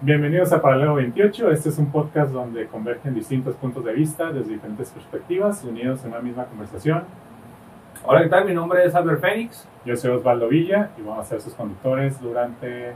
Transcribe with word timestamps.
Bienvenidos 0.00 0.52
a 0.52 0.62
Paralelo 0.62 0.94
28. 0.94 1.50
Este 1.50 1.70
es 1.70 1.78
un 1.78 1.90
podcast 1.90 2.30
donde 2.30 2.68
convergen 2.68 3.14
distintos 3.14 3.56
puntos 3.56 3.84
de 3.84 3.92
vista 3.92 4.30
desde 4.30 4.52
diferentes 4.52 4.92
perspectivas, 4.92 5.64
unidos 5.64 6.04
en 6.04 6.12
una 6.12 6.20
misma 6.20 6.44
conversación. 6.44 7.02
Hola, 8.04 8.22
¿qué 8.22 8.28
tal? 8.28 8.44
Mi 8.44 8.54
nombre 8.54 8.84
es 8.84 8.94
Albert 8.94 9.20
Fénix. 9.20 9.66
Yo 9.84 9.96
soy 9.96 10.12
Osvaldo 10.12 10.46
Villa 10.46 10.90
y 10.96 11.02
vamos 11.02 11.18
a 11.18 11.28
ser 11.28 11.40
sus 11.40 11.52
conductores 11.52 12.20
durante 12.20 12.92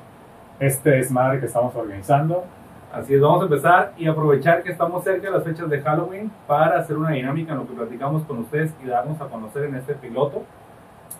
este 0.60 0.90
desmadre 0.90 1.40
que 1.40 1.46
estamos 1.46 1.74
organizando. 1.74 2.44
Así 2.92 3.14
es, 3.14 3.20
vamos 3.20 3.40
a 3.40 3.44
empezar 3.46 3.94
y 3.98 4.06
aprovechar 4.06 4.62
que 4.62 4.70
estamos 4.70 5.02
cerca 5.02 5.26
de 5.26 5.32
las 5.32 5.42
fechas 5.42 5.68
de 5.68 5.80
Halloween 5.80 6.30
para 6.46 6.78
hacer 6.78 6.96
una 6.96 7.10
dinámica 7.10 7.50
en 7.50 7.58
lo 7.58 7.66
que 7.66 7.74
platicamos 7.74 8.22
con 8.22 8.38
ustedes 8.38 8.72
y 8.80 8.86
darnos 8.86 9.20
a 9.20 9.26
conocer 9.26 9.64
en 9.64 9.74
este 9.74 9.94
piloto, 9.94 10.44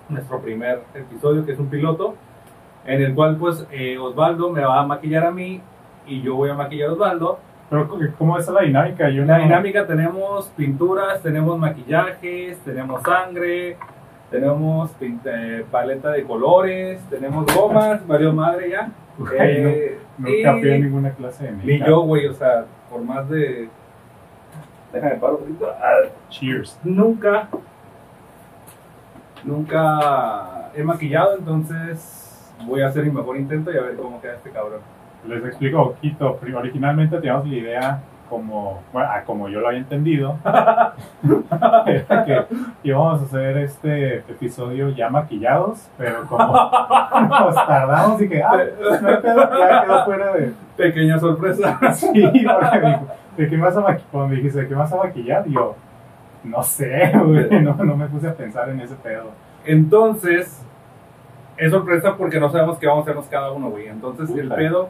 nuestro 0.09 0.41
primer 0.41 0.85
episodio 0.95 1.45
que 1.45 1.51
es 1.51 1.59
un 1.59 1.67
piloto, 1.67 2.15
en 2.85 3.03
el 3.03 3.17
cual 3.17 3.37
pues 3.37 3.67
eh, 3.73 3.99
Osvaldo 3.99 4.51
me 4.51 4.65
va 4.65 4.79
a 4.79 4.87
maquillar 4.87 5.27
a 5.27 5.33
mí 5.33 5.61
y 6.07 6.23
yo 6.23 6.37
voy 6.37 6.51
a 6.51 6.55
maquillar 6.55 6.91
a 6.91 6.93
Osvaldo. 6.93 7.39
Pero, 7.71 7.89
¿cómo 8.19 8.39
es 8.39 8.47
la 8.49 8.61
dinámica? 8.63 9.09
Yo 9.09 9.25
La 9.25 9.39
no- 9.39 9.45
dinámica 9.45 9.87
tenemos 9.87 10.47
pinturas, 10.57 11.23
tenemos 11.23 11.59
maquillajes, 11.59 12.59
tenemos 12.59 13.03
sangre, 13.03 13.79
tenemos 14.31 14.91
eh, 15.01 15.65
paleta 15.71 16.11
de 16.11 16.23
colores, 16.25 17.01
tenemos 17.09 17.47
gomas, 17.55 18.07
valió 18.07 18.33
madre 18.33 18.71
ya. 18.71 18.91
Ay, 19.39 19.61
no. 19.63 19.69
Eh, 19.69 19.99
y- 20.27 20.45
a 20.45 20.53
ninguna 20.55 21.11
clase 21.13 21.45
de 21.45 21.53
Ni 21.53 21.79
yo, 21.79 22.01
güey, 22.03 22.27
o 22.27 22.35
sea, 22.35 22.65
por 22.91 23.01
más 23.03 23.29
de. 23.31 23.69
Déjame 24.93 25.15
paro 25.17 25.37
un 25.37 25.41
poquito. 25.45 25.71
Ah, 25.81 26.09
Cheers. 26.29 26.79
Nunca. 26.85 27.49
Nunca 29.45 30.71
he 30.75 30.83
maquillado, 30.85 31.37
entonces 31.39 32.53
voy 32.67 32.83
a 32.83 32.89
hacer 32.89 33.05
mi 33.05 33.11
mejor 33.11 33.37
intento 33.37 33.73
y 33.73 33.77
a 33.77 33.83
ver 33.83 33.97
cómo 33.97 34.21
queda 34.21 34.35
este 34.35 34.51
cabrón. 34.51 34.81
Les 35.27 35.45
explico 35.45 35.83
un 35.83 35.89
poquito. 35.95 36.39
Originalmente 36.57 37.17
teníamos 37.17 37.47
la 37.49 37.55
idea 37.55 38.03
como, 38.33 38.83
bueno, 38.95 39.09
ah, 39.13 39.23
como 39.27 39.47
yo 39.51 39.61
lo 39.61 39.69
había 39.69 39.81
entendido, 39.81 40.39
era 40.43 42.25
que 42.25 42.47
íbamos 42.83 43.21
a 43.21 43.25
hacer 43.27 43.59
este 43.59 44.17
episodio 44.21 44.89
ya 44.89 45.11
maquillados, 45.11 45.91
pero 45.99 46.25
como 46.27 46.47
nos 46.47 47.55
tardamos 47.55 48.23
y 48.23 48.31
que, 48.31 48.43
ah, 48.43 48.57
no 49.03 49.09
hay 49.09 49.17
pedo, 49.19 49.51
ya 49.59 49.83
quedó 49.83 50.05
fuera 50.07 50.33
de... 50.33 50.55
Pequeña 50.79 51.19
sorpresa. 51.19 51.79
Sí, 51.93 52.07
porque 52.11 52.87
dijo, 52.87 53.07
¿de 53.37 53.49
qué 53.51 53.57
vas 53.59 53.77
a 53.77 53.81
maquillar? 53.81 54.09
Cuando 54.11 54.29
me 54.31 54.37
dijiste, 54.37 54.63
¿de 54.63 54.69
qué 54.69 54.75
vas 54.75 54.93
a 54.95 54.97
maquillar? 54.97 55.45
Y 55.47 55.53
yo, 55.53 55.77
no 56.45 56.63
sé, 56.63 57.13
güey, 57.15 57.61
no, 57.61 57.75
no 57.75 57.97
me 57.99 58.07
puse 58.07 58.29
a 58.29 58.35
pensar 58.35 58.71
en 58.71 58.81
ese 58.81 58.95
pedo. 58.95 59.27
Entonces, 59.67 60.65
es 61.59 61.71
sorpresa 61.71 62.17
porque 62.17 62.41
no 62.41 62.49
sabemos 62.49 62.79
qué 62.79 62.87
vamos 62.87 63.03
a 63.03 63.11
hacernos 63.11 63.27
cada 63.27 63.53
uno, 63.53 63.69
güey. 63.69 63.89
Entonces, 63.89 64.35
el 64.37 64.49
pedo 64.49 64.89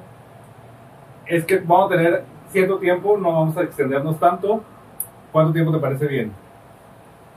es 1.27 1.45
que 1.45 1.59
vamos 1.59 1.87
a 1.92 1.97
tener 1.97 2.25
cierto 2.48 2.78
tiempo, 2.78 3.17
no 3.19 3.33
vamos 3.33 3.56
a 3.56 3.62
extendernos 3.62 4.19
tanto. 4.19 4.62
¿Cuánto 5.31 5.53
tiempo 5.53 5.73
te 5.73 5.79
parece 5.79 6.06
bien? 6.06 6.33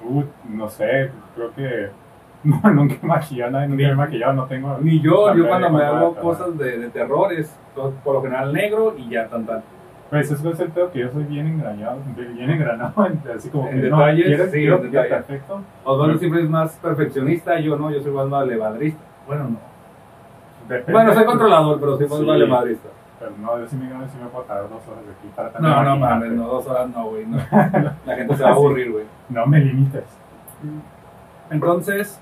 Uh, 0.04 0.24
no 0.50 0.70
sé, 0.70 1.10
creo 1.36 1.54
que 1.56 1.90
no, 2.44 2.62
nunca 2.74 2.96
he 3.02 3.06
maquillado, 3.06 3.52
nadie 3.52 3.68
nunca 3.70 3.84
me 3.84 3.90
he 3.92 3.96
maquillado, 3.96 4.34
no 4.34 4.46
tengo... 4.46 4.78
Ni 4.82 5.00
yo, 5.02 5.34
yo 5.34 5.48
cuando 5.48 5.70
me 5.70 5.84
hago 5.84 6.14
cosas 6.16 6.58
de, 6.58 6.78
de 6.78 6.90
terror 6.90 7.32
es 7.34 7.56
todo- 7.74 7.92
por 8.04 8.16
lo 8.16 8.22
general 8.22 8.54
negro 8.54 8.94
y 8.98 9.10
ya 9.10 9.28
tan 9.28 9.46
tan. 9.46 9.64
Pues 10.10 10.30
eso 10.30 10.52
es 10.52 10.60
el 10.60 10.70
pedo 10.70 10.92
que 10.92 11.00
yo 11.00 11.10
soy 11.12 11.24
bien 11.24 11.48
engranado, 11.48 11.98
bien 12.16 12.50
engranado, 12.50 13.06
en- 13.08 13.22
así 13.36 13.50
como 13.50 13.68
En 13.70 13.76
que 13.78 13.82
detalles, 13.84 14.26
¿quieres? 14.28 14.52
sí, 14.52 14.58
Quiero 14.60 14.76
en 14.78 14.92
detalles. 14.92 15.12
perfecto. 15.26 15.62
Osvaldo 15.86 16.18
siempre 16.20 16.42
es 16.44 16.50
más 16.50 16.74
perfeccionista, 16.74 17.60
yo 17.60 17.76
no, 17.78 17.90
yo 17.90 18.02
soy 18.02 18.12
más 18.12 18.30
valemadrista. 18.30 19.00
Bueno, 19.26 19.44
no. 19.46 19.58
Depende. 20.70 20.92
Bueno, 20.92 21.14
soy 21.14 21.26
controlador, 21.26 21.80
pero 21.80 21.98
soy 21.98 22.08
más 22.08 22.20
Sí. 22.20 22.26
valemadrista. 22.26 22.90
Pero 23.20 23.32
no, 23.40 23.58
yo 23.60 23.68
sí 23.68 23.76
me, 23.78 23.88
sí 24.08 24.18
me 24.22 24.28
puedo 24.28 24.44
dos 24.46 24.88
horas 24.88 25.06
de 25.06 25.12
aquí 25.12 25.30
para 25.36 25.52
No, 25.60 25.84
no 25.84 25.98
mames, 25.98 26.32
no, 26.34 26.48
dos 26.48 26.68
horas 26.68 26.90
no, 26.90 27.06
güey. 27.10 27.26
No. 27.26 27.38
La 28.06 28.16
gente 28.16 28.36
se 28.36 28.44
va 28.44 28.50
a 28.50 28.54
aburrir, 28.54 28.92
güey. 28.92 29.06
No 29.30 29.46
me 29.46 29.60
limites. 29.60 30.04
Entonces, 31.50 32.20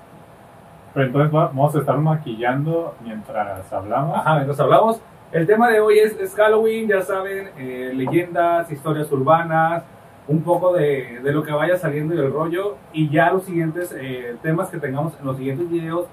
Pero 0.92 1.06
entonces 1.06 1.34
va- 1.34 1.46
vamos 1.48 1.74
a 1.74 1.78
estar 1.80 1.98
maquillando 1.98 2.94
mientras 3.02 3.72
hablamos. 3.72 4.16
Ajá, 4.18 4.34
mientras 4.36 4.60
hablamos, 4.60 5.00
el 5.32 5.46
tema 5.46 5.68
de 5.68 5.80
hoy 5.80 5.98
es, 5.98 6.18
es 6.20 6.34
Halloween, 6.34 6.88
ya 6.88 7.02
saben, 7.02 7.50
eh, 7.58 7.92
leyendas, 7.94 8.70
historias 8.70 9.10
urbanas, 9.10 9.82
un 10.28 10.42
poco 10.42 10.72
de, 10.74 11.20
de 11.22 11.32
lo 11.32 11.42
que 11.42 11.52
vaya 11.52 11.76
saliendo 11.76 12.14
y 12.14 12.18
el 12.18 12.32
rollo, 12.32 12.76
y 12.92 13.08
ya 13.10 13.30
los 13.32 13.44
siguientes 13.44 13.92
eh, 13.98 14.36
temas 14.42 14.68
que 14.68 14.78
tengamos 14.78 15.18
en 15.18 15.26
los 15.26 15.36
siguientes 15.36 15.68
videos 15.68 16.06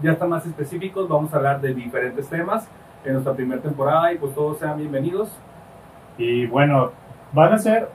ya 0.00 0.12
están 0.12 0.28
más 0.30 0.46
específicos, 0.46 1.08
vamos 1.08 1.34
a 1.34 1.38
hablar 1.38 1.60
de 1.60 1.74
diferentes 1.74 2.28
temas 2.28 2.68
en 3.04 3.12
nuestra 3.12 3.34
primera 3.34 3.60
temporada 3.60 4.12
y 4.12 4.18
pues 4.18 4.34
todos 4.34 4.58
sean 4.58 4.78
bienvenidos. 4.78 5.30
Y 6.16 6.46
bueno, 6.46 6.92
van 7.32 7.52
a 7.52 7.58
ser 7.58 7.88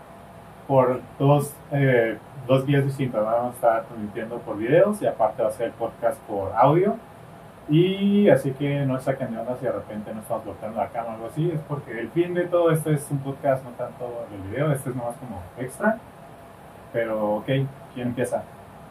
por 0.67 1.01
dos, 1.19 1.53
eh, 1.71 2.17
dos 2.47 2.65
vías 2.65 2.85
distintas. 2.85 3.23
Vamos 3.23 3.53
a 3.53 3.55
estar 3.55 3.83
transmitiendo 3.85 4.37
por 4.39 4.57
videos 4.57 5.01
y 5.01 5.07
aparte 5.07 5.43
va 5.43 5.49
a 5.49 5.51
ser 5.51 5.71
podcast 5.71 6.19
por 6.21 6.51
audio. 6.53 6.95
Y 7.69 8.29
así 8.29 8.51
que 8.51 8.85
no 8.85 8.99
saquen 8.99 9.33
de 9.33 9.55
si 9.57 9.65
de 9.65 9.71
repente 9.71 10.13
no 10.13 10.19
estamos 10.19 10.43
bloqueando 10.43 10.79
la 10.79 10.89
cámara 10.89 11.13
o 11.13 11.15
algo 11.15 11.27
así. 11.27 11.49
Es 11.49 11.61
porque 11.61 11.99
el 11.99 12.09
fin 12.09 12.33
de 12.33 12.45
todo 12.45 12.71
esto 12.71 12.91
es 12.91 13.09
un 13.09 13.19
podcast, 13.19 13.63
no 13.63 13.71
tanto 13.71 14.25
el 14.33 14.49
video. 14.49 14.71
Este 14.71 14.89
es 14.89 14.95
nomás 14.95 15.15
como 15.17 15.41
extra. 15.57 15.97
Pero 16.91 17.35
ok, 17.35 17.45
¿quién 17.93 18.07
empieza? 18.09 18.43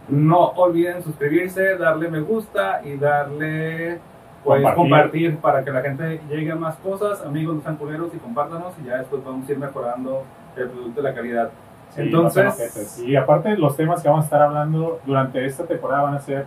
No 0.09 0.49
olviden 0.57 1.03
suscribirse, 1.03 1.77
darle 1.77 2.09
me 2.09 2.21
gusta 2.21 2.81
y 2.85 2.97
darle 2.97 4.01
pues, 4.45 4.63
Compartir. 4.63 4.77
compartir. 4.77 5.37
para 5.39 5.65
que 5.65 5.71
la 5.71 5.81
gente 5.83 6.21
llegue 6.29 6.51
a 6.53 6.57
más 6.57 6.77
cosas. 6.77 7.23
Amigos, 7.25 7.57
no 7.57 7.63
sean 7.63 7.77
culeros 7.77 8.15
y 8.15 8.19
compártanos 8.19 8.75
y 8.83 8.87
ya 8.87 8.99
después 8.99 9.25
vamos 9.25 9.49
a 9.49 9.53
ir 9.53 9.59
mejorando 9.59 10.25
el 10.57 10.69
producto 10.69 11.01
y 11.01 11.05
la 11.05 11.15
calidad. 11.15 11.51
Sí, 11.91 12.01
Entonces- 12.03 12.99
no 12.99 13.05
y 13.07 13.17
aparte 13.17 13.57
los 13.59 13.77
temas 13.77 14.03
que 14.03 14.09
vamos 14.09 14.25
a 14.25 14.27
estar 14.27 14.43
hablando 14.43 15.01
durante 15.05 15.45
esta 15.45 15.65
temporada 15.65 16.05
van 16.05 16.15
a 16.15 16.21
ser 16.21 16.47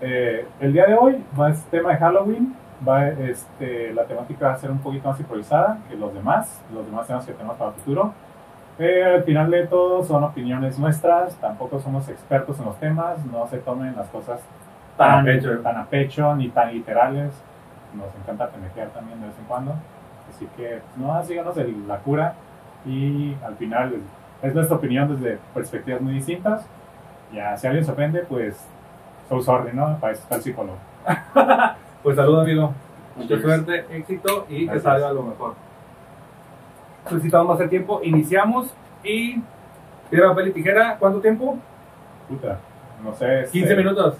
eh, 0.00 0.46
el 0.60 0.72
día 0.72 0.86
de 0.86 0.94
hoy 0.94 1.24
va 1.38 1.48
a 1.48 1.54
ser 1.54 1.68
tema 1.70 1.90
de 1.90 1.96
Halloween 1.96 2.54
va 2.88 3.08
este 3.08 3.92
la 3.92 4.04
temática 4.04 4.46
va 4.46 4.52
a 4.52 4.56
ser 4.58 4.70
un 4.70 4.78
poquito 4.78 5.08
más 5.08 5.18
improvisada 5.18 5.78
que 5.88 5.96
los 5.96 6.14
demás 6.14 6.62
los 6.72 6.86
demás 6.86 7.08
temas 7.08 7.26
que 7.26 7.32
tenemos 7.32 7.56
para 7.56 7.70
el 7.70 7.76
futuro 7.78 8.12
pero 8.76 9.16
al 9.16 9.24
final 9.24 9.50
de 9.50 9.66
todo 9.66 10.04
son 10.04 10.22
opiniones 10.22 10.78
nuestras 10.78 11.34
tampoco 11.40 11.80
somos 11.80 12.08
expertos 12.08 12.60
en 12.60 12.66
los 12.66 12.76
temas 12.78 13.18
no 13.26 13.48
se 13.48 13.58
tomen 13.58 13.96
las 13.96 14.06
cosas 14.10 14.38
Tan 14.98 15.10
a 15.10 15.14
tan, 15.16 15.24
pecho. 15.24 15.58
tan 15.60 15.76
a 15.76 15.86
pecho 15.86 16.36
ni 16.36 16.48
tan 16.50 16.72
literales 16.74 17.32
nos 17.94 18.14
encanta 18.20 18.48
pendejear 18.48 18.88
también 18.88 19.18
de 19.20 19.28
vez 19.28 19.38
en 19.38 19.44
cuando 19.46 19.74
así 20.28 20.46
que 20.56 20.80
no 20.96 21.24
síganos 21.24 21.54
de 21.56 21.72
la 21.86 21.98
cura 21.98 22.34
y 22.84 23.34
al 23.44 23.56
final 23.56 23.94
es 24.42 24.54
nuestra 24.54 24.76
opinión 24.76 25.08
desde 25.14 25.38
perspectivas 25.52 26.00
muy 26.00 26.14
distintas. 26.14 26.64
Ya, 27.32 27.56
si 27.56 27.66
alguien 27.66 27.84
se 27.84 27.90
ofende, 27.90 28.20
pues, 28.20 28.56
so 29.28 29.40
sorry, 29.42 29.72
¿no? 29.74 29.98
Para 29.98 30.12
eso 30.12 30.22
está 30.22 30.36
el 30.36 30.42
psicólogo. 30.42 30.78
Pues 32.00 32.14
saludo 32.14 32.42
amigo, 32.42 32.72
mucha 33.16 33.40
suerte, 33.40 33.84
éxito 33.90 34.46
y 34.48 34.60
que 34.60 34.64
Gracias. 34.66 34.84
salga 34.84 35.12
lo 35.12 35.24
mejor. 35.24 35.54
Necesitamos 37.10 37.48
más 37.48 37.60
el 37.60 37.68
tiempo, 37.68 38.00
iniciamos 38.04 38.72
y 39.02 39.42
piedra, 40.08 40.28
papel 40.28 40.48
y 40.48 40.52
tijera, 40.52 40.96
¿cuánto 40.96 41.20
tiempo? 41.20 41.58
Puta, 42.28 42.58
no 43.02 43.12
sé. 43.14 43.40
este, 43.40 43.58
15 43.58 43.76
minutos, 43.76 44.14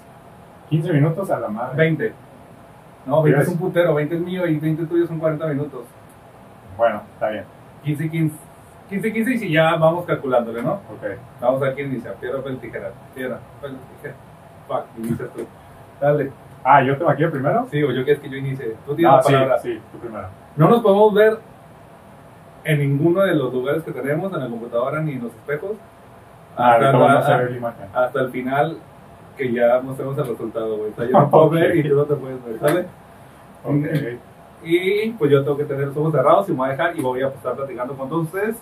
15 0.69 0.93
minutos 0.93 1.29
a 1.31 1.39
la 1.39 1.47
madre. 1.47 1.75
20. 1.77 2.13
No, 3.05 3.21
20 3.23 3.41
es 3.41 3.47
un 3.47 3.57
putero, 3.57 3.95
20 3.95 4.15
es 4.15 4.21
mío 4.21 4.45
y 4.47 4.57
20 4.59 4.85
tuyo 4.85 5.07
son 5.07 5.19
40 5.19 5.47
minutos. 5.47 5.85
Bueno, 6.77 7.01
está 7.13 7.29
bien. 7.29 7.43
15 7.83 8.05
y 8.05 8.09
15. 8.09 8.35
15 8.89 9.07
y 9.07 9.13
15 9.13 9.31
y 9.33 9.37
si 9.39 9.51
ya 9.51 9.75
vamos 9.75 10.05
calculándole, 10.05 10.61
¿no? 10.61 10.73
Ok. 10.73 11.03
Vamos 11.41 11.61
a 11.61 11.65
ver 11.65 11.75
quién 11.75 11.91
inicia. 11.91 12.13
Piedra, 12.13 12.37
papel, 12.37 12.57
tijera. 12.59 12.91
Piedra, 13.15 13.39
papel, 13.61 13.77
tijera. 13.97 14.15
Fuck, 14.67 14.85
inicias 14.97 15.29
tú. 15.33 15.45
Dale. 16.01 16.31
Ah, 16.63 16.83
¿yo 16.83 16.97
te 16.97 17.03
maquillo 17.03 17.31
primero? 17.31 17.67
Sí, 17.71 17.81
o 17.83 17.91
yo 17.91 18.03
quieres 18.03 18.21
que 18.21 18.29
yo 18.29 18.37
inicie. 18.37 18.75
Tú 18.85 18.95
tienes 18.95 19.13
Ah, 19.13 19.17
la 19.17 19.23
sí, 19.23 19.33
palabra. 19.33 19.59
sí, 19.59 19.79
tú 19.91 19.97
primero. 19.99 20.27
No 20.57 20.69
nos 20.69 20.81
podemos 20.81 21.13
ver 21.13 21.37
en 22.65 22.79
ninguno 22.79 23.21
de 23.21 23.33
los 23.35 23.53
lugares 23.53 23.83
que 23.83 23.91
tenemos, 23.91 24.31
en 24.33 24.39
la 24.39 24.47
computadora 24.49 25.01
ni 25.01 25.13
en 25.13 25.23
los 25.23 25.31
espejos. 25.33 25.71
Ah, 26.57 26.73
Hasta, 26.73 26.85
ahorita 26.89 26.97
vamos 26.97 27.25
a 27.25 27.29
la- 27.29 27.37
ver 27.37 27.51
la 27.51 27.57
imagen. 27.57 27.85
hasta 27.93 28.21
el 28.21 28.29
final 28.31 28.77
que 29.39 29.53
ya 29.53 29.79
mostremos 29.81 30.17
el 30.17 30.27
resultado, 30.27 30.77
güey. 30.77 30.91
O 30.91 30.95
sea, 30.95 31.05
yo 31.05 31.11
no 31.11 31.29
puedo 31.31 31.49
ver 31.49 31.75
y 31.77 31.87
tú 31.89 31.95
no 31.95 32.03
te 32.03 32.15
puedes 32.15 32.45
ver, 32.45 32.59
¿sale? 32.59 32.85
Ok. 33.63 34.19
Y 34.63 35.11
pues 35.11 35.31
yo 35.31 35.41
tengo 35.43 35.55
que 35.55 35.63
tener 35.63 35.87
los 35.87 35.97
ojos 35.97 36.11
cerrados 36.11 36.49
y 36.49 36.51
me 36.51 36.57
voy 36.57 36.67
a 36.67 36.71
dejar 36.71 36.97
y 36.97 37.01
voy 37.01 37.21
a 37.21 37.27
estar 37.29 37.55
platicando 37.55 37.93
con 37.95 38.09
todos 38.09 38.25
ustedes. 38.25 38.57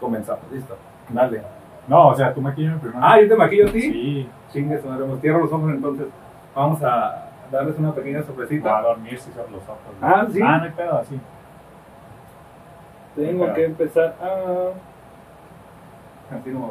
Comenzamos, 0.00 0.42
listo. 0.52 0.76
Dale. 1.10 1.42
No, 1.86 2.08
o 2.08 2.14
sea, 2.16 2.34
tú 2.34 2.40
maquillame 2.40 2.78
primero. 2.78 3.00
Ah, 3.02 3.20
yo 3.20 3.28
te 3.28 3.36
maquillo 3.36 3.68
a 3.68 3.72
ti. 3.72 3.80
Sí, 3.80 4.28
Chingue, 4.52 4.80
su 4.80 4.88
madre, 4.88 5.06
me 5.06 5.16
cierro 5.20 5.38
los 5.40 5.52
ojos 5.52 5.70
entonces. 5.70 6.06
Vamos 6.54 6.82
a 6.82 7.30
darles 7.50 7.78
una 7.78 7.94
pequeña 7.94 8.18
va 8.18 8.24
a 8.24 8.26
sorpresita. 8.26 8.82
dormir 8.82 9.18
si 9.18 9.30
son 9.32 9.50
los 9.52 9.62
ojos. 9.62 9.78
¿no? 10.00 10.06
Ah, 10.06 10.26
sí. 10.30 10.40
Ah, 10.44 10.58
no 10.58 10.64
hay 10.64 10.70
pedo, 10.72 10.98
así. 10.98 11.20
Tengo 13.14 13.54
que 13.54 13.64
empezar 13.64 14.16
a. 14.20 14.72
Así 16.34 16.50
no 16.50 16.58
me 16.60 16.66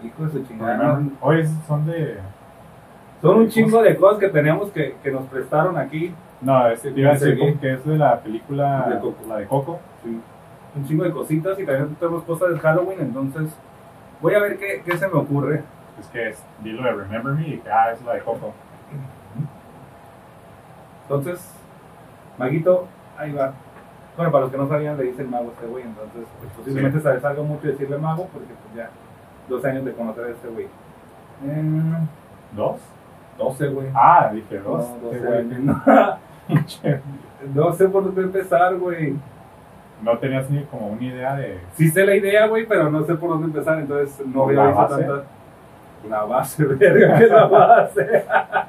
voy. 0.00 0.08
Hijo 0.08 0.24
de 0.26 0.46
chingada. 0.46 1.00
Hoy 1.20 1.46
son 1.66 1.86
de. 1.86 2.18
Son 3.20 3.38
un 3.38 3.48
chingo 3.48 3.82
de 3.82 3.96
cosas 3.96 4.18
que 4.18 4.28
tenemos 4.28 4.70
que, 4.70 4.96
que 5.02 5.10
nos 5.10 5.24
prestaron 5.26 5.76
aquí 5.76 6.14
No, 6.40 6.66
es, 6.68 6.80
te 6.80 6.88
iba 6.98 7.10
a 7.10 7.12
decir 7.12 7.28
Seguí. 7.34 7.40
como 7.40 7.60
que 7.60 7.74
es 7.74 7.84
de 7.84 7.98
la 7.98 8.18
película, 8.20 8.86
De 8.88 8.98
Coco. 8.98 9.26
la 9.28 9.36
de 9.36 9.46
Coco. 9.46 9.78
Sí. 10.02 10.20
Un 10.74 10.86
chingo 10.86 11.04
de 11.04 11.10
cositas 11.10 11.58
y 11.58 11.66
también 11.66 11.94
tenemos 11.96 12.22
cosas 12.24 12.50
de 12.54 12.58
Halloween, 12.60 13.00
entonces 13.00 13.52
voy 14.22 14.34
a 14.34 14.38
ver 14.40 14.56
qué, 14.58 14.82
qué 14.84 14.96
se 14.96 15.06
me 15.06 15.14
ocurre. 15.14 15.62
Es 15.98 16.06
que 16.06 16.28
es, 16.30 16.42
dilo 16.62 16.82
de 16.82 16.92
Remember 16.92 17.34
Me 17.34 17.46
y 17.46 17.58
que, 17.58 17.70
ah, 17.70 17.92
es 17.92 18.02
la 18.04 18.14
de 18.14 18.20
Coco. 18.20 18.54
Entonces, 21.02 21.52
Maguito, 22.38 22.86
ahí 23.18 23.32
va. 23.32 23.52
Bueno, 24.16 24.32
para 24.32 24.42
los 24.44 24.52
que 24.52 24.58
no 24.58 24.68
sabían, 24.68 24.96
le 24.96 25.04
dicen 25.04 25.28
mago 25.30 25.50
a 25.50 25.52
este 25.52 25.66
güey, 25.66 25.84
entonces 25.84 26.22
pues, 26.40 26.52
posiblemente 26.52 27.00
se 27.00 27.12
les 27.12 27.22
salga 27.22 27.42
mucho 27.42 27.66
decirle 27.68 27.98
mago 27.98 28.28
porque 28.32 28.48
pues 28.48 28.74
ya 28.76 28.90
12 29.50 29.68
años 29.68 29.84
de 29.84 29.92
conocer 29.92 30.24
a 30.24 30.28
este 30.30 30.48
güey. 30.48 30.66
Eh, 31.44 31.92
¿Dos? 32.52 32.76
12, 33.38 33.68
güey. 33.68 33.86
Ah, 33.94 34.30
dije 34.32 34.58
dos. 34.60 34.86
No, 35.02 35.10
Qué 35.10 35.18
12 35.18 35.44
güey. 36.48 37.00
No 37.54 37.72
sé 37.72 37.88
por 37.88 38.04
dónde 38.04 38.22
empezar, 38.22 38.74
güey. 38.76 39.14
No 40.02 40.18
tenías 40.18 40.48
ni 40.50 40.62
como 40.64 40.88
una 40.88 41.02
idea 41.02 41.34
de. 41.36 41.58
Sí 41.74 41.88
sé 41.90 42.04
la 42.04 42.14
idea, 42.14 42.46
güey, 42.46 42.66
pero 42.66 42.90
no 42.90 43.02
sé 43.04 43.14
por 43.14 43.30
dónde 43.30 43.46
empezar, 43.46 43.78
entonces 43.78 44.26
no 44.26 44.44
había 44.44 44.64
¿La 44.64 44.66
visto 44.68 44.86
tanta... 44.88 45.22
La 46.08 46.24
base, 46.24 46.64
verga, 46.66 47.18
¿qué 47.18 47.24
es 47.24 47.30
la 47.30 47.46
base? 47.46 48.24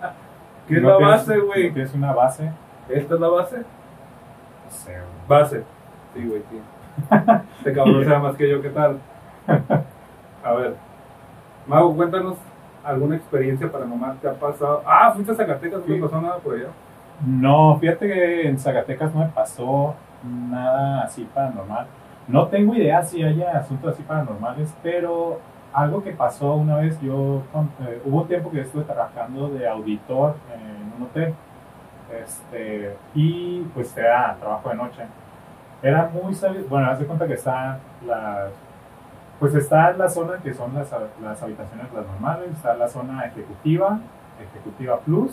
¿Qué 0.67 0.75
es 0.77 0.81
¿No 0.81 0.89
la 0.89 0.97
tienes- 0.97 1.17
base, 1.27 1.39
güey? 1.39 1.67
¿no 1.69 1.73
¿Tienes 1.73 1.93
una 1.93 2.13
base? 2.13 2.51
¿Esta 2.89 3.13
es 3.15 3.19
la 3.21 3.27
base? 3.29 3.57
No 3.57 4.71
sé, 4.71 4.91
güey. 4.91 5.03
Base. 5.27 5.63
Sí, 6.13 6.27
güey, 6.27 6.41
sí. 6.49 6.61
Este 7.57 7.73
cabrón 7.73 8.03
sabe 8.05 8.19
más 8.19 8.35
que 8.35 8.49
yo, 8.49 8.61
¿qué 8.61 8.69
tal? 8.69 8.99
A 10.43 10.53
ver. 10.53 10.75
Mago, 11.67 11.95
cuéntanos 11.95 12.37
alguna 12.83 13.15
experiencia 13.15 13.71
paranormal 13.71 14.17
que 14.19 14.27
ha 14.27 14.33
pasado. 14.33 14.81
Ah, 14.85 15.11
fuiste 15.13 15.31
a 15.31 15.35
Zacatecas, 15.35 15.79
no 15.87 15.95
Sí. 15.95 16.01
pasó 16.01 16.21
nada 16.21 16.37
por 16.37 16.55
allá. 16.55 16.69
No, 17.25 17.77
fíjate 17.79 18.07
que 18.07 18.47
en 18.47 18.57
Zacatecas 18.57 19.13
no 19.13 19.19
me 19.21 19.27
pasó 19.27 19.93
nada 20.23 21.03
así 21.03 21.27
paranormal. 21.33 21.85
No 22.27 22.47
tengo 22.47 22.73
idea 22.75 23.03
si 23.03 23.23
haya 23.23 23.57
asuntos 23.57 23.93
así 23.93 24.01
paranormales, 24.03 24.73
pero 24.81 25.39
algo 25.73 26.03
que 26.03 26.11
pasó 26.11 26.55
una 26.55 26.77
vez, 26.77 26.99
yo 27.01 27.43
eh, 27.81 28.01
hubo 28.05 28.23
tiempo 28.23 28.49
que 28.51 28.61
estuve 28.61 28.83
trabajando 28.83 29.49
de 29.49 29.67
auditor 29.67 30.35
en 30.53 30.93
un 30.97 31.03
hotel, 31.07 31.33
este, 32.23 32.95
y 33.13 33.61
pues 33.73 33.95
era 33.95 34.35
trabajo 34.39 34.69
de 34.69 34.75
noche. 34.75 35.03
Era 35.83 36.09
muy 36.11 36.33
sabi- 36.33 36.65
bueno, 36.69 36.89
haz 36.89 36.99
de 36.99 37.05
cuenta 37.05 37.27
que 37.27 37.33
está 37.33 37.79
la, 38.05 38.47
pues 39.41 39.55
está 39.55 39.89
en 39.89 39.97
la 39.97 40.07
zona 40.07 40.37
que 40.37 40.53
son 40.53 40.71
las, 40.75 40.87
las 41.19 41.41
habitaciones 41.41 41.87
las 41.91 42.05
normales, 42.05 42.51
está 42.51 42.75
la 42.75 42.87
zona 42.87 43.25
ejecutiva, 43.25 43.99
ejecutiva 44.39 44.99
plus, 44.99 45.31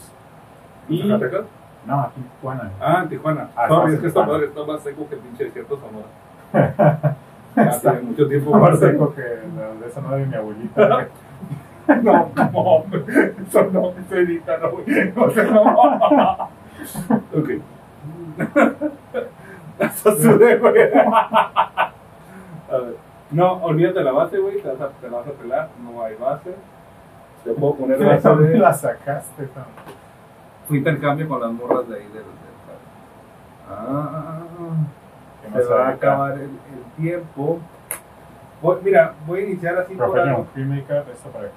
y 0.88 1.02
¿Zacatecas? 1.02 1.44
no, 1.86 2.00
aquí 2.00 2.20
en 2.22 2.28
Tijuana. 2.28 2.70
Ah, 2.80 3.00
en 3.02 3.08
Tijuana. 3.10 3.50
Ah, 3.54 3.66
no, 3.68 3.86
es 3.86 4.00
que 4.00 4.06
Tijuana. 4.06 4.32
madre 4.32 4.46
está 4.46 4.64
más 4.64 4.80
seco 4.80 5.06
que 5.10 5.14
el 5.14 5.20
pinche 5.20 5.44
desierto 5.44 5.78
Sonora. 5.78 6.06
Está 7.54 7.92
tiene 7.92 8.06
mucho 8.06 8.28
tiempo 8.28 8.56
más 8.56 8.78
seco 8.78 9.14
que 9.14 9.20
la 9.20 9.86
de 9.86 10.00
no 10.00 10.16
de 10.16 10.26
mi 10.26 10.34
abuelita. 10.34 11.08
No, 12.02 12.30
no, 12.36 12.84
eso 13.48 13.70
no, 13.72 13.92
eso 13.98 14.16
edítalo, 14.16 14.72
güey. 14.72 15.12
O 15.16 15.30
sea, 15.30 15.44
no. 15.44 16.50
Ok. 17.34 17.48
Eso 19.78 20.16
sube, 20.18 20.58
güey. 20.58 20.82
A 20.92 21.92
ver. 22.70 23.07
No, 23.30 23.52
olvídate 23.64 24.02
la 24.02 24.12
base, 24.12 24.38
güey. 24.38 24.60
Te, 24.62 24.68
vas 24.68 24.80
a- 24.80 24.88
te 24.88 25.10
la 25.10 25.18
vas 25.18 25.26
a 25.26 25.32
pelar. 25.32 25.68
No 25.82 26.02
hay 26.02 26.14
base. 26.16 26.54
Te 27.44 27.52
puedo 27.52 27.74
poner 27.74 27.98
base 28.04 28.34
de. 28.36 28.58
la 28.58 28.72
sacaste. 28.72 29.48
Fue 30.66 30.78
intercambio 30.78 31.28
con 31.28 31.40
las 31.40 31.52
morras 31.52 31.88
de 31.88 31.96
ahí 31.96 32.04
del. 32.04 32.14
del 32.14 32.24
ah, 33.70 34.40
Que 35.42 35.62
se 35.62 35.68
no 35.68 35.76
va 35.76 35.86
a 35.88 35.90
acabar 35.90 36.32
el, 36.34 36.40
el 36.42 36.82
tiempo. 36.96 37.58
Voy- 38.60 38.78
mira, 38.82 39.14
voy 39.26 39.40
a 39.40 39.42
iniciar 39.44 39.78
así 39.78 39.94
por 39.94 40.06
Professional 40.06 40.34
algo. 40.36 41.12
¿esto 41.12 41.30
para 41.30 41.44
qué 41.44 41.50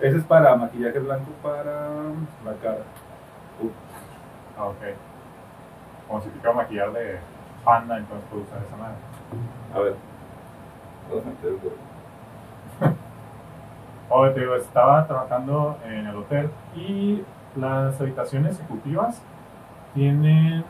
es? 0.00 0.08
Ese 0.08 0.18
es 0.18 0.24
para 0.24 0.56
maquillaje 0.56 0.98
blanco 0.98 1.30
para 1.42 1.90
la 2.44 2.52
cara. 2.62 2.82
Uf. 3.62 3.70
Ah, 4.58 4.64
ok. 4.66 4.76
Como 6.08 6.20
si 6.22 6.28
te 6.30 6.38
quiero 6.40 6.54
maquillar 6.54 6.92
de 6.92 7.18
panda, 7.64 7.98
entonces 7.98 8.26
puedo 8.30 8.42
usar 8.42 8.58
esa 8.66 8.76
madre. 8.76 8.96
A 9.74 9.78
ver. 9.78 10.09
Meter 11.16 11.52
huevo. 11.52 12.94
Oye, 14.10 14.30
te 14.32 14.40
digo, 14.40 14.54
estaba 14.56 15.06
trabajando 15.06 15.76
en 15.84 16.06
el 16.06 16.16
hotel 16.16 16.50
y 16.74 17.22
las 17.56 18.00
habitaciones 18.00 18.58
ejecutivas 18.58 19.20
tienen, 19.94 20.64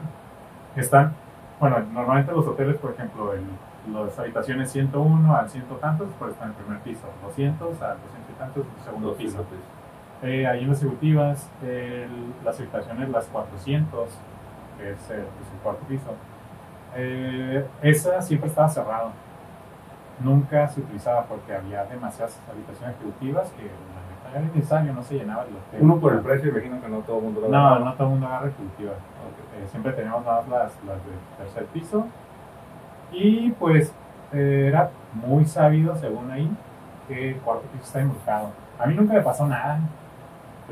están, 0.76 1.14
bueno, 1.58 1.78
normalmente 1.92 2.32
los 2.32 2.46
hoteles, 2.46 2.76
por 2.76 2.92
ejemplo, 2.92 3.32
el, 3.32 3.42
las 3.92 4.18
habitaciones 4.18 4.70
101 4.70 5.34
al 5.34 5.48
100 5.48 5.64
tantos, 5.80 6.08
pues 6.18 6.32
están 6.32 6.48
en 6.48 6.54
el 6.56 6.62
primer 6.62 6.80
piso, 6.82 7.06
200 7.22 7.82
al 7.82 7.96
200 7.98 8.30
y 8.30 8.38
tantos 8.38 8.64
en 8.64 8.78
el 8.78 8.84
segundo 8.84 9.14
piso. 9.14 9.44
Eh, 10.22 10.46
ahí 10.46 10.64
en 10.64 10.68
las 10.68 10.82
ejecutivas, 10.82 11.48
las 12.44 12.60
habitaciones, 12.60 13.08
las 13.08 13.26
400, 13.26 14.08
que 14.78 14.90
es 14.90 15.10
el, 15.10 15.20
es 15.20 15.52
el 15.52 15.58
cuarto 15.62 15.86
piso, 15.86 16.14
eh, 16.96 17.64
esa 17.82 18.20
siempre 18.20 18.48
estaba 18.48 18.68
cerrado. 18.68 19.12
Nunca 20.22 20.68
se 20.68 20.80
utilizaba 20.80 21.24
porque 21.24 21.54
había 21.54 21.84
demasiadas 21.84 22.38
habitaciones 22.50 22.96
ejecutivas 22.96 23.48
que 23.52 23.62
neta 23.62 24.30
era 24.30 24.40
innecesario, 24.40 24.92
no 24.92 25.02
se 25.02 25.14
llenaba 25.14 25.42
el 25.44 25.56
hotel. 25.56 25.80
Uno 25.80 25.98
por 25.98 26.12
el 26.12 26.20
precio, 26.20 26.50
imagino 26.50 26.80
que 26.80 26.88
no 26.88 26.98
todo 26.98 27.18
el 27.18 27.24
mundo 27.24 27.40
lo 27.42 27.48
No, 27.48 27.78
no 27.78 27.94
todo 27.94 28.04
el 28.04 28.10
mundo 28.10 28.26
agarra 28.26 28.48
ejecutiva. 28.48 28.92
Eh, 28.92 29.66
siempre 29.70 29.92
teníamos 29.92 30.24
más 30.24 30.48
las, 30.48 30.72
las 30.84 30.96
de 30.96 31.12
tercer 31.38 31.64
piso. 31.66 32.06
Y 33.12 33.50
pues 33.52 33.92
eh, 34.32 34.66
era 34.68 34.90
muy 35.14 35.44
sabido, 35.44 35.96
según 35.96 36.30
ahí, 36.30 36.50
que 37.08 37.30
el 37.30 37.36
cuarto 37.36 37.64
piso 37.72 37.84
está 37.84 38.00
embrujado. 38.00 38.50
A 38.78 38.86
mí 38.86 38.94
nunca 38.94 39.14
me 39.14 39.22
pasó 39.22 39.46
nada. 39.46 39.80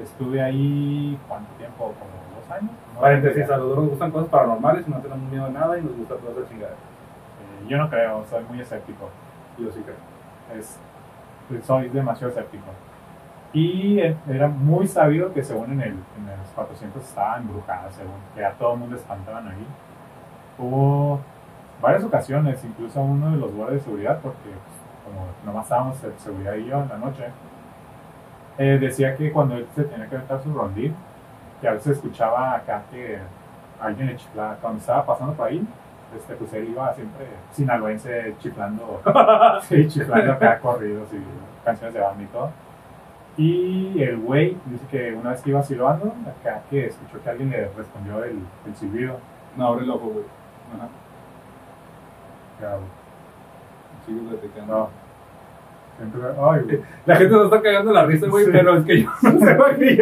Estuve 0.01 0.41
ahí, 0.41 1.19
¿cuánto 1.27 1.53
tiempo? 1.55 1.93
Como 1.99 2.41
dos 2.41 2.51
años. 2.51 2.71
No 2.95 3.01
Paréntesis, 3.01 3.51
a 3.51 3.57
los 3.57 3.69
dos 3.69 3.79
nos 3.79 3.89
gustan 3.91 4.11
cosas 4.13 4.29
paranormales 4.29 4.87
y 4.87 4.91
no 4.91 4.99
tenemos 4.99 5.29
miedo 5.31 5.47
a 5.47 5.51
nada 5.51 5.77
y 5.77 5.83
nos 5.83 5.97
gusta 5.97 6.15
toda 6.15 6.33
esa 6.33 6.49
chingada. 6.49 6.73
Eh, 6.73 7.67
yo 7.67 7.79
no 7.79 7.91
creo, 7.91 8.25
soy 8.31 8.45
muy 8.49 8.61
escéptico. 8.61 9.11
Yo 9.59 9.71
sí 9.71 9.83
creo. 9.83 10.59
Es, 10.59 10.79
pues, 11.49 11.65
soy 11.65 11.89
demasiado 11.89 12.31
escéptico. 12.33 12.67
Y 13.53 13.99
eh, 13.99 14.17
era 14.29 14.49
muy 14.49 14.87
sabido 14.87 15.33
que 15.33 15.43
según 15.43 15.73
en 15.73 15.81
el, 15.81 15.89
en 15.89 16.29
el 16.29 16.39
400 16.55 17.03
estaba 17.03 17.39
embrujada, 17.39 17.91
según 17.91 18.15
que 18.35 18.45
a 18.45 18.53
todo 18.53 18.75
el 18.75 18.81
mundo 18.81 18.97
espantaban 18.97 19.49
ahí. 19.49 19.67
Hubo 20.59 21.21
varias 21.81 22.05
ocasiones, 22.05 22.63
incluso 22.65 23.01
uno 23.01 23.31
de 23.31 23.37
los 23.39 23.53
guardias 23.53 23.81
de 23.81 23.85
seguridad, 23.85 24.21
porque 24.23 24.39
pues, 24.45 24.79
como 25.05 25.27
nomás 25.45 25.65
estábamos 25.65 26.03
de 26.03 26.13
seguridad 26.19 26.55
y 26.55 26.67
yo 26.67 26.83
en 26.83 26.89
la 26.89 26.99
noche, 26.99 27.25
eh, 28.59 28.79
decía 28.81 29.17
que 29.17 29.33
cuando 29.33 29.57
él 29.57 29.67
se 29.75 29.85
tenía 29.85 30.09
que 30.09 30.17
aventar 30.17 30.43
su 30.43 30.53
rondín, 30.53 30.95
que 31.61 31.69
a 31.69 31.73
veces 31.73 31.97
escuchaba 31.97 32.55
acá 32.55 32.83
que 32.91 33.19
alguien 33.81 34.09
le 34.09 34.17
chiflaba, 34.17 34.57
cuando 34.57 34.81
estaba 34.81 35.07
pasando 35.07 35.33
por 35.35 35.47
ahí, 35.47 35.67
este, 36.17 36.35
pues 36.35 36.53
él 36.55 36.69
iba 36.71 36.93
siempre 36.95 37.27
sinaloense 37.53 38.35
chiflando, 38.39 39.01
sí, 39.69 39.87
chiflando 39.89 40.33
acá 40.33 40.59
corridos 40.59 41.09
y 41.13 41.65
canciones 41.65 41.95
de 41.95 42.01
banda 42.01 42.23
y 42.23 42.27
todo. 42.27 42.51
Y 43.37 44.03
el 44.03 44.17
güey 44.19 44.57
dice 44.67 44.85
que 44.91 45.13
una 45.15 45.31
vez 45.31 45.43
que 45.43 45.51
iba 45.51 45.63
silbando, 45.63 46.13
acá 46.41 46.63
que 46.71 46.87
escuchó 46.87 47.23
que 47.23 47.31
alguien 47.31 47.51
le 47.51 47.69
respondió 47.69 48.25
el, 48.25 48.39
el 48.67 48.75
silbido. 48.77 49.17
No, 49.57 49.69
abre 49.69 49.85
el 49.85 49.91
ojo, 49.91 50.07
güey. 50.09 50.25
Ajá. 50.77 50.89
Ya, 52.61 52.77
Sigue 54.05 54.21
platicando. 54.29 54.91
No. 56.37 56.51
Ay. 56.51 56.83
La 57.07 57.17
gente 57.17 57.35
nos 57.35 57.45
está 57.45 57.61
cagando 57.63 57.93
la 57.93 58.07
risa, 58.07 58.27
güey, 58.29 58.45
Sí. 58.45 58.51
pero 58.53 58.77
es 58.77 58.85
que 58.85 59.03
yo 59.03 59.11
no 59.23 59.39
sé 59.39 59.99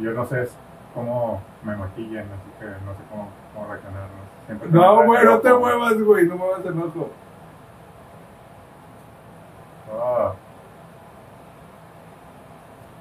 Yo 0.00 0.10
no 0.12 0.24
sé 0.26 0.48
cómo 0.94 1.40
me 1.62 1.76
maquillan, 1.76 2.24
así 2.26 2.50
que 2.60 2.66
no 2.66 2.92
sé 2.92 3.00
cómo, 3.10 3.28
cómo 3.54 3.66
reaccionar. 3.68 4.02
¿no? 4.02 4.46
Siempre 4.46 4.68
No, 4.70 5.04
güey, 5.04 5.24
no 5.24 5.38
te 5.40 5.52
muevas, 5.52 6.00
güey, 6.02 6.26
no 6.26 6.36
muevas 6.36 6.64
el 6.64 6.78
ojo. 6.78 7.10
Ah. 9.92 10.32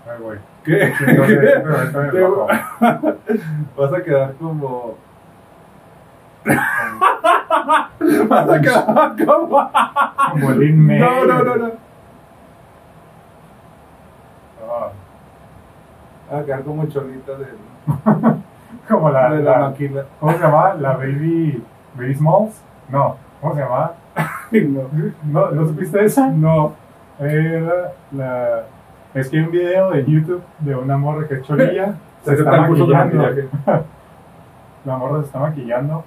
Ay, 0.10 0.20
güey. 0.22 0.40
¿Qué? 0.64 0.84
En 0.84 0.94
el 1.24 2.12
Te- 2.12 2.24
ojo. 2.24 2.48
Vas 3.78 3.94
a 3.94 4.04
quedar 4.04 4.34
como. 4.36 4.98
Vas 8.30 8.50
a 8.50 8.62
quedar 8.62 9.16
como. 9.26 9.72
Como 10.32 10.52
Lin 10.52 10.86
May. 10.88 11.00
No, 11.00 11.26
no, 11.26 11.44
no, 11.44 11.56
no. 11.56 11.72
Ah, 14.70 14.90
Vas 16.32 16.42
a 16.42 16.46
quedar 16.46 16.64
como 16.64 16.86
cholita 16.88 17.34
de, 17.34 17.46
Como 18.88 19.10
la, 19.10 19.32
de 19.32 19.44
la 19.44 19.52
la- 19.60 19.70
maquila. 19.70 20.06
¿Cómo 20.20 20.32
se 20.34 20.40
llama? 20.40 20.74
La 20.75 20.94
Baby. 20.98 21.63
Baby 21.96 22.16
Smalls? 22.16 22.62
No. 22.90 23.16
¿Cómo 23.42 23.56
se 23.56 23.62
llama? 23.62 23.92
No. 24.52 24.82
¿No, 25.24 25.50
¿no 25.52 25.66
supiste 25.68 26.06
esa? 26.06 26.28
No. 26.28 26.74
Era 27.20 27.92
la. 28.12 28.63
Es 29.16 29.30
que 29.30 29.38
hay 29.38 29.44
un 29.46 29.52
video 29.52 29.90
de 29.92 30.06
YouTube 30.06 30.44
de 30.60 30.75
una 30.75 30.96
morra 30.98 31.28
que 31.28 31.36
es 31.36 31.42
cholilla 31.44 31.96
se 32.24 32.36
¿Qué 32.36 32.42
está 32.42 32.62
maquillando. 32.62 33.24
La 34.86 34.98
morra 34.98 35.20
se 35.22 35.25
está 35.28 35.40
maquillando 35.40 36.04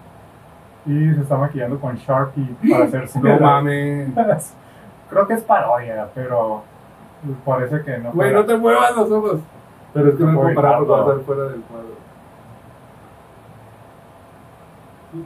y 0.85 1.13
se 1.15 1.21
está 1.23 1.37
maquillando 1.37 1.81
con 1.81 1.97
Sharpie 1.97 2.55
para 2.71 2.85
hacerse. 2.85 3.21
No 3.21 3.39
mames. 3.41 4.11
Creo 5.11 5.27
que 5.27 5.35
es 5.35 5.43
parodia, 5.43 6.09
pero 6.15 6.63
parece 7.45 7.83
que 7.83 7.99
no. 7.99 8.13
Güey, 8.13 8.33
no 8.33 8.45
te 8.45 8.57
muevas 8.57 8.95
los 8.97 9.11
ojos. 9.11 9.41
Pero 9.97 10.09
es 10.11 10.15
que 10.17 10.25
no 10.25 10.41
comparado 10.43 10.87
con 10.87 11.01
estar 11.01 11.21
fuera 11.25 11.43
del 11.45 11.61
cuadro. 11.63 11.87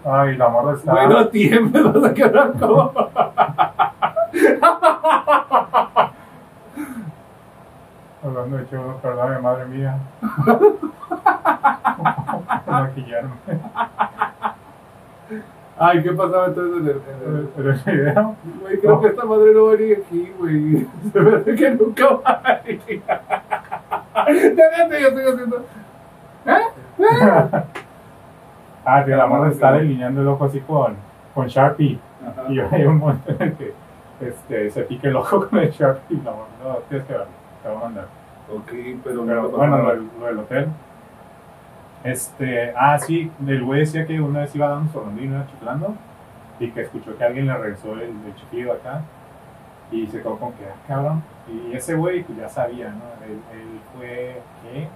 Ay, 0.05 0.37
la 0.37 0.49
morra 0.49 0.75
está. 0.77 0.93
Güey, 0.93 1.09
no 1.09 1.29
tiembles, 1.29 1.85
vas 1.93 2.05
a 2.05 2.15
quedar 2.15 2.53
como. 2.61 2.93
Hablando 8.23 8.57
de 8.59 8.69
chulo, 8.69 8.97
perdón, 9.01 9.43
madre 9.43 9.65
mía. 9.67 9.99
Maquillarme. 12.67 13.31
Ay, 15.79 16.03
¿qué 16.03 16.13
pasaba 16.13 16.47
entonces 16.49 16.77
en 16.77 16.87
el. 16.87 17.01
en 17.57 17.67
el- 17.67 17.83
video. 17.97 18.37
Güey, 18.61 18.81
creo 18.81 19.01
que 19.01 19.07
esta 19.09 19.25
madre 19.25 19.55
no 19.55 19.65
va 19.65 19.73
a 19.73 19.77
venir 19.77 20.03
aquí, 20.07 20.33
güey. 20.39 20.87
Se 21.13 21.21
me 21.21 21.37
hace 21.37 21.55
que 21.55 21.71
nunca 21.71 22.07
va 22.15 22.31
a 22.45 22.61
venir. 22.63 23.03
Espérate, 24.15 25.01
yo 25.03 25.09
estoy 25.09 25.25
haciendo. 25.33 25.65
¿Eh? 26.47 26.61
Ah, 28.83 29.05
sí, 29.05 29.11
la 29.11 29.27
morra 29.27 29.51
está 29.51 29.73
delineando 29.73 30.23
el 30.23 30.29
ojo 30.29 30.47
así 30.47 30.59
con, 30.61 30.97
con 31.35 31.47
Sharpie. 31.47 31.99
Ajá. 32.27 32.51
Y 32.51 32.59
hay 32.61 32.87
un 32.87 32.97
momento 32.97 33.31
en 33.31 33.43
el 33.43 33.53
que 33.55 33.75
este, 34.23 34.71
se 34.71 34.83
pique 34.85 35.09
el 35.09 35.17
ojo 35.17 35.47
con 35.51 35.59
el 35.59 35.71
Sharpie. 35.71 36.17
La 36.25 36.31
morra, 36.31 36.47
no, 36.65 36.77
tienes 36.89 37.07
que 37.07 37.13
verlo, 37.13 37.27
te 37.63 37.69
voy 37.69 37.77
a 37.77 37.81
mandar. 37.81 38.05
Ok, 38.53 38.71
pero, 39.05 39.25
Pero 39.27 39.43
no 39.43 39.49
te 39.49 39.57
bueno, 39.57 39.79
lo, 39.79 39.89
del- 39.91 40.09
lo 40.19 40.27
del 40.27 40.39
hotel. 40.39 40.69
Este, 42.05 42.73
ah, 42.75 42.99
sí, 42.99 43.31
el 43.47 43.63
güey 43.63 43.81
decía 43.81 44.07
que 44.07 44.19
una 44.19 44.41
vez 44.41 44.55
iba 44.57 44.69
dando 44.69 44.99
rondín, 44.99 45.33
iba 45.35 45.47
chiflando, 45.47 45.95
y 46.59 46.71
que 46.71 46.81
escuchó 46.81 47.17
que 47.19 47.25
alguien 47.25 47.47
le 47.47 47.55
regresó 47.59 47.93
el, 47.93 48.01
el 48.27 48.35
chiflido 48.37 48.73
acá, 48.73 49.03
y 49.91 50.07
se 50.07 50.19
quedó 50.23 50.37
con 50.39 50.53
que, 50.53 50.65
ah, 50.67 50.75
cabrón. 50.87 51.23
Y 51.49 51.75
ese 51.75 51.95
güey, 51.95 52.23
pues 52.23 52.39
ya 52.39 52.49
sabía, 52.49 52.91
¿no? 52.91 53.25
Él, 53.25 53.41
él 53.53 53.81
fue, 53.97 54.41
¿qué? 54.63 54.89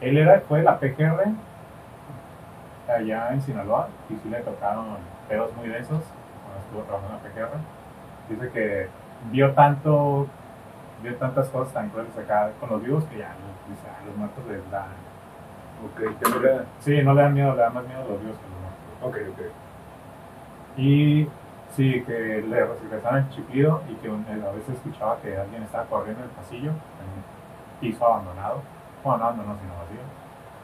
Él 0.00 0.16
era, 0.18 0.40
fue 0.40 0.58
de 0.58 0.64
la 0.64 0.78
PGR, 0.78 1.24
allá 2.88 3.32
en 3.32 3.42
Sinaloa, 3.42 3.88
y 4.08 4.14
sí 4.14 4.28
le 4.28 4.38
tocaron 4.40 4.86
pedos 5.28 5.54
muy 5.56 5.68
densos 5.68 6.00
cuando 6.44 6.60
estuvo 6.64 6.82
trabajando 6.82 7.16
en 7.18 7.22
la 7.22 7.46
PGR. 7.48 7.58
Dice 8.28 8.50
que 8.52 8.88
vio 9.30 9.52
tanto 9.52 10.26
vio 11.02 11.14
tantas 11.16 11.48
cosas 11.50 11.72
tan 11.74 11.90
crueles 11.90 12.16
acá 12.16 12.50
con 12.58 12.70
los 12.70 12.82
vivos 12.82 13.04
que 13.04 13.18
ya 13.18 13.34
dice, 13.68 13.86
a 13.88 14.04
los 14.06 14.16
muertos 14.16 14.44
les 14.48 14.70
da. 14.70 14.86
Ok, 15.84 16.18
que 16.18 16.30
no 16.30 16.38
le- 16.40 16.62
Sí, 16.80 17.02
no 17.02 17.12
le 17.14 17.22
dan 17.22 17.34
miedo, 17.34 17.54
le 17.54 17.60
dan 17.62 17.74
más 17.74 17.84
miedo 17.86 18.00
a 18.00 18.04
los 18.08 18.20
vivos 18.20 18.36
que 18.38 18.46
a 18.46 18.48
los 18.48 18.60
muertos. 19.12 19.32
Ok, 19.32 19.38
ok. 19.38 19.46
Y 20.78 21.28
sí, 21.76 22.02
que 22.06 22.42
le 22.48 22.64
regresaron 22.64 23.18
el 23.18 23.28
chiflido 23.30 23.82
y 23.90 23.94
que 23.96 24.08
un- 24.08 24.24
él 24.30 24.42
a 24.44 24.50
veces 24.52 24.74
escuchaba 24.76 25.18
que 25.22 25.36
alguien 25.36 25.62
estaba 25.62 25.84
corriendo 25.84 26.22
en 26.22 26.30
el 26.30 26.34
pasillo, 26.34 26.70
en 26.70 26.76
un 26.76 27.80
piso 27.80 28.06
abandonado. 28.06 28.62
Bueno, 29.04 29.18
no 29.18 29.24
abandonado, 29.24 29.58
sino 29.60 29.72
vacío. 29.74 30.00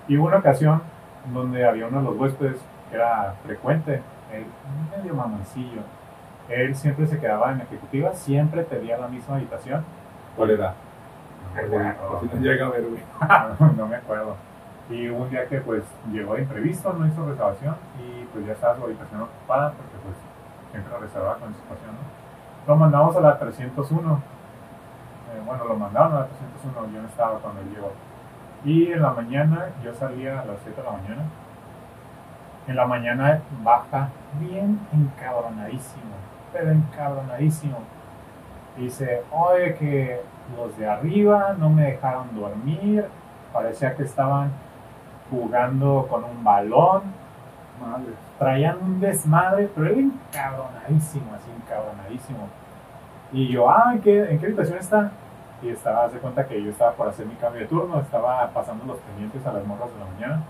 Y 0.09 0.17
hubo 0.19 0.27
una 0.27 0.39
ocasión 0.39 0.83
donde 1.33 1.65
había 1.69 1.87
uno 1.87 1.99
de 1.99 2.05
los 2.05 2.17
huéspedes 2.19 2.57
que 2.91 2.97
era 2.97 3.35
frecuente, 3.45 4.03
él, 4.33 4.47
medio 4.97 5.15
mamoncillo. 5.15 5.83
Él 6.49 6.75
siempre 6.75 7.07
se 7.07 7.19
quedaba 7.21 7.53
en 7.53 7.61
ejecutiva, 7.61 8.13
siempre 8.15 8.63
pedía 8.65 8.99
la 8.99 9.07
misma 9.09 9.37
habitación. 9.37 9.85
¿Cuál 10.37 10.51
era? 10.51 10.75
No 11.55 11.55
me 11.79 11.89
acuerdo. 11.89 12.19
Por 12.19 12.21
si 12.31 12.35
no 12.37 12.43
llega 12.43 12.67
a 12.67 12.71
ver, 12.71 12.85
güey. 12.89 13.03
no 13.77 13.87
me 13.87 13.97
acuerdo. 13.97 14.37
Y 14.91 15.09
hubo 15.11 15.23
un 15.23 15.31
día 15.31 15.47
que 15.47 15.61
pues 15.61 15.85
llegó 16.11 16.35
de 16.35 16.43
imprevisto, 16.43 16.93
no 16.93 17.07
hizo 17.07 17.25
reservación 17.27 17.77
y 18.01 18.25
pues 18.33 18.45
ya 18.47 18.53
estaba 18.53 18.77
su 18.77 18.85
habitación 18.85 19.23
ocupada 19.23 19.71
porque 19.71 19.97
pues 20.05 20.17
siempre 20.73 20.99
reservaba 20.99 21.35
con 21.35 21.49
anticipación. 21.49 21.91
¿no? 21.93 22.23
Lo 22.67 22.77
mandamos 22.77 23.17
a 23.17 23.21
la 23.21 23.39
301. 23.39 24.15
Eh, 24.15 25.43
bueno, 25.47 25.65
lo 25.65 25.77
mandaron 25.77 26.13
a 26.13 26.21
la 26.21 26.27
301, 26.27 26.93
yo 26.93 27.03
no 27.03 27.09
estaba 27.09 27.39
cuando 27.39 27.61
él 27.61 27.71
llegó. 27.73 27.93
Y 28.65 28.93
en 28.93 29.03
la 29.03 29.13
mañana, 29.13 29.67
yo 29.85 29.95
salía 29.95 30.41
a 30.41 30.45
las 30.45 30.61
7 30.63 30.81
de 30.81 30.87
la 30.87 30.93
mañana. 30.93 31.23
En 32.67 32.77
la 32.77 32.87
mañana 32.87 33.41
baja 33.63 34.09
bien 34.39 34.81
encabronadísimo, 34.93 36.15
pero 36.53 36.71
encabronadísimo. 36.71 37.79
Dice, 38.77 39.23
oye, 39.33 39.75
que 39.75 40.21
los 40.57 40.77
de 40.79 40.89
arriba 40.89 41.55
no 41.59 41.71
me 41.71 41.83
dejaron 41.93 42.35
dormir, 42.35 43.07
parecía 43.53 43.95
que 43.97 44.05
estaban 44.05 44.53
jugando 45.31 46.07
con 46.09 46.25
un 46.25 46.45
balón, 46.45 47.03
Traían 48.39 48.79
un 48.83 49.01
desmadre, 49.01 49.71
pero 49.75 49.87
él 49.87 50.11
encabronadísimo, 50.29 51.33
así 51.35 51.51
encabronadísimo. 51.51 52.49
Y 53.33 53.49
yo, 53.49 53.71
ah, 53.71 53.93
¿en 53.95 54.01
qué, 54.01 54.31
¿en 54.31 54.39
qué 54.39 54.47
habitación 54.47 54.79
está? 54.79 55.11
Y 55.63 55.69
estaba, 55.69 56.05
hace 56.05 56.19
cuenta 56.19 56.47
que 56.47 56.63
yo 56.63 56.71
estaba 56.71 56.93
por 56.93 57.09
hacer 57.09 57.25
mi 57.27 57.35
cambio 57.37 57.61
de 57.63 57.69
turno, 57.69 58.01
estaba 58.01 58.49
pasando 58.51 58.85
los 58.85 58.99
pendientes 58.99 59.47
a 59.47 59.53
las 59.53 59.65
morras 59.65 59.91
de 59.93 59.99
la 59.99 60.07
mañana. 60.07 60.43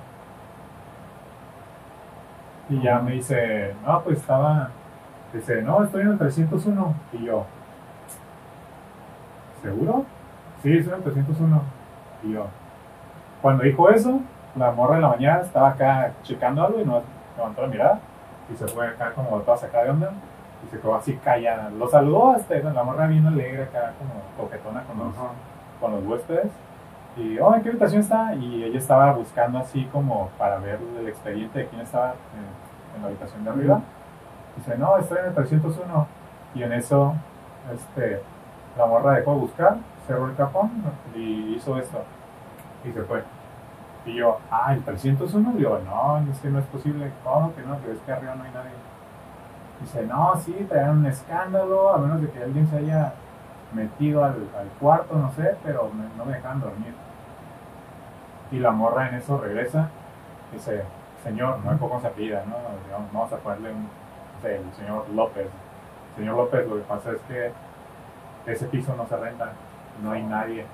Y 2.70 2.80
ya 2.80 2.98
me 3.00 3.12
dice, 3.12 3.74
no, 3.86 4.02
pues 4.02 4.18
estaba, 4.18 4.70
dice, 5.32 5.62
no, 5.62 5.84
estoy 5.84 6.02
en 6.02 6.08
el 6.08 6.18
301. 6.18 6.94
Y 7.12 7.24
yo, 7.24 7.44
¿seguro? 9.62 10.06
Sí, 10.62 10.76
estoy 10.76 10.94
en 10.94 10.98
el 10.98 11.04
301. 11.04 11.62
Y 12.24 12.32
yo, 12.32 12.46
cuando 13.42 13.64
dijo 13.64 13.90
eso, 13.90 14.20
la 14.56 14.70
morra 14.70 14.96
de 14.96 15.02
la 15.02 15.08
mañana 15.08 15.40
estaba 15.40 15.70
acá 15.70 16.12
checando 16.22 16.64
algo 16.64 16.80
y 16.80 16.84
no 16.84 17.02
levantó 17.36 17.62
la 17.62 17.68
mirada 17.68 18.00
y 18.52 18.56
se 18.56 18.66
fue 18.66 18.86
acá 18.86 19.12
como 19.14 19.38
toda 19.40 19.56
sacada 19.56 19.84
de 19.84 19.90
onda 19.90 20.12
y 20.64 20.68
se 20.68 20.78
quedó 20.78 20.94
así 20.94 21.16
callada. 21.16 21.70
Lo 21.70 21.88
saludó 21.88 22.32
hasta 22.32 22.54
la 22.56 22.82
morra 22.82 23.06
bien 23.06 23.26
alegre 23.26 23.64
acá 23.64 23.92
como 23.98 24.20
coquetona 24.36 24.84
con 24.84 24.98
los, 24.98 25.14
con 25.80 25.92
los 25.92 26.04
huéspedes. 26.04 26.52
Y, 27.16 27.38
oh, 27.38 27.54
¿en 27.54 27.62
qué 27.62 27.68
habitación 27.68 28.00
está? 28.00 28.34
Y 28.34 28.64
ella 28.64 28.78
estaba 28.78 29.12
buscando 29.12 29.58
así 29.58 29.84
como 29.92 30.30
para 30.38 30.58
ver 30.58 30.78
el 30.98 31.08
expediente 31.08 31.58
de 31.58 31.66
quién 31.66 31.82
estaba 31.82 32.14
en, 32.34 32.96
en 32.96 33.02
la 33.02 33.08
habitación 33.08 33.44
de 33.44 33.50
arriba. 33.50 33.80
Dice, 34.56 34.78
no, 34.78 34.96
estoy 34.96 35.18
en 35.18 35.26
el 35.26 35.34
301. 35.34 36.06
Y 36.54 36.62
en 36.62 36.72
eso, 36.72 37.14
este, 37.72 38.22
la 38.76 38.86
morra 38.86 39.12
dejó 39.12 39.34
de 39.34 39.40
buscar, 39.40 39.76
cerró 40.06 40.26
el 40.26 40.36
cajón 40.36 40.70
y 41.14 41.54
hizo 41.54 41.78
esto. 41.78 42.02
Y 42.84 42.92
se 42.92 43.02
fue. 43.02 43.22
Y 44.04 44.14
yo, 44.14 44.38
ah, 44.50 44.72
el 44.74 44.82
301. 44.82 45.52
Digo, 45.52 45.78
no, 45.84 46.18
es 46.30 46.38
que 46.40 46.48
no 46.48 46.58
es 46.58 46.66
posible. 46.66 47.10
¿Cómo 47.24 47.54
que 47.54 47.62
no? 47.62 47.80
Que 47.82 47.92
es 47.92 47.98
que 48.00 48.12
arriba 48.12 48.34
no 48.34 48.44
hay 48.44 48.50
nadie. 48.50 48.70
Dice, 49.80 50.06
no, 50.06 50.34
sí, 50.36 50.66
traían 50.68 50.98
un 50.98 51.06
escándalo, 51.06 51.92
a 51.92 51.98
menos 51.98 52.20
de 52.20 52.30
que 52.30 52.42
alguien 52.42 52.66
se 52.68 52.78
haya 52.78 53.14
metido 53.72 54.24
al, 54.24 54.48
al 54.58 54.68
cuarto, 54.78 55.16
no 55.16 55.32
sé, 55.32 55.56
pero 55.64 55.90
no 56.16 56.24
me 56.24 56.34
dejan 56.34 56.60
dormir. 56.60 56.94
Y 58.52 58.58
la 58.58 58.70
morra 58.70 59.08
en 59.08 59.14
eso 59.16 59.38
regresa, 59.38 59.88
dice, 60.52 60.84
señor, 61.24 61.58
no 61.64 61.72
me 61.72 61.78
cómo 61.78 62.00
se 62.00 62.08
apellida, 62.08 62.44
¿no? 62.46 62.56
Vamos 63.12 63.32
a 63.32 63.36
ponerle 63.36 63.72
un, 63.72 63.88
el 64.44 64.72
señor 64.74 65.08
López. 65.14 65.48
Señor 66.16 66.36
López, 66.36 66.68
lo 66.68 66.76
que 66.76 66.82
pasa 66.82 67.12
es 67.12 67.20
que 67.22 67.52
ese 68.46 68.66
piso 68.66 68.94
no 68.94 69.06
se 69.06 69.16
renta, 69.16 69.52
no 70.02 70.12
hay 70.12 70.22
nadie. 70.22 70.66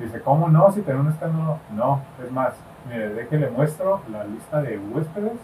Dice, 0.00 0.20
¿cómo 0.22 0.48
no? 0.48 0.72
Si 0.72 0.80
tenemos 0.82 1.06
un 1.06 1.12
escándalo. 1.12 1.58
No, 1.74 2.00
es 2.24 2.32
más, 2.32 2.54
mire, 2.88 3.10
de 3.10 3.28
que 3.28 3.36
le 3.38 3.50
muestro 3.50 4.00
la 4.10 4.24
lista 4.24 4.62
de 4.62 4.78
huéspedes 4.78 5.38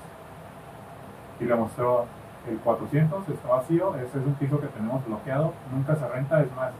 y 1.40 1.44
le 1.44 1.54
mostró 1.54 2.06
el 2.48 2.56
400, 2.58 3.28
está 3.28 3.48
vacío, 3.48 3.94
ese 3.96 4.18
es 4.18 4.24
un 4.24 4.34
piso 4.34 4.60
que 4.60 4.68
tenemos 4.68 5.04
bloqueado, 5.06 5.52
nunca 5.72 5.94
se 5.96 6.08
renta, 6.08 6.40
es 6.40 6.54
más, 6.56 6.70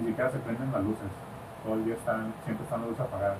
ni 0.00 0.06
siquiera 0.08 0.30
se 0.30 0.38
prenden 0.38 0.70
las 0.72 0.82
luces, 0.82 1.08
todo 1.64 1.74
el 1.74 1.84
día 1.84 1.94
están, 1.94 2.32
siempre 2.44 2.64
están 2.64 2.80
las 2.82 2.90
luces 2.90 3.04
apagadas. 3.06 3.38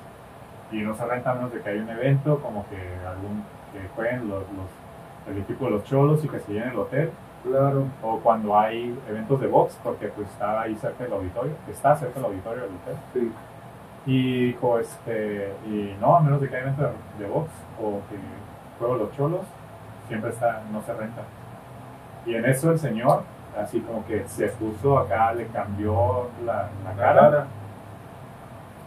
Y 0.72 0.82
no 0.82 0.94
se 0.94 1.04
renta 1.06 1.30
a 1.30 1.34
menos 1.36 1.52
de 1.52 1.60
que 1.60 1.70
haya 1.70 1.82
un 1.82 1.88
evento, 1.90 2.40
como 2.40 2.66
que 2.68 2.76
algún, 3.06 3.44
que 3.72 3.88
jueguen 3.94 4.28
los, 4.28 4.40
los- 4.40 5.30
el 5.34 5.38
equipo 5.38 5.64
de 5.66 5.70
los 5.72 5.84
cholos 5.84 6.24
y 6.24 6.28
que 6.28 6.38
se 6.40 6.52
llene 6.52 6.70
el 6.70 6.78
hotel, 6.78 7.10
Claro. 7.44 7.84
o 8.02 8.18
cuando 8.18 8.58
hay 8.58 8.98
eventos 9.08 9.40
de 9.40 9.46
box, 9.46 9.78
porque 9.82 10.08
pues 10.08 10.28
está 10.28 10.60
ahí 10.62 10.74
cerca 10.76 11.04
del 11.04 11.12
auditorio, 11.12 11.52
está 11.70 11.94
cerca 11.96 12.14
del 12.16 12.24
auditorio 12.26 12.62
del 12.64 12.72
hotel. 12.74 12.96
Sí. 13.14 13.32
Y 14.06 14.46
dijo, 14.46 14.78
este, 14.78 15.52
y 15.66 15.96
no, 16.00 16.16
a 16.16 16.20
menos 16.20 16.40
de 16.40 16.48
que 16.48 16.56
haya 16.56 16.66
evento 16.66 16.82
de, 17.18 17.24
de 17.24 17.30
box 17.30 17.50
o 17.82 18.00
que 18.08 18.16
juego 18.78 18.96
los 18.96 19.12
cholos, 19.12 19.42
siempre 20.08 20.30
está, 20.30 20.62
no 20.72 20.80
se 20.82 20.94
renta. 20.94 21.22
Y 22.24 22.34
en 22.34 22.44
eso 22.44 22.70
el 22.70 22.78
señor, 22.78 23.22
así 23.60 23.80
como 23.80 24.04
que 24.06 24.26
se 24.28 24.48
puso 24.48 24.98
acá, 24.98 25.32
le 25.34 25.46
cambió 25.48 26.28
la, 26.44 26.68
la 26.84 26.92
cara. 26.96 27.46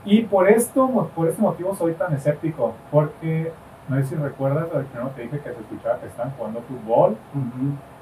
Y 0.05 0.23
por 0.23 0.47
esto, 0.47 1.09
por 1.15 1.27
este 1.27 1.41
motivo 1.41 1.75
soy 1.75 1.93
tan 1.93 2.13
escéptico, 2.13 2.73
porque 2.89 3.51
no 3.89 3.97
sé 3.97 4.03
si 4.03 4.15
recuerdas, 4.15 4.67
al 4.73 4.85
primero 4.85 5.09
te 5.09 5.23
dije 5.23 5.39
que 5.39 5.51
se 5.51 5.59
escuchaba 5.59 5.99
que 5.99 6.07
estaban 6.07 6.31
jugando 6.37 6.61
fútbol, 6.61 7.17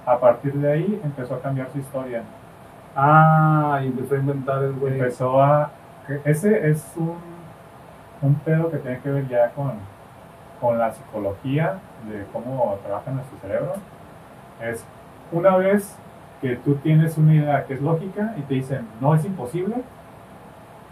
a 0.05 0.19
partir 0.19 0.53
de 0.53 0.71
ahí 0.71 1.01
empezó 1.03 1.35
a 1.35 1.41
cambiar 1.41 1.69
su 1.71 1.79
historia. 1.79 2.23
Ah, 2.95 3.79
y 3.83 3.87
empezó 3.87 4.15
a 4.15 4.17
inventar 4.17 4.63
el 4.63 4.73
güey. 4.73 4.93
empezó 4.93 5.41
a 5.41 5.69
ese 6.25 6.69
es 6.69 6.93
un 6.95 7.37
un 8.21 8.35
pedo 8.35 8.69
que 8.69 8.77
tiene 8.77 8.99
que 8.99 9.09
ver 9.09 9.27
ya 9.27 9.51
con, 9.51 9.73
con 10.59 10.77
la 10.77 10.91
psicología 10.91 11.79
de 12.09 12.25
cómo 12.33 12.77
trabaja 12.83 13.11
nuestro 13.11 13.37
cerebro. 13.39 13.73
Es 14.61 14.83
una 15.31 15.55
vez 15.57 15.95
que 16.41 16.55
tú 16.55 16.75
tienes 16.75 17.17
una 17.17 17.35
idea 17.35 17.65
que 17.65 17.75
es 17.75 17.81
lógica 17.81 18.33
y 18.37 18.41
te 18.41 18.55
dicen, 18.55 18.87
no 19.01 19.15
es 19.15 19.25
imposible, 19.25 19.75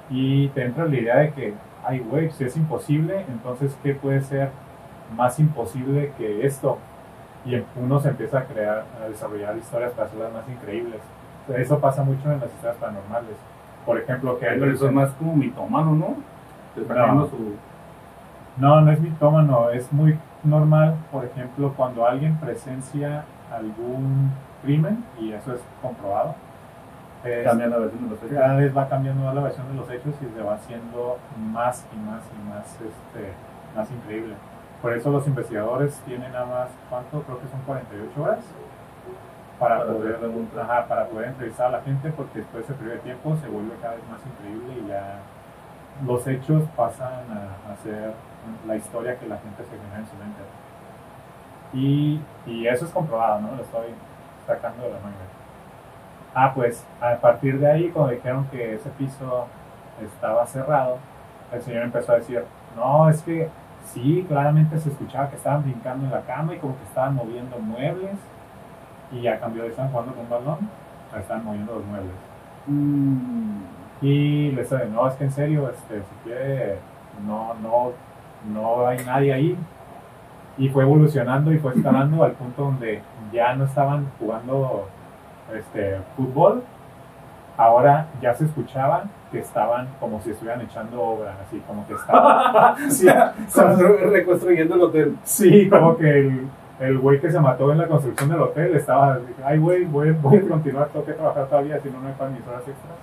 y 0.10 0.50
te 0.50 0.65
entra 0.65 0.86
la 0.86 0.95
idea 0.95 1.17
de 1.17 1.31
que, 1.31 1.53
ay, 1.84 2.00
güey, 2.00 2.31
si 2.31 2.43
es 2.43 2.55
imposible, 2.57 3.25
entonces, 3.27 3.75
¿qué 3.81 3.95
puede 3.95 4.22
ser 4.22 4.50
más 5.15 5.39
imposible 5.39 6.13
que 6.17 6.45
esto? 6.45 6.77
Y 7.43 7.62
uno 7.75 8.00
se 8.00 8.10
empieza 8.10 8.39
a 8.39 8.43
crear, 8.45 8.86
a 9.03 9.10
desarrollar 9.10 9.57
historias 9.57 9.91
para 9.93 10.07
hacerlas 10.07 10.34
más 10.34 10.48
increíbles. 10.48 11.00
Eso 11.55 11.79
pasa 11.79 12.03
mucho 12.03 12.31
en 12.31 12.39
las 12.39 12.51
historias 12.51 12.77
paranormales. 12.77 13.36
Por 13.86 13.98
ejemplo, 13.98 14.38
que... 14.39 14.46
Pero 14.46 14.72
eso 14.72 14.88
es 14.88 14.92
más 14.92 15.12
como 15.12 15.36
mitómano, 15.36 15.92
¿no? 15.92 16.15
No. 16.75 17.27
Su... 17.27 17.56
no, 18.58 18.82
no 18.82 18.92
es 18.92 19.00
mitómano, 19.00 19.70
es 19.70 19.92
muy 19.94 20.18
normal, 20.44 20.96
por 21.12 21.24
ejemplo, 21.24 21.74
cuando 21.75 22.06
alguien 22.06 22.38
presencia 22.38 23.24
algún 23.51 24.32
crimen, 24.62 25.04
y 25.20 25.32
eso 25.32 25.54
es 25.54 25.62
comprobado, 25.82 26.36
Cambia 27.44 27.65
la 27.65 27.77
versión 27.80 28.04
de 28.04 28.10
los 28.12 28.20
hechos. 28.20 28.38
cada 28.38 28.56
vez 28.56 28.77
va 28.77 28.88
cambiando 28.88 29.34
la 29.34 29.42
versión 29.42 29.68
de 29.70 29.74
los 29.74 29.89
hechos 29.89 30.13
y 30.22 30.38
se 30.38 30.44
va 30.44 30.54
haciendo 30.54 31.18
más 31.39 31.84
y 31.92 31.98
más 31.98 32.22
y 32.30 32.50
más, 32.50 32.65
este, 32.65 33.34
más 33.75 33.89
increíble. 33.89 34.36
Por 34.80 34.94
eso 34.94 35.10
los 35.10 35.25
investigadores 35.25 36.00
tienen 36.06 36.32
nada 36.32 36.46
más, 36.46 36.70
¿cuánto? 36.88 37.24
Creo 37.24 37.39
que 37.42 37.48
son 37.48 37.62
48 37.65 38.22
horas 38.22 38.39
para, 39.60 39.86
poder, 39.86 40.20
para 40.88 41.08
poder 41.08 41.30
entrevistar 41.30 41.68
a 41.68 41.78
la 41.78 41.82
gente 41.82 42.12
porque 42.12 42.40
después 42.40 42.68
de 42.68 42.74
ese 42.74 42.82
periodo 42.82 43.02
tiempo 43.02 43.36
se 43.38 43.48
vuelve 43.48 43.76
cada 43.82 43.96
vez 43.96 44.04
más 44.10 44.20
increíble 44.26 44.84
y 44.84 44.88
ya 44.90 45.20
los 46.06 46.28
hechos 46.28 46.64
pasan 46.76 47.26
a, 47.32 47.72
a 47.72 47.76
ser 47.84 48.14
la 48.68 48.76
historia 48.76 49.18
que 49.18 49.28
la 49.28 49.38
gente 49.38 49.64
se 49.64 49.70
genera 49.70 50.00
en 50.00 50.08
su 50.08 50.16
mente. 50.16 50.42
Y, 51.74 52.22
y 52.46 52.68
eso 52.68 52.86
es 52.86 52.92
comprobado, 52.92 53.42
¿no? 53.42 53.56
Lo 53.56 53.64
estoy 53.64 53.88
sacando 54.46 54.84
de 54.84 54.90
la 54.90 55.00
manga. 55.00 55.16
Ah, 56.34 56.52
pues 56.54 56.86
a 57.02 57.16
partir 57.16 57.60
de 57.60 57.72
ahí, 57.72 57.90
cuando 57.90 58.12
dijeron 58.12 58.46
que 58.52 58.76
ese 58.76 58.90
piso 58.92 59.48
estaba 60.02 60.46
cerrado, 60.46 60.98
el 61.52 61.62
señor 61.62 61.84
empezó 61.84 62.12
a 62.12 62.16
decir, 62.16 62.44
no, 62.76 63.10
es 63.10 63.22
que 63.24 63.50
sí, 63.86 64.26
claramente 64.28 64.78
se 64.80 64.90
escuchaba 64.90 65.30
que 65.30 65.38
estaban 65.38 65.64
brincando 65.64 66.06
en 66.06 66.12
la 66.12 66.22
cama 66.22 66.54
y 66.54 66.60
como 66.60 66.78
que 66.78 66.84
estaban 66.84 67.16
moviendo 67.16 67.58
muebles 67.60 68.18
y 69.12 69.22
ya 69.22 69.40
cambió 69.40 69.64
de 69.64 69.70
estaban 69.70 69.92
jugando 69.92 70.14
con 70.14 70.30
balón, 70.30 70.58
a 71.14 71.20
estaban 71.20 71.46
moviendo 71.46 71.76
los 71.76 71.86
muebles. 71.86 72.12
Mm. 72.68 73.62
Y 74.02 74.52
les 74.52 74.70
dije, 74.70 74.86
no, 74.94 75.08
es 75.08 75.14
que 75.16 75.24
en 75.26 75.32
serio, 75.32 75.70
este, 75.70 76.00
si 76.00 76.16
quiere, 76.24 76.80
no, 77.26 77.54
no, 77.64 77.92
no 78.54 78.88
hay 78.88 78.98
nadie 79.06 79.34
ahí. 79.34 79.58
Y 80.58 80.70
fue 80.70 80.84
evolucionando 80.84 81.52
y 81.52 81.58
fue 81.58 81.74
escalando 81.74 82.24
al 82.24 82.32
punto 82.34 82.64
donde 82.64 83.02
ya 83.34 83.56
no 83.56 83.66
estaban 83.66 84.08
jugando 84.20 84.88
este, 85.54 85.98
fútbol, 86.16 86.64
ahora 87.58 88.08
ya 88.22 88.34
se 88.34 88.46
escuchaba 88.46 89.04
que 89.32 89.40
estaban 89.40 89.88
como 90.00 90.22
si 90.22 90.32
estuvieran 90.32 90.62
echando 90.62 91.02
obra, 91.02 91.36
así 91.46 91.62
como 91.68 91.86
que 91.88 91.94
estaban... 91.94 92.76
sí, 92.92 93.08
Constru- 93.08 94.00
reconstruyendo 94.12 94.76
el 94.76 94.82
hotel. 94.82 95.18
sí, 95.24 95.70
como 95.70 95.98
que 95.98 96.10
el, 96.10 96.48
el 96.79 96.98
güey 97.00 97.20
que 97.22 97.32
se 97.32 97.39
mató 97.39 97.72
en 97.72 97.77
la 97.77 97.88
construcción 97.88 98.29
del 98.29 98.41
hotel 98.41 98.75
estaba, 98.75 99.20
ay 99.46 99.58
güey, 99.58 99.86
voy, 99.86 100.12
voy 100.22 100.38
a 100.38 100.48
continuar, 100.48 100.88
tengo 100.89 101.05
que 101.05 101.13
trabajar 101.13 101.48
todavía, 101.48 101.79
si 101.79 101.89
no, 101.89 102.00
no 102.01 102.08
hay 102.08 102.13
para 102.13 102.29
mis 102.32 102.46
horas 102.48 102.62
extras. 102.67 102.96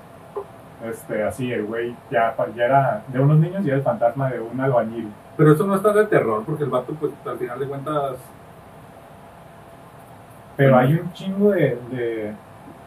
Este, 0.84 1.22
así, 1.22 1.52
el 1.52 1.64
güey 1.64 1.94
ya, 2.10 2.34
ya 2.56 2.64
era 2.64 3.02
de 3.06 3.20
unos 3.20 3.38
niños 3.38 3.64
y 3.64 3.68
era 3.68 3.76
el 3.76 3.82
fantasma 3.84 4.30
de 4.30 4.40
un 4.40 4.60
albañil. 4.60 5.12
Pero 5.36 5.52
eso 5.52 5.64
no 5.66 5.76
está 5.76 5.92
de 5.92 6.06
terror, 6.06 6.42
porque 6.44 6.64
el 6.64 6.70
vato, 6.70 6.92
pues, 6.98 7.12
al 7.24 7.38
final 7.38 7.58
de 7.60 7.66
cuentas, 7.68 8.16
Pero 10.56 10.76
hay 10.76 10.94
un 10.94 11.12
chingo 11.12 11.50
de, 11.50 11.78
de- 11.90 12.32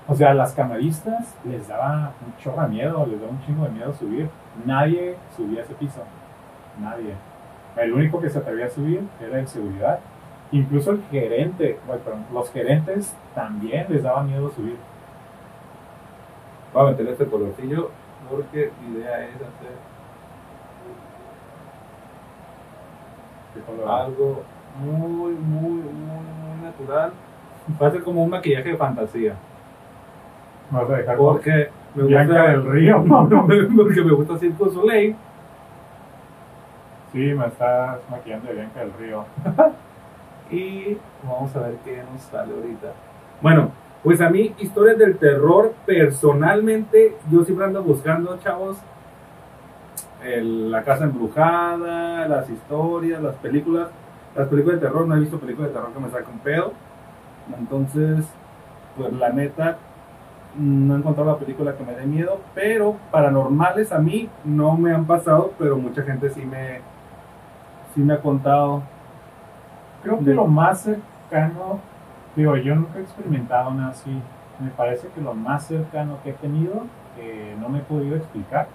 O 0.08 0.14
sea, 0.16 0.32
a 0.32 0.34
las 0.34 0.54
camaristas 0.54 1.34
les 1.46 1.68
daba 1.68 2.12
un 2.26 2.36
chorro 2.38 2.62
de 2.64 2.68
miedo, 2.68 3.06
les 3.10 3.20
daba 3.20 3.32
un 3.32 3.42
chingo 3.44 3.64
de 3.64 3.72
miedo 3.72 3.94
subir. 3.94 4.30
Nadie 4.66 5.16
subía 5.36 5.62
ese 5.64 5.74
piso. 5.74 6.02
Nadie. 6.80 7.14
El 7.76 7.94
único 7.94 8.22
que 8.22 8.30
se 8.30 8.38
atrevía 8.38 8.68
a 8.68 8.70
subir 8.70 9.02
era 9.20 9.40
el 9.40 9.48
seguridad. 9.48 10.00
Incluso 10.52 10.92
el 10.92 11.04
gerente, 11.10 11.80
bueno, 11.88 12.02
perdón, 12.04 12.26
los 12.32 12.52
gerentes 12.52 13.16
también 13.34 13.88
les 13.90 14.04
daba 14.04 14.24
miedo 14.24 14.50
subir. 14.52 14.78
voy 16.74 16.88
a 16.88 16.92
meter 16.92 17.08
este 17.08 17.26
colorcillo, 17.26 17.90
porque 18.30 18.72
mi 18.82 19.00
idea 19.00 19.26
es 19.26 19.36
hacer 19.36 19.96
algo 23.88 24.44
muy, 24.80 25.34
muy, 25.34 25.72
muy, 25.72 25.82
muy 25.82 26.64
natural. 26.64 27.12
Va 27.82 27.88
a 27.88 27.92
ser 27.92 28.04
como 28.04 28.24
un 28.24 28.30
maquillaje 28.30 28.70
de 28.70 28.78
fantasía. 28.78 29.36
Vas 30.72 30.90
a 30.90 30.94
dejar 30.98 31.18
Porque 31.18 31.70
me 31.96 32.04
Bianca 32.04 32.34
gusta, 32.34 32.50
del 32.50 32.72
Río. 32.72 33.06
porque 33.76 34.02
me 34.02 34.14
gusta 34.14 34.38
Circo 34.38 34.70
Soleil. 34.70 35.16
Sí, 37.12 37.34
me 37.34 37.48
estás 37.48 38.00
maquillando 38.10 38.48
de 38.50 38.54
Bianca 38.56 38.80
del 38.82 38.94
Río. 38.94 39.26
Y 40.52 40.98
vamos 41.24 41.56
a 41.56 41.60
ver 41.62 41.76
qué 41.84 42.04
nos 42.12 42.22
sale 42.22 42.54
ahorita. 42.54 42.94
Bueno, 43.42 43.72
pues 44.04 44.22
a 44.22 44.30
mí, 44.30 44.54
historias 44.60 44.98
del 44.98 45.18
terror, 45.18 45.74
personalmente, 45.86 47.18
yo 47.32 47.44
siempre 47.44 47.66
ando 47.66 47.82
buscando, 47.82 48.38
chavos, 48.38 48.78
la 50.24 50.84
casa 50.84 51.06
embrujada, 51.06 52.28
las 52.28 52.50
historias, 52.50 53.22
las 53.22 53.36
películas. 53.36 53.88
Las 54.36 54.48
películas 54.50 54.82
de 54.82 54.88
terror, 54.88 55.08
no 55.08 55.16
he 55.16 55.20
visto 55.22 55.40
películas 55.40 55.70
de 55.70 55.76
terror 55.76 55.94
que 55.94 56.00
me 56.00 56.10
saquen 56.10 56.34
un 56.34 56.40
pedo. 56.40 56.74
Entonces, 57.58 58.26
pues 58.98 59.14
la 59.14 59.30
neta, 59.30 59.78
no 60.58 60.96
he 60.96 60.98
encontrado 60.98 61.32
la 61.32 61.38
película 61.38 61.76
que 61.76 61.84
me 61.84 61.94
dé 61.94 62.06
miedo, 62.06 62.40
pero 62.54 62.98
paranormales 63.12 63.92
a 63.92 64.00
mí 64.00 64.30
no 64.44 64.78
me 64.78 64.94
han 64.94 65.06
pasado, 65.06 65.54
pero 65.58 65.78
mucha 65.78 66.04
gente 66.04 66.30
sí 66.30 66.46
me, 66.46 66.82
sí 67.94 68.02
me 68.02 68.14
ha 68.14 68.22
contado. 68.22 68.84
Creo 70.06 70.20
que 70.20 70.34
lo 70.36 70.46
más 70.46 70.82
cercano, 70.82 71.80
digo, 72.36 72.56
yo 72.58 72.76
nunca 72.76 73.00
he 73.00 73.02
experimentado 73.02 73.72
nada 73.72 73.90
así. 73.90 74.22
Me 74.60 74.70
parece 74.70 75.08
que 75.10 75.20
lo 75.20 75.34
más 75.34 75.66
cercano 75.66 76.18
que 76.24 76.30
he 76.30 76.34
tenido, 76.34 76.84
que 77.16 77.56
no 77.60 77.70
me 77.70 77.80
he 77.80 77.82
podido 77.82 78.16
explicar, 78.16 78.68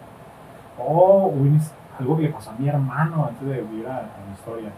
o 0.77 1.27
un- 1.27 1.61
algo 1.99 2.17
que 2.17 2.23
le 2.25 2.29
pasó 2.31 2.51
a 2.51 2.55
mi 2.59 2.69
hermano 2.69 3.27
antes 3.27 3.47
de 3.47 3.61
vivir 3.63 3.87
a, 3.87 3.99
a 3.99 4.27
mi 4.27 4.33
historia. 4.35 4.71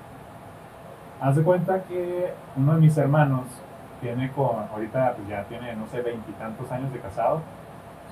Haz 1.21 1.37
de 1.37 1.43
cuenta 1.43 1.83
que 1.85 2.33
uno 2.57 2.75
de 2.75 2.81
mis 2.81 2.97
hermanos 2.99 3.47
tiene 4.01 4.31
con, 4.33 4.57
ahorita 4.73 5.15
pues 5.17 5.29
ya 5.29 5.45
tiene, 5.45 5.75
no 5.75 5.87
sé, 5.87 6.03
veintitantos 6.03 6.71
años 6.71 6.93
de 6.93 6.99
casado. 6.99 7.41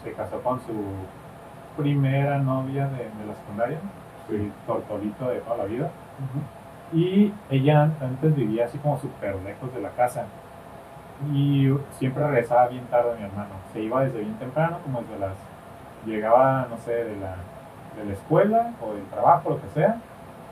Se 0.02 0.12
casó 0.12 0.40
con 0.42 0.60
su 0.60 0.72
primera 1.76 2.38
novia 2.38 2.86
de, 2.86 2.98
de 2.98 3.26
la 3.26 3.34
secundaria, 3.34 3.78
su 4.26 4.50
tortolito 4.66 5.28
de 5.28 5.40
toda 5.40 5.58
la 5.58 5.64
vida. 5.64 5.90
Y 6.92 7.32
ella 7.50 7.82
antes 8.00 8.34
vivía 8.34 8.64
así 8.64 8.78
como 8.78 8.98
súper 8.98 9.36
lejos 9.36 9.72
de 9.74 9.80
la 9.80 9.90
casa. 9.90 10.24
Y 11.32 11.72
siempre 11.98 12.26
regresaba 12.26 12.68
bien 12.68 12.84
tarde 12.86 13.16
mi 13.18 13.24
hermano. 13.24 13.50
Se 13.72 13.80
iba 13.80 14.02
desde 14.04 14.20
bien 14.20 14.34
temprano, 14.34 14.78
como 14.82 15.02
desde 15.02 15.18
las... 15.18 15.36
Llegaba, 16.06 16.66
no 16.70 16.78
sé, 16.78 16.92
de 16.92 17.16
la, 17.16 17.36
de 17.96 18.06
la 18.06 18.12
escuela 18.14 18.72
o 18.80 18.94
del 18.94 19.04
trabajo, 19.04 19.50
lo 19.50 19.60
que 19.60 19.68
sea. 19.68 19.96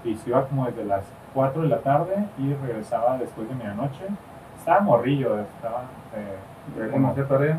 Y 0.05 0.15
se 0.17 0.31
iba 0.31 0.47
como 0.47 0.67
desde 0.67 0.85
las 0.85 1.05
4 1.35 1.63
de 1.63 1.69
la 1.69 1.79
tarde 1.79 2.17
y 2.39 2.55
regresaba 2.55 3.17
después 3.19 3.49
de 3.49 3.55
medianoche. 3.55 4.05
Estaba 4.59 4.81
morrillo, 4.81 5.41
estaba... 5.41 5.85
Eh, 6.15 6.91
¿Cómo 6.93 7.09
hacer 7.09 7.27
tarea? 7.27 7.59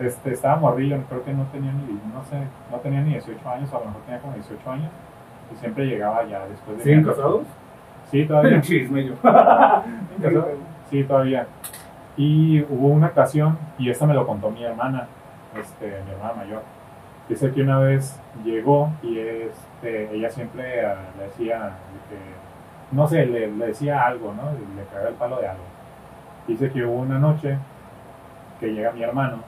este, 0.00 0.32
estaba 0.32 0.56
morrillo, 0.56 1.00
creo 1.08 1.24
que 1.24 1.32
no 1.32 1.44
tenía 1.44 1.72
ni, 1.72 1.92
no 2.12 2.22
sé, 2.28 2.38
no 2.70 2.78
tenía 2.78 3.00
ni 3.00 3.10
18 3.10 3.48
años, 3.48 3.72
o 3.72 3.76
a 3.76 3.80
lo 3.80 3.86
mejor 3.86 4.02
tenía 4.02 4.20
como 4.20 4.34
18 4.34 4.70
años. 4.70 4.90
Y 5.52 5.56
siempre 5.56 5.86
llegaba 5.86 6.24
ya 6.24 6.46
después 6.46 6.78
de 6.78 6.84
¿Siguen 6.84 7.04
casados? 7.04 7.42
Sí, 8.10 8.24
todavía. 8.24 8.60
Chisme 8.62 9.06
yo. 9.06 9.14
Sí, 10.90 11.02
todavía. 11.02 11.48
Y 12.16 12.62
hubo 12.70 12.88
una 12.88 13.08
ocasión, 13.08 13.58
y 13.76 13.90
esta 13.90 14.06
me 14.06 14.14
lo 14.14 14.24
contó 14.24 14.50
mi 14.50 14.62
hermana, 14.62 15.08
este, 15.58 16.00
mi 16.06 16.12
hermana 16.12 16.34
mayor. 16.34 16.62
Dice 17.28 17.50
que 17.50 17.62
una 17.62 17.80
vez 17.80 18.20
llegó 18.44 18.92
y 19.02 19.18
este, 19.18 20.14
ella 20.14 20.30
siempre 20.30 20.86
ah, 20.86 20.94
le 21.18 21.24
decía, 21.24 21.72
que, 22.08 22.94
no 22.96 23.08
sé, 23.08 23.26
le, 23.26 23.48
le 23.48 23.66
decía 23.66 24.06
algo, 24.06 24.32
¿no? 24.32 24.52
Le 24.76 24.84
cagaba 24.84 25.08
el 25.08 25.16
palo 25.16 25.40
de 25.40 25.48
algo. 25.48 25.64
Dice 26.46 26.70
que 26.70 26.84
hubo 26.84 27.00
una 27.00 27.18
noche 27.18 27.58
que 28.60 28.72
llega 28.72 28.92
mi 28.92 29.02
hermano 29.02 29.38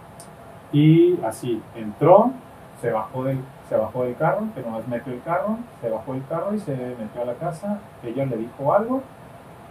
y 0.72 1.18
así 1.24 1.62
entró, 1.74 2.32
se 2.80 2.90
bajó 2.92 3.24
del, 3.24 3.40
se 3.68 3.76
bajó 3.76 4.04
del 4.04 4.16
carro, 4.16 4.42
que 4.54 4.62
nomás 4.62 4.86
metió 4.88 5.12
el 5.12 5.22
carro, 5.22 5.58
se 5.80 5.90
bajó 5.90 6.12
del 6.12 6.24
carro 6.26 6.54
y 6.54 6.58
se 6.60 6.74
metió 6.98 7.22
a 7.22 7.24
la 7.24 7.34
casa. 7.34 7.78
Ella 8.04 8.24
le 8.26 8.36
dijo 8.36 8.72
algo 8.72 9.02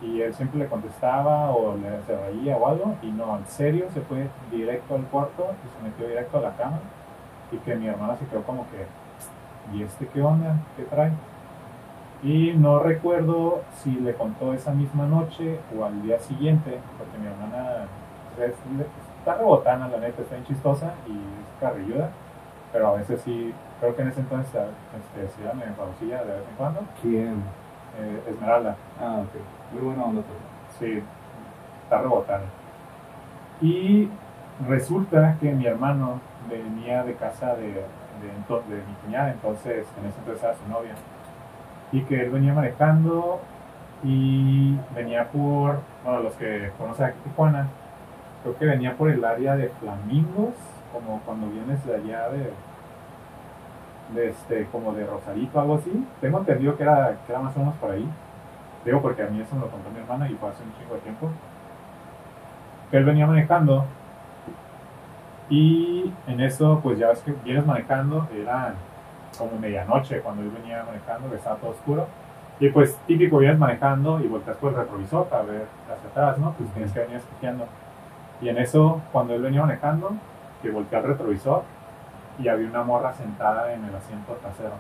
y 0.01 0.21
él 0.21 0.33
siempre 0.33 0.59
le 0.59 0.67
contestaba 0.67 1.49
o 1.51 1.75
le 1.75 2.01
se 2.05 2.15
reía 2.15 2.55
o 2.57 2.67
algo 2.67 2.95
y 3.01 3.07
no, 3.11 3.37
en 3.37 3.45
serio 3.47 3.85
se 3.93 4.01
fue 4.01 4.27
directo 4.51 4.95
al 4.95 5.01
cuarto 5.05 5.47
y 5.65 5.75
se 5.77 5.83
metió 5.83 6.07
directo 6.07 6.37
a 6.37 6.41
la 6.41 6.51
cama 6.55 6.79
y 7.51 7.57
que 7.57 7.75
mi 7.75 7.87
hermana 7.87 8.15
se 8.17 8.25
quedó 8.27 8.43
como 8.43 8.65
que 8.69 8.85
¿y 9.75 9.83
este 9.83 10.07
qué 10.07 10.21
onda? 10.21 10.55
¿Qué 10.75 10.83
trae? 10.83 11.11
Y 12.23 12.53
no 12.57 12.79
recuerdo 12.79 13.61
si 13.83 13.91
le 13.91 14.13
contó 14.15 14.53
esa 14.53 14.71
misma 14.71 15.05
noche 15.05 15.59
o 15.77 15.85
al 15.85 16.01
día 16.01 16.19
siguiente, 16.19 16.79
porque 16.97 17.17
mi 17.19 17.27
hermana 17.27 17.85
es- 18.39 18.53
está 19.19 19.35
rebotana, 19.35 19.87
la 19.87 19.97
neta, 19.99 20.21
está 20.21 20.35
bien 20.35 20.45
chistosa 20.47 20.93
y 21.07 21.11
es 21.11 21.59
carrilluda, 21.59 22.09
pero 22.71 22.87
a 22.89 22.93
veces 22.95 23.21
sí, 23.23 23.53
creo 23.79 23.95
que 23.95 24.01
en 24.01 24.07
ese 24.09 24.19
entonces 24.21 24.53
este, 24.55 25.43
llama 25.43 25.63
en 25.65 25.75
babosilla 25.77 26.23
de 26.23 26.33
vez 26.33 26.43
en 26.49 26.55
cuando. 26.57 26.81
¿Quién? 27.01 27.43
Eh, 27.99 28.29
Esmeralda, 28.29 28.75
Ah, 28.99 29.21
ok. 29.23 29.73
Muy 29.73 29.81
buena 29.87 30.03
onda. 30.05 30.21
pues. 30.21 30.37
sí, 30.79 31.03
está 31.83 32.01
rebotana. 32.01 32.45
Y 33.61 34.09
resulta 34.67 35.35
que 35.39 35.51
mi 35.51 35.65
hermano 35.65 36.19
venía 36.49 37.03
de 37.03 37.15
casa 37.15 37.55
de, 37.55 37.67
de, 37.67 37.75
de 38.69 38.75
mi 38.85 38.93
cuñada, 39.03 39.31
entonces 39.31 39.87
en 39.99 40.05
ese 40.07 40.19
entonces 40.19 40.43
era 40.43 40.53
su 40.53 40.67
novia. 40.69 40.93
Y 41.91 42.01
que 42.01 42.21
él 42.23 42.29
venía 42.29 42.53
manejando 42.53 43.39
y 44.03 44.77
venía 44.95 45.27
por, 45.29 45.79
bueno, 46.03 46.19
los 46.21 46.33
que 46.33 46.69
conocen 46.77 47.07
aquí 47.07 47.17
Tijuana, 47.23 47.67
creo 48.43 48.57
que 48.57 48.65
venía 48.65 48.95
por 48.95 49.09
el 49.09 49.23
área 49.25 49.55
de 49.55 49.69
Flamingos, 49.69 50.53
como 50.99 51.19
cuando 51.21 51.49
vienes 51.49 51.85
de 51.85 51.95
allá 51.95 52.29
de, 52.29 52.51
de 54.15 54.29
este, 54.29 54.65
como 54.71 54.93
de 54.93 55.05
Rosarito, 55.05 55.59
algo 55.59 55.75
así. 55.75 56.05
Tengo 56.21 56.39
entendido 56.39 56.75
que 56.77 56.83
era, 56.83 57.17
que 57.25 57.31
era 57.31 57.41
más 57.41 57.55
o 57.55 57.59
menos 57.59 57.75
por 57.75 57.91
ahí. 57.91 58.07
Digo 58.85 59.01
porque 59.01 59.23
a 59.23 59.27
mí 59.27 59.41
eso 59.41 59.55
me 59.55 59.61
lo 59.61 59.69
contó 59.69 59.89
mi 59.89 59.99
hermana 59.99 60.29
y 60.29 60.35
fue 60.35 60.49
hace 60.49 60.63
un 60.63 60.73
chingo 60.77 60.95
de 60.95 61.01
tiempo. 61.01 61.29
Que 62.89 62.97
él 62.97 63.05
venía 63.05 63.27
manejando 63.27 63.85
y 65.49 66.11
en 66.27 66.41
eso, 66.41 66.79
pues 66.83 66.99
ya 66.99 67.07
ves 67.09 67.19
que 67.21 67.31
vienes 67.43 67.65
manejando, 67.65 68.27
era 68.35 68.73
como 69.37 69.57
medianoche 69.59 70.19
cuando 70.19 70.41
él 70.41 70.49
venía 70.49 70.83
manejando, 70.83 71.29
que 71.29 71.37
estaba 71.37 71.55
todo 71.57 71.71
oscuro. 71.71 72.07
Y 72.59 72.69
pues 72.69 72.97
típico, 73.05 73.37
vienes 73.37 73.59
manejando 73.59 74.19
y 74.19 74.27
volteas 74.27 74.57
por 74.57 74.71
el 74.71 74.77
retrovisor 74.77 75.27
para 75.27 75.43
ver 75.43 75.67
hacia 75.85 76.09
atrás, 76.09 76.37
¿no? 76.39 76.53
Pues 76.53 76.69
tienes 76.71 76.91
que 76.91 76.99
venir 76.99 77.17
escogiendo. 77.17 77.65
Y 78.41 78.49
en 78.49 78.57
eso, 78.57 79.01
cuando 79.11 79.35
él 79.35 79.41
venía 79.41 79.61
manejando, 79.61 80.11
que 80.67 80.73
volteé 80.73 80.99
al 80.99 81.05
retrovisor 81.05 81.63
y 82.37 82.49
había 82.49 82.67
una 82.67 82.83
morra 82.83 83.13
sentada 83.13 83.73
en 83.73 83.85
el 83.85 83.95
asiento 83.95 84.33
trasero. 84.33 84.73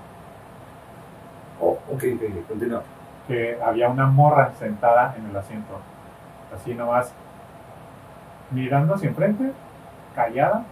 Oh, 1.61 1.77
ok, 1.93 2.03
ok, 2.15 2.47
continúa. 2.47 2.83
que 3.27 3.57
había 3.63 3.89
una 3.89 4.05
morra 4.05 4.51
sentada 4.59 5.15
en 5.17 5.29
el 5.29 5.35
asiento, 5.35 5.79
así 6.53 6.73
nomás 6.73 7.13
mirando 8.51 8.95
hacia 8.95 9.09
enfrente, 9.09 9.51
callada, 10.15 10.63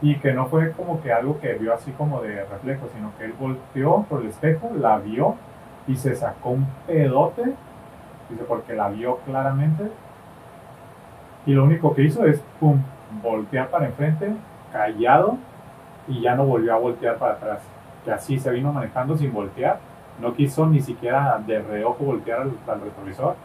y 0.00 0.16
que 0.16 0.32
no 0.32 0.46
fue 0.46 0.72
como 0.72 1.02
que 1.02 1.12
algo 1.12 1.40
que 1.40 1.54
vio 1.54 1.74
así 1.74 1.90
como 1.92 2.20
de 2.20 2.44
reflejo, 2.44 2.88
sino 2.94 3.12
que 3.18 3.24
él 3.24 3.34
volteó 3.38 4.04
por 4.04 4.20
el 4.20 4.28
espejo, 4.28 4.70
la 4.78 4.98
vio 4.98 5.34
y 5.86 5.96
se 5.96 6.14
sacó 6.14 6.50
un 6.50 6.66
pedote, 6.86 7.54
dice, 8.30 8.44
porque 8.46 8.74
la 8.74 8.88
vio 8.88 9.16
claramente, 9.26 9.90
y 11.46 11.52
lo 11.52 11.64
único 11.64 11.94
que 11.94 12.02
hizo 12.02 12.24
es, 12.24 12.40
pum, 12.60 12.80
voltear 13.22 13.68
para 13.68 13.86
enfrente, 13.86 14.32
callado, 14.72 15.38
y 16.06 16.22
ya 16.22 16.34
no 16.34 16.44
volvió 16.44 16.74
a 16.74 16.78
voltear 16.78 17.16
para 17.16 17.34
atrás, 17.34 17.60
que 18.04 18.12
así 18.12 18.38
se 18.38 18.50
vino 18.50 18.72
manejando 18.72 19.16
sin 19.16 19.32
voltear, 19.32 19.78
no 20.20 20.34
quiso 20.34 20.66
ni 20.66 20.80
siquiera 20.80 21.40
de 21.46 21.60
reojo 21.60 22.04
voltear 22.04 22.40
al, 22.40 22.52
al 22.66 22.80
retrovisor. 22.80 23.36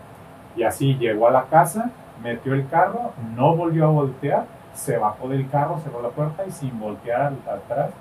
Y 0.56 0.64
así 0.64 0.96
llegó 0.96 1.28
a 1.28 1.32
la 1.32 1.44
casa, 1.46 1.92
metió 2.22 2.54
el 2.54 2.68
carro, 2.68 3.12
no 3.36 3.56
volvió 3.56 3.86
a 3.86 3.92
voltear, 3.92 4.46
se 4.74 4.98
bajó 4.98 5.28
del 5.28 5.50
carro, 5.50 5.80
cerró 5.84 6.02
la 6.02 6.10
puerta 6.10 6.46
y 6.48 6.52
sin 6.52 6.80
voltear 6.80 7.34
atrás, 7.48 7.92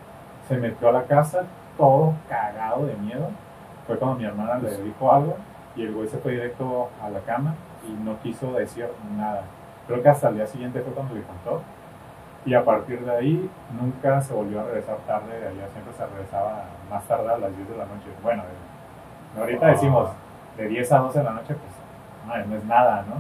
se 0.48 0.56
metió 0.56 0.88
a 0.88 0.92
la 0.92 1.04
casa 1.04 1.44
todo 1.76 2.14
cagado 2.28 2.86
de 2.86 2.94
miedo. 2.96 3.30
Fue 3.86 3.98
cuando 3.98 4.18
mi 4.18 4.24
hermana 4.24 4.58
le 4.58 4.82
dijo 4.82 5.12
algo 5.12 5.36
y 5.76 5.82
el 5.82 5.92
güey 5.92 6.08
se 6.08 6.18
fue 6.18 6.32
directo 6.32 6.88
a 7.02 7.08
la 7.08 7.20
cama 7.20 7.54
y 7.86 7.92
no 8.04 8.18
quiso 8.22 8.52
decir 8.52 8.86
nada. 9.16 9.42
Creo 9.92 10.02
que 10.02 10.08
hasta 10.08 10.30
el 10.30 10.36
día 10.36 10.46
siguiente 10.46 10.80
fue 10.80 10.92
cuando 10.94 11.14
le 11.14 11.20
contó. 11.20 11.60
Y 12.46 12.54
a 12.54 12.64
partir 12.64 13.00
de 13.04 13.10
ahí 13.14 13.50
nunca 13.78 14.22
se 14.22 14.32
volvió 14.32 14.60
a 14.60 14.64
regresar 14.64 14.96
tarde 15.06 15.38
de 15.38 15.48
allá, 15.48 15.68
siempre 15.70 15.92
se 15.92 16.06
regresaba 16.06 16.64
más 16.90 17.06
tarde 17.06 17.30
a 17.30 17.36
las 17.36 17.54
10 17.54 17.68
de 17.68 17.76
la 17.76 17.84
noche. 17.84 18.08
Bueno, 18.22 18.42
eh, 18.42 19.40
ahorita 19.40 19.66
decimos 19.66 20.08
de 20.56 20.66
10 20.66 20.92
a 20.92 20.98
12 20.98 21.18
de 21.18 21.24
la 21.24 21.32
noche, 21.32 21.54
pues 21.54 22.38
no, 22.38 22.46
no 22.46 22.56
es 22.56 22.64
nada, 22.64 23.04
¿no? 23.06 23.16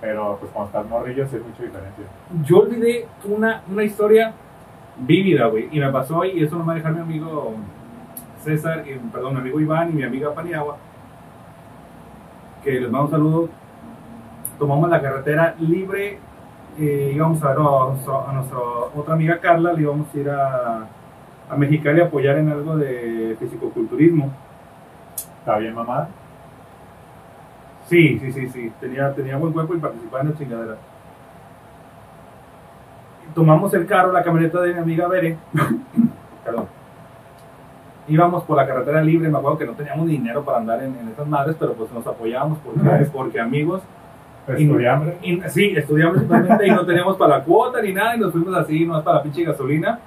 Pero 0.00 0.38
pues 0.40 0.50
cuando 0.52 0.68
estás 0.68 0.86
morrillo 0.86 1.28
sí 1.28 1.36
es 1.36 1.42
mucha 1.44 1.62
diferencia. 1.62 2.04
Yo 2.44 2.60
olvidé 2.60 3.06
una, 3.24 3.62
una 3.70 3.84
historia 3.84 4.32
vívida, 4.96 5.46
güey, 5.46 5.68
y 5.70 5.78
me 5.80 5.92
pasó 5.92 6.22
ahí, 6.22 6.32
y 6.38 6.44
eso 6.44 6.56
no 6.56 6.64
me 6.64 6.68
va 6.68 6.72
a 6.72 6.76
dejar 6.76 6.94
mi 6.94 7.00
amigo 7.00 7.52
César, 8.42 8.84
perdón, 9.12 9.34
mi 9.34 9.40
amigo 9.40 9.60
Iván 9.60 9.90
y 9.90 9.92
mi 9.92 10.02
amiga 10.02 10.32
Paniagua, 10.32 10.78
que 12.64 12.72
les 12.72 12.90
mando 12.90 13.04
un 13.04 13.10
saludo. 13.10 13.63
Tomamos 14.58 14.88
la 14.88 15.00
carretera 15.02 15.54
libre, 15.58 16.18
eh, 16.78 17.12
íbamos 17.14 17.42
a 17.42 17.48
ver 17.48 17.58
a, 17.58 17.90
nuestra- 17.92 18.30
a 18.30 18.32
nuestra 18.32 18.58
otra 18.94 19.14
amiga 19.14 19.38
Carla, 19.40 19.72
le 19.72 19.82
íbamos 19.82 20.06
a 20.14 20.18
ir 20.18 20.30
a, 20.30 20.86
a 21.50 21.56
Mexicali 21.56 22.00
a 22.00 22.04
apoyar 22.06 22.36
en 22.38 22.50
algo 22.50 22.76
de 22.76 23.36
fisicoculturismo. 23.38 24.30
¿Está 25.40 25.58
bien, 25.58 25.74
mamada? 25.74 26.08
Sí, 27.88 28.18
sí, 28.18 28.32
sí, 28.32 28.48
sí. 28.48 28.72
Tenía, 28.80 29.12
tenía 29.14 29.36
buen 29.36 29.52
cuerpo 29.52 29.74
y 29.74 29.78
participaba 29.78 30.22
en 30.22 30.30
la 30.30 30.36
chingadera. 30.38 30.76
Tomamos 33.34 33.74
el 33.74 33.86
carro, 33.86 34.12
la 34.12 34.22
camioneta 34.22 34.60
de 34.60 34.72
mi 34.74 34.78
amiga 34.80 35.08
Bere. 35.08 35.36
Perdón. 36.44 36.66
Íbamos 38.06 38.44
por 38.44 38.56
la 38.56 38.66
carretera 38.66 39.02
libre, 39.02 39.28
me 39.30 39.38
acuerdo 39.38 39.58
que 39.58 39.66
no 39.66 39.72
teníamos 39.72 40.06
dinero 40.06 40.44
para 40.44 40.58
andar 40.58 40.82
en, 40.82 40.94
en 40.98 41.08
esas 41.08 41.26
madres, 41.26 41.56
pero 41.58 41.72
pues 41.72 41.90
nos 41.92 42.06
apoyábamos 42.06 42.58
porque, 42.58 43.06
porque 43.12 43.40
amigos. 43.40 43.82
Y- 45.22 45.40
sí, 45.48 45.74
estudiamos 45.76 46.18
y 46.22 46.70
no 46.70 46.84
teníamos 46.86 47.16
para 47.16 47.38
la 47.38 47.44
cuota 47.44 47.80
ni 47.80 47.92
nada 47.92 48.16
y 48.16 48.20
nos 48.20 48.32
fuimos 48.32 48.54
así, 48.54 48.84
no 48.84 48.98
es 48.98 49.04
para 49.04 49.18
la 49.18 49.22
pinche 49.22 49.44
gasolina. 49.44 49.98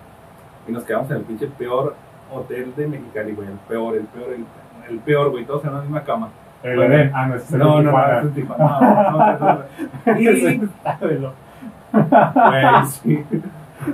Y 0.68 0.72
nos 0.72 0.84
quedamos 0.84 1.10
en 1.12 1.18
el 1.18 1.24
pinche 1.24 1.48
peor 1.48 1.96
hotel 2.32 2.74
de 2.76 2.88
Mexicali, 2.88 3.32
güey. 3.32 3.48
El 3.48 3.54
peor, 3.68 3.96
el 3.96 4.04
peor, 4.06 4.28
el, 4.34 4.46
el 4.94 5.00
peor, 5.00 5.30
güey. 5.32 5.46
Todos 5.46 5.64
en 5.66 5.74
la 5.74 5.82
misma 5.82 6.04
cama. 6.04 6.30
El. 6.64 6.82
Edén. 6.82 7.12
Ah, 7.14 7.28
no, 7.28 7.36
es 7.36 7.52
el 7.52 7.60
No, 7.60 7.82
no, 7.82 7.92
no, 7.92 8.20
es 8.28 8.34
Tijuana. 8.36 8.80
No, 8.80 9.12
no, 9.12 9.40
no, 9.40 9.60
no. 10.06 10.20
Y, 10.20 10.26
güey, 10.42 10.62
sí. 12.88 13.24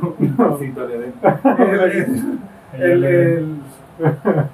Un 0.01 0.35
pasito 0.35 0.87
de 0.87 0.95
adentro. 0.95 1.29
El, 2.73 2.81
el, 2.81 3.03
el- 3.03 3.57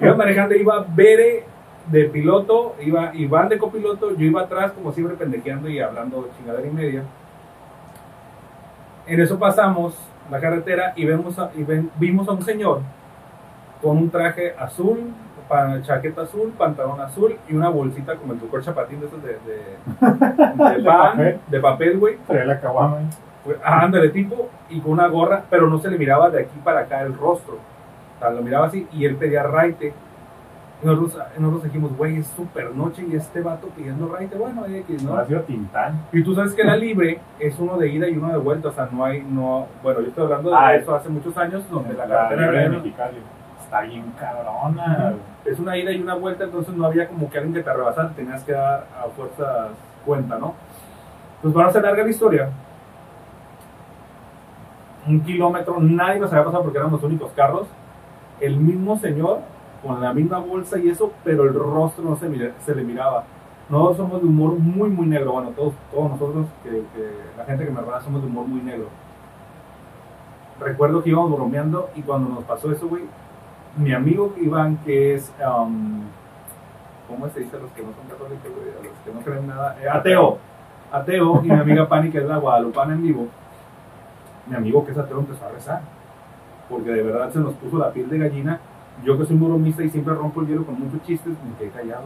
iba 0.00 0.14
manejando, 0.14 0.54
iba 0.54 0.84
Bere 0.94 1.44
de 1.90 2.04
piloto, 2.04 2.76
iba 2.80 3.10
Iván 3.14 3.48
de 3.48 3.58
copiloto, 3.58 4.10
yo 4.16 4.24
iba 4.26 4.42
atrás 4.42 4.72
como 4.72 4.92
siempre 4.92 5.16
pendejeando 5.16 5.68
y 5.68 5.80
hablando 5.80 6.28
chingadera 6.36 6.66
y 6.66 6.70
media. 6.70 7.02
En 9.06 9.20
eso 9.20 9.38
pasamos 9.38 9.94
la 10.30 10.40
carretera 10.40 10.92
y, 10.96 11.04
vemos 11.04 11.38
a- 11.38 11.50
y 11.56 11.64
ven- 11.64 11.90
vimos 11.98 12.28
a 12.28 12.32
un 12.32 12.42
señor 12.42 12.80
con 13.82 13.96
un 13.96 14.10
traje 14.10 14.54
azul, 14.58 15.10
chaqueta 15.82 16.22
azul, 16.22 16.52
pantalón 16.56 17.00
azul 17.00 17.36
y 17.48 17.54
una 17.56 17.68
bolsita 17.70 18.14
como 18.14 18.34
el 18.34 18.38
tucor 18.38 18.62
chapatín 18.62 19.00
de 19.00 19.06
esos 19.06 19.20
de, 19.20 19.32
de, 19.46 20.74
de 20.78 20.84
pan, 20.84 21.10
papel. 21.10 21.38
de 21.48 21.60
papel, 21.60 21.98
güey. 21.98 22.16
Trae 22.26 22.46
la 22.46 22.60
caguama. 22.60 22.98
Pues, 23.44 23.56
ándale, 23.64 24.10
tipo, 24.10 24.48
y 24.68 24.78
con 24.80 24.92
una 24.92 25.08
gorra, 25.08 25.42
pero 25.50 25.66
no 25.68 25.78
se 25.80 25.90
le 25.90 25.98
miraba 25.98 26.30
de 26.30 26.42
aquí 26.42 26.56
para 26.62 26.80
acá 26.80 27.00
el 27.02 27.16
rostro. 27.16 27.54
O 27.54 28.18
sea, 28.20 28.30
lo 28.30 28.42
miraba 28.42 28.66
así 28.66 28.86
y 28.92 29.04
él 29.06 29.16
pedía 29.16 29.42
raite. 29.42 29.92
Y 30.82 30.86
nosotros, 30.86 31.22
nosotros 31.38 31.64
dijimos, 31.64 31.96
güey, 31.96 32.16
es 32.18 32.26
súper 32.28 32.74
noche 32.74 33.04
y 33.10 33.14
este 33.14 33.40
vato 33.42 33.68
pidiendo 33.68 34.08
raite. 34.08 34.36
Bueno, 34.38 34.64
X, 34.66 35.02
No 35.02 35.10
¿no? 35.14 35.16
ha 35.18 35.26
sido 35.26 35.40
Tintán. 35.42 36.06
Y 36.12 36.22
tú 36.22 36.34
sabes 36.34 36.54
que 36.54 36.64
la 36.64 36.76
libre 36.76 37.20
es 37.38 37.58
uno 37.58 37.76
de 37.76 37.88
ida 37.90 38.08
y 38.08 38.16
uno 38.16 38.28
de 38.28 38.38
vuelta. 38.38 38.68
O 38.68 38.72
sea, 38.72 38.88
no 38.90 39.04
hay, 39.04 39.22
no. 39.22 39.66
Bueno, 39.82 40.00
yo 40.00 40.06
estoy 40.08 40.24
hablando 40.24 40.50
de 40.50 40.56
Ah, 40.56 40.74
eso 40.74 40.94
hace 40.94 41.08
muchos 41.10 41.36
años, 41.36 41.68
donde 41.70 41.92
la, 41.94 42.06
carretera 42.06 42.42
libre 42.42 42.58
de 42.58 42.64
era- 42.64 42.72
Mexicali. 42.78 43.18
Está 43.62 43.82
bien 43.82 44.12
cabrona. 44.18 45.12
es 45.44 45.58
una 45.58 45.76
ida 45.76 45.92
y 45.92 46.00
una 46.02 46.14
vuelta, 46.14 46.44
entonces 46.44 46.74
no 46.74 46.86
había 46.86 47.06
como 47.08 47.30
que 47.30 47.38
alguien 47.38 47.54
que 47.54 47.62
te 47.62 47.72
rebasara, 47.72 48.10
tenías 48.10 48.42
que 48.42 48.52
dar 48.52 48.86
a 48.98 49.08
fuerzas 49.14 49.68
cuenta, 50.04 50.38
¿no? 50.38 50.54
Pues 51.40 51.54
para 51.54 51.64
no 51.66 51.70
hacer 51.70 51.82
larga 51.82 52.02
la 52.02 52.10
historia, 52.10 52.48
un 55.06 55.20
kilómetro, 55.20 55.78
nadie 55.80 56.20
nos 56.20 56.32
había 56.32 56.44
pasado 56.44 56.62
porque 56.62 56.78
éramos 56.78 57.00
los 57.00 57.04
únicos 57.10 57.32
carros, 57.36 57.66
el 58.40 58.56
mismo 58.56 58.98
señor 58.98 59.38
con 59.82 60.00
la 60.00 60.12
misma 60.12 60.38
bolsa 60.38 60.78
y 60.78 60.88
eso, 60.88 61.12
pero 61.24 61.44
el 61.44 61.54
rostro 61.54 62.04
no 62.04 62.16
se, 62.16 62.28
mira- 62.28 62.52
se 62.64 62.74
le 62.74 62.82
miraba. 62.84 63.24
Nosotros 63.68 63.96
somos 63.98 64.20
de 64.20 64.26
humor 64.28 64.58
muy, 64.58 64.90
muy 64.90 65.06
negro, 65.06 65.32
bueno, 65.32 65.50
todos, 65.50 65.74
todos 65.92 66.10
nosotros, 66.10 66.46
que, 66.62 66.70
que 66.70 67.10
la 67.38 67.44
gente 67.44 67.64
que 67.64 67.70
me 67.70 67.80
rodea 67.80 68.00
somos 68.00 68.20
de 68.20 68.26
humor 68.28 68.46
muy 68.46 68.60
negro. 68.60 68.86
Recuerdo 70.60 71.02
que 71.02 71.10
íbamos 71.10 71.32
bromeando 71.32 71.88
y 71.94 72.02
cuando 72.02 72.28
nos 72.34 72.44
pasó 72.44 72.70
eso, 72.70 72.88
güey, 72.88 73.04
mi 73.78 73.92
amigo 73.94 74.34
Iván, 74.38 74.76
que 74.84 75.14
es, 75.14 75.32
um, 75.40 76.02
¿cómo 77.08 77.28
se 77.30 77.40
dice 77.40 77.56
a 77.56 77.60
los 77.60 77.70
que 77.70 77.82
no 77.82 77.88
son 77.92 78.06
católicos, 78.08 78.50
güey? 78.54 78.68
A 78.70 78.84
los 78.84 78.92
que 79.04 79.12
no 79.14 79.20
creen 79.20 79.46
nada, 79.46 79.76
Eh, 79.80 79.88
ateo, 79.88 80.38
ateo, 80.92 81.40
y 81.42 81.46
mi 81.48 81.54
amiga 81.58 81.88
Pani, 81.88 82.10
que 82.10 82.18
es 82.18 82.24
la 82.24 82.36
guadalupana 82.36 82.92
en 82.92 83.02
vivo, 83.02 83.28
mi 84.46 84.56
amigo 84.56 84.84
que 84.84 84.92
es 84.92 84.98
ateo 84.98 85.20
empezó 85.20 85.46
a 85.46 85.50
rezar, 85.50 85.80
porque 86.68 86.90
de 86.90 87.02
verdad 87.04 87.30
se 87.32 87.38
nos 87.38 87.54
puso 87.54 87.78
la 87.78 87.90
piel 87.92 88.10
de 88.10 88.18
gallina 88.18 88.60
yo 89.04 89.18
que 89.18 89.24
soy 89.26 89.36
muy 89.36 89.48
bromista 89.48 89.82
y 89.82 89.90
siempre 89.90 90.14
rompo 90.14 90.40
el 90.42 90.48
hielo 90.48 90.64
con 90.66 90.78
muchos 90.80 91.02
chistes, 91.02 91.32
me 91.44 91.56
quedé 91.58 91.70
callado. 91.70 92.04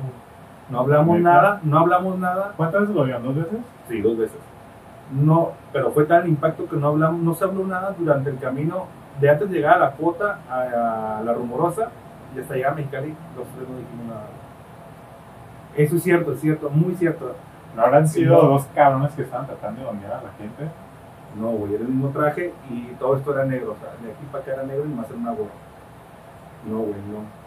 No 0.71 0.81
hablamos 0.81 1.21
nada, 1.21 1.61
no 1.63 1.79
hablamos 1.79 2.19
nada. 2.19 2.53
¿Cuántas 2.57 2.83
veces 2.83 2.97
lo 2.97 3.05
vieron? 3.05 3.23
¿Dos 3.25 3.35
veces? 3.37 3.59
Sí, 3.89 4.01
dos 4.01 4.17
veces. 4.17 4.39
No, 5.13 5.51
pero 5.73 5.91
fue 5.91 6.05
tal 6.07 6.23
el 6.23 6.29
impacto 6.31 6.67
que 6.67 6.77
no 6.77 6.89
hablamos, 6.89 7.21
no 7.21 7.35
se 7.35 7.45
habló 7.45 7.67
nada 7.67 7.95
durante 7.99 8.31
el 8.31 8.39
camino 8.39 8.87
de 9.21 9.31
antes 9.31 9.49
de 9.51 9.57
llegar 9.57 9.75
a 9.77 9.79
la 9.79 9.91
cuota, 9.93 10.41
a, 10.51 11.19
a 11.19 11.23
la 11.23 11.33
rumorosa, 11.35 11.91
y 12.35 12.41
hasta 12.41 12.55
llegar 12.55 12.73
a 12.73 12.75
Mexicali, 12.77 13.15
los 13.37 13.47
tres 13.49 13.69
no 13.69 13.77
dijimos 13.77 14.07
nada. 14.09 14.27
Eso 15.77 15.97
es 15.97 16.03
cierto, 16.03 16.33
es 16.33 16.41
cierto, 16.41 16.71
muy 16.71 16.95
cierto. 16.95 17.35
¿No 17.77 17.83
habrán 17.83 18.09
sido 18.09 18.41
No. 18.43 18.49
dos 18.51 18.67
cabrones 18.75 19.13
que 19.13 19.23
estaban 19.23 19.47
tratando 19.47 19.81
de 19.81 19.87
dormir 19.87 20.07
a 20.07 20.23
la 20.23 20.31
gente? 20.39 20.73
No, 21.39 21.49
güey, 21.51 21.75
era 21.75 21.83
el 21.83 21.89
mismo 21.89 22.09
traje 22.11 22.53
y 22.71 22.87
todo 22.99 23.17
esto 23.17 23.35
era 23.35 23.45
negro, 23.45 23.73
o 23.73 23.77
sea, 23.77 23.91
de 24.03 24.13
aquí 24.13 24.25
para 24.31 24.43
acá 24.43 24.53
era 24.55 24.63
negro 24.63 24.85
y 24.87 24.95
más 24.95 25.09
era 25.11 25.19
una 25.19 25.33
gorra. 25.33 25.51
No, 26.69 26.79
güey, 26.79 26.95
no. 27.11 27.45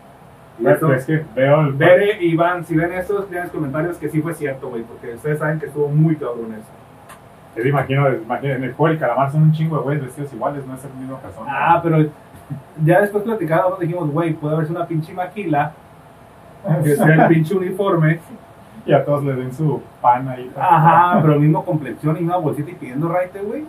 Y 0.60 0.64
Pues, 0.64 0.78
eso, 0.78 0.94
es 0.94 1.06
que 1.06 1.26
veo 1.36 1.62
el... 1.62 2.24
Iván, 2.24 2.66
si 2.66 2.76
ven 2.76 2.92
escriban 2.92 3.26
en 3.32 3.44
los 3.44 3.52
comentarios 3.52 3.98
que 3.98 4.10
sí 4.10 4.22
fue 4.22 4.34
cierto, 4.34 4.70
güey, 4.70 4.84
porque 4.84 5.14
ustedes 5.14 5.40
saben 5.40 5.60
que 5.60 5.68
estuvo 5.68 5.88
muy 5.88 6.16
cabrón 6.16 6.54
eso. 6.54 7.64
Me 7.64 7.70
imagino, 7.70 8.14
imagino, 8.14 8.54
en 8.54 8.64
el 8.64 8.74
juego 8.74 8.90
del 8.90 9.00
calamar 9.00 9.32
son 9.32 9.44
un 9.44 9.52
chingo 9.52 9.78
de 9.78 9.84
güeyes 9.84 10.04
vestidos 10.04 10.34
iguales, 10.34 10.66
no 10.66 10.76
es 10.76 10.84
el 10.86 10.94
mismo 10.94 11.18
persona. 11.18 11.52
Ah, 11.52 11.80
pero 11.82 12.06
ya 12.84 13.02
después 13.02 13.24
platicábamos, 13.24 13.80
dijimos, 13.80 14.12
güey, 14.12 14.34
puede 14.34 14.56
haberse 14.56 14.72
una 14.72 14.86
pinche 14.86 15.14
maquila, 15.14 15.74
que 16.84 16.96
sea 16.96 17.26
el 17.26 17.28
pinche 17.28 17.56
uniforme. 17.56 18.20
Y 18.86 18.94
a 18.94 19.04
todos 19.04 19.24
les 19.26 19.36
den 19.36 19.54
su 19.54 19.82
pan 20.02 20.30
ahí. 20.30 20.50
Ajá, 20.56 21.20
pero 21.22 21.40
mismo 21.40 21.66
complexión 21.66 22.16
y 22.18 22.24
una 22.24 22.38
bolsita 22.38 22.72
y 22.72 22.76
pidiendo 22.76 23.10
raite, 23.10 23.42
güey. 23.42 23.66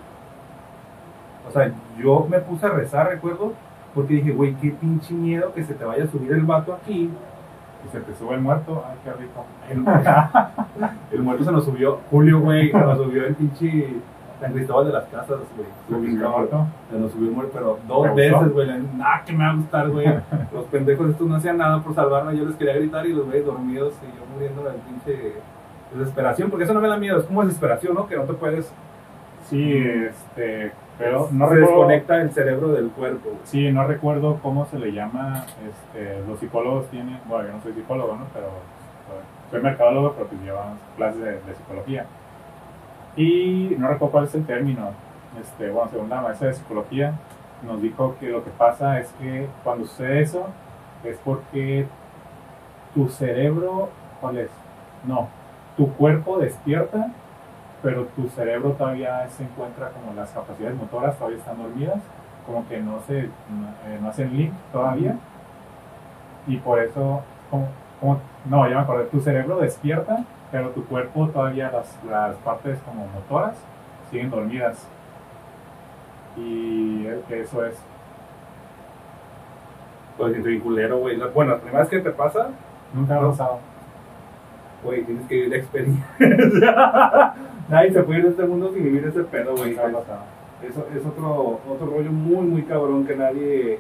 O 1.48 1.50
sea, 1.50 1.72
yo 1.98 2.26
me 2.30 2.38
puse 2.38 2.66
a 2.66 2.70
rezar, 2.70 3.08
recuerdo, 3.08 3.54
porque 3.94 4.14
dije, 4.14 4.32
güey, 4.32 4.54
qué 4.54 4.70
pinche 4.70 5.14
miedo 5.14 5.52
que 5.54 5.64
se 5.64 5.74
te 5.74 5.84
vaya 5.84 6.04
a 6.04 6.08
subir 6.08 6.32
el 6.32 6.44
vato 6.44 6.74
aquí. 6.74 7.10
Y 7.86 7.88
se 7.92 8.00
te 8.00 8.14
sube 8.14 8.34
el 8.34 8.40
muerto. 8.40 8.84
Ay, 8.86 8.96
qué 9.04 9.12
rico. 9.12 9.44
El, 9.70 9.84
el 11.12 11.22
muerto 11.22 11.44
se 11.44 11.52
nos 11.52 11.64
subió, 11.64 12.00
Julio, 12.10 12.40
güey, 12.40 12.70
se 12.70 12.78
nos 12.78 12.98
subió 12.98 13.26
el 13.26 13.34
pinche 13.34 13.94
San 14.40 14.52
Cristóbal 14.52 14.86
de 14.86 14.92
las 14.92 15.04
Casas, 15.06 15.38
güey. 15.56 15.68
¿Se 16.90 16.98
nos 16.98 17.12
subió 17.12 17.28
el 17.28 17.34
muerto, 17.34 17.52
pero 17.52 17.74
¿Te 17.74 17.86
dos 17.88 18.14
veces, 18.14 18.52
güey. 18.52 18.68
Nada, 18.96 19.22
que 19.24 19.32
me 19.32 19.44
va 19.44 19.50
a 19.50 19.54
gustar, 19.56 19.88
güey. 19.90 20.06
Los 20.52 20.64
pendejos 20.66 21.10
estos 21.10 21.26
no 21.26 21.36
hacían 21.36 21.58
nada 21.58 21.82
por 21.82 21.94
salvarme. 21.94 22.36
Yo 22.36 22.44
les 22.44 22.56
quería 22.56 22.74
gritar 22.74 23.06
y 23.06 23.12
los 23.12 23.26
güeyes 23.26 23.44
dormidos 23.44 23.94
y 24.02 24.06
yo 24.16 24.24
muriendo 24.32 24.62
de 24.62 24.70
pinche 24.78 25.32
desesperación. 25.92 26.50
Porque 26.50 26.64
eso 26.64 26.74
no 26.74 26.80
me 26.80 26.88
da 26.88 26.96
miedo, 26.96 27.18
es 27.18 27.24
como 27.24 27.42
desesperación, 27.42 27.94
¿no? 27.94 28.06
Que 28.06 28.16
no 28.16 28.24
te 28.24 28.34
puedes. 28.34 28.72
Sí, 29.48 29.72
este... 29.72 30.72
Pero 30.98 31.28
no 31.30 31.48
se 31.48 31.54
recuerdo... 31.54 31.88
desconecta 31.88 32.20
el 32.20 32.30
cerebro 32.32 32.68
del 32.68 32.90
cuerpo. 32.90 33.30
Sí, 33.44 33.70
no 33.70 33.86
recuerdo 33.86 34.40
cómo 34.42 34.66
se 34.66 34.78
le 34.78 34.92
llama, 34.92 35.44
este, 35.68 36.20
los 36.28 36.40
psicólogos 36.40 36.86
tienen, 36.88 37.20
bueno, 37.26 37.48
yo 37.48 37.54
no 37.54 37.62
soy 37.62 37.72
psicólogo, 37.72 38.16
¿no? 38.16 38.26
Pero 38.34 38.48
soy 39.50 39.62
mercadólogo, 39.62 40.12
pero 40.14 40.26
pues 40.26 40.40
llevamos 40.42 40.78
clases 40.96 41.20
de, 41.20 41.30
de 41.32 41.54
psicología. 41.54 42.06
Y 43.16 43.76
no 43.78 43.88
recuerdo 43.88 44.12
cuál 44.12 44.24
es 44.24 44.34
el 44.34 44.44
término, 44.44 44.90
este, 45.40 45.70
bueno, 45.70 45.90
según 45.90 46.08
la 46.08 46.20
maestra 46.20 46.48
de 46.48 46.54
psicología, 46.54 47.14
nos 47.66 47.80
dijo 47.80 48.16
que 48.20 48.28
lo 48.28 48.44
que 48.44 48.50
pasa 48.50 49.00
es 49.00 49.08
que 49.20 49.48
cuando 49.64 49.86
sucede 49.86 50.20
eso, 50.20 50.46
es 51.04 51.16
porque 51.24 51.86
tu 52.94 53.08
cerebro, 53.08 53.88
¿cuál 54.20 54.38
es? 54.38 54.50
No, 55.06 55.28
tu 55.76 55.92
cuerpo 55.94 56.38
despierta, 56.38 57.12
pero 57.82 58.04
tu 58.16 58.28
cerebro 58.28 58.72
todavía 58.72 59.28
se 59.28 59.44
encuentra 59.44 59.90
como 59.90 60.14
las 60.14 60.30
capacidades 60.30 60.76
motoras 60.76 61.16
todavía 61.16 61.38
están 61.38 61.58
dormidas, 61.62 61.98
como 62.46 62.66
que 62.68 62.80
no 62.80 63.00
se 63.06 63.22
no, 63.22 63.68
eh, 63.86 63.98
no 64.00 64.08
hacen 64.08 64.36
link 64.36 64.52
todavía, 64.72 65.16
y 66.46 66.56
por 66.56 66.78
eso, 66.80 67.22
como, 67.50 67.68
como- 68.00 68.20
no, 68.46 68.66
ya 68.68 68.76
me 68.76 68.80
acordé, 68.82 69.04
tu 69.04 69.20
cerebro 69.20 69.58
despierta, 69.58 70.24
pero 70.50 70.70
tu 70.70 70.84
cuerpo 70.86 71.28
todavía 71.28 71.70
las, 71.70 71.96
las 72.10 72.36
partes 72.36 72.78
como 72.80 73.06
motoras 73.08 73.54
siguen 74.10 74.30
dormidas. 74.30 74.86
Y 76.36 77.06
eso 77.28 77.64
es. 77.66 77.74
Pues 80.16 80.30
siento 80.32 80.48
bien 80.48 80.60
culero, 80.60 80.98
güey. 80.98 81.18
Bueno, 81.34 81.52
la 81.52 81.58
primera 81.58 81.80
vez 81.80 81.88
que 81.88 81.98
te 82.00 82.10
pasa, 82.10 82.48
Nunca 82.94 83.16
ha 83.16 83.20
pasado. 83.20 83.58
güey, 84.82 85.02
tienes 85.04 85.26
que 85.26 85.34
vivir 85.34 85.50
la 85.50 85.56
experiencia. 85.56 86.06
Nadie 87.68 87.92
se 87.92 88.02
puede 88.02 88.20
ir 88.20 88.24
de 88.24 88.30
este 88.30 88.44
mundo 88.44 88.72
sin 88.72 88.82
vivir 88.82 89.04
ese 89.04 89.24
pedo, 89.24 89.54
güey. 89.54 89.72
Eso 89.72 90.86
es 90.94 91.06
otro, 91.06 91.60
otro 91.68 91.86
rollo 91.86 92.10
muy, 92.10 92.46
muy 92.46 92.62
cabrón 92.62 93.06
que 93.06 93.14
nadie. 93.14 93.78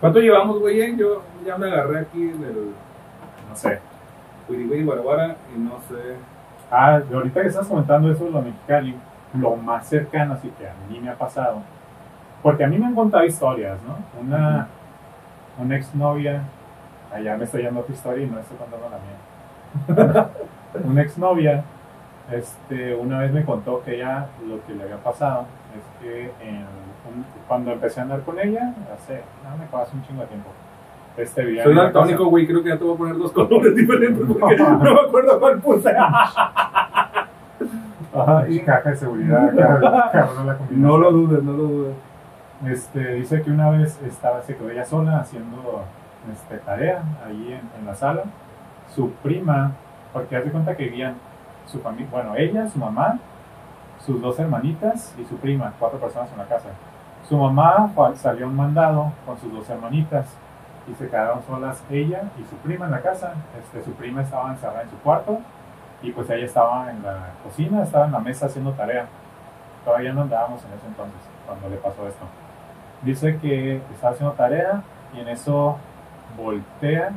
¿Cuánto 0.00 0.20
llevamos, 0.20 0.60
güey? 0.60 0.80
eh? 0.80 0.94
Yo 0.96 1.22
ya 1.44 1.56
me 1.56 1.66
agarré 1.66 2.00
aquí 2.00 2.26
del 2.26 2.72
No 3.48 3.56
sé. 3.56 3.80
Wiri 4.48 4.84
Guaraguara 4.84 5.36
y 5.54 5.58
no 5.58 5.78
sé. 5.88 6.16
Ah, 6.70 7.00
ahorita 7.12 7.42
que 7.42 7.48
estás 7.48 7.66
comentando 7.66 8.10
eso 8.10 8.24
de 8.24 8.30
lo 8.30 8.42
mexicali, 8.42 8.94
lo 9.34 9.56
más 9.56 9.86
cercano 9.86 10.34
así 10.34 10.50
que 10.58 10.68
a 10.68 10.74
mí 10.88 11.00
me 11.00 11.10
ha 11.10 11.14
pasado, 11.16 11.62
porque 12.42 12.64
a 12.64 12.66
mí 12.66 12.78
me 12.78 12.86
han 12.86 12.94
contado 12.94 13.24
historias, 13.24 13.78
¿no? 13.86 13.96
Una, 14.20 14.68
una 15.58 15.76
exnovia, 15.76 16.42
allá 17.12 17.36
me 17.36 17.44
estoy 17.44 17.62
yendo 17.62 17.80
a 17.80 17.84
tu 17.84 17.92
historia 17.92 18.24
y 18.24 18.30
no 18.30 18.38
estoy 18.38 18.56
contando 18.58 18.88
la 18.90 19.96
mía. 20.04 20.28
una 20.84 21.02
exnovia, 21.02 21.64
este, 22.32 22.94
una 22.94 23.20
vez 23.20 23.32
me 23.32 23.44
contó 23.44 23.82
que 23.82 23.96
ella, 23.96 24.26
lo 24.46 24.64
que 24.66 24.74
le 24.74 24.82
había 24.84 24.98
pasado, 24.98 25.46
es 25.76 26.02
que 26.02 26.24
en 26.46 26.56
un- 26.58 27.24
cuando 27.46 27.72
empecé 27.72 28.00
a 28.00 28.02
andar 28.04 28.20
con 28.22 28.38
ella, 28.38 28.74
hace, 28.94 29.22
no 29.44 29.56
me 29.56 29.82
hace 29.82 29.96
un 29.96 30.02
chingo 30.04 30.22
de 30.22 30.28
tiempo, 30.28 30.50
este, 31.16 31.44
vivía 31.44 31.64
Soy 31.64 31.74
daltónico, 31.74 32.26
güey. 32.26 32.46
Creo 32.46 32.62
que 32.62 32.68
ya 32.68 32.78
te 32.78 32.84
voy 32.84 32.94
a 32.94 32.98
poner 32.98 33.16
dos 33.18 33.32
colores 33.38 33.74
diferentes 33.74 34.24
porque 34.38 34.56
no 34.58 34.78
me 34.78 34.90
acuerdo 35.00 35.40
cuál 35.40 35.58
puse. 35.60 35.92
Y 38.48 38.60
caja 38.60 38.90
de 38.90 38.96
seguridad, 38.96 39.54
cabrón, 39.56 40.02
cabrón, 40.12 40.46
la 40.46 40.56
combinación. 40.56 40.82
No 40.82 40.98
lo 40.98 41.12
dudes, 41.12 41.42
no 41.42 41.52
lo 41.52 41.62
dudes. 41.64 41.94
Este, 42.66 43.14
dice 43.14 43.42
que 43.42 43.50
una 43.50 43.70
vez 43.70 44.00
estaba, 44.02 44.42
se 44.42 44.56
quedó 44.56 44.70
ella 44.70 44.84
sola 44.84 45.20
haciendo 45.20 45.84
este, 46.32 46.56
tarea 46.58 47.02
ahí 47.24 47.52
en, 47.52 47.80
en 47.80 47.86
la 47.86 47.94
sala. 47.94 48.22
Su 48.92 49.10
prima, 49.22 49.72
porque 50.12 50.36
hace 50.36 50.50
cuenta 50.50 50.76
que 50.76 50.84
vivían 50.84 51.14
su 51.70 51.80
familia, 51.80 52.08
bueno, 52.10 52.34
ella, 52.36 52.68
su 52.68 52.78
mamá, 52.78 53.18
sus 54.04 54.20
dos 54.20 54.38
hermanitas 54.38 55.14
y 55.18 55.24
su 55.24 55.36
prima, 55.36 55.72
cuatro 55.78 55.98
personas 55.98 56.30
en 56.32 56.38
la 56.38 56.46
casa. 56.46 56.68
Su 57.28 57.36
mamá 57.36 57.92
salió 58.16 58.46
un 58.46 58.56
mandado 58.56 59.12
con 59.26 59.38
sus 59.38 59.52
dos 59.52 59.68
hermanitas 59.68 60.26
y 60.90 60.94
se 60.94 61.08
quedaron 61.08 61.42
solas 61.42 61.82
ella 61.90 62.22
y 62.38 62.44
su 62.44 62.56
prima 62.56 62.86
en 62.86 62.92
la 62.92 63.02
casa. 63.02 63.34
Este, 63.58 63.84
su 63.84 63.92
prima 63.92 64.22
estaba 64.22 64.50
encerrada 64.50 64.82
en 64.82 64.90
su 64.90 64.96
cuarto 64.98 65.38
y 66.02 66.12
pues 66.12 66.30
ella 66.30 66.46
estaba 66.46 66.90
en 66.90 67.02
la 67.02 67.30
cocina, 67.44 67.82
estaba 67.82 68.06
en 68.06 68.12
la 68.12 68.20
mesa 68.20 68.46
haciendo 68.46 68.72
tarea. 68.72 69.06
Todavía 69.84 70.12
no 70.12 70.22
andábamos 70.22 70.64
en 70.64 70.72
ese 70.72 70.86
entonces, 70.86 71.20
cuando 71.46 71.68
le 71.68 71.76
pasó 71.76 72.06
esto. 72.06 72.24
Dice 73.02 73.38
que 73.38 73.76
estaba 73.92 74.14
haciendo 74.14 74.34
tarea 74.34 74.82
y 75.14 75.20
en 75.20 75.28
eso 75.28 75.76
voltea, 76.36 77.10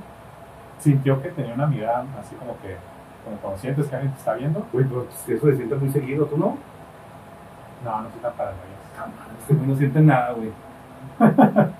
sintió 0.80 1.22
que 1.22 1.30
tenía 1.30 1.54
una 1.54 1.68
mirada 1.68 2.06
así 2.20 2.36
como 2.36 2.58
que, 2.60 2.76
como 3.24 3.38
cuando 3.38 3.60
sientes 3.60 3.88
que 3.88 3.96
alguien 3.96 4.14
te 4.14 4.20
está 4.20 4.34
viendo. 4.34 4.66
Güey, 4.72 4.86
pero 4.86 5.08
eso 5.10 5.46
se 5.48 5.56
siente 5.56 5.76
muy 5.76 5.90
seguido, 5.90 6.26
¿tú 6.26 6.38
no? 6.38 6.58
No, 7.84 8.02
no 8.02 8.10
soy 8.12 8.22
tan 8.22 8.34
paranoico. 8.34 8.66
Este 9.42 9.54
güey 9.54 9.68
no 9.68 9.76
siente 9.76 10.00
nada, 10.02 10.34
güey. 10.34 10.52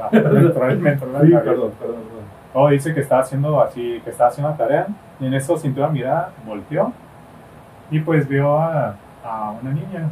Ah, 0.00 0.08
Sí, 1.26 1.32
perdón, 1.44 1.72
perdón, 1.78 2.02
perdón. 2.02 2.24
Oh, 2.54 2.68
dice 2.68 2.94
que 2.94 3.00
estaba 3.00 3.22
haciendo 3.22 3.60
así, 3.60 4.00
que 4.04 4.10
estaba 4.10 4.30
haciendo 4.30 4.50
la 4.50 4.56
tarea, 4.56 4.86
y 5.20 5.26
en 5.26 5.34
eso 5.34 5.56
sintió 5.56 5.82
la 5.82 5.88
mirada, 5.88 6.30
volteó, 6.46 6.92
y 7.90 8.00
pues 8.00 8.28
vio 8.28 8.58
a, 8.58 8.94
a 9.24 9.50
una 9.60 9.72
niña, 9.72 10.08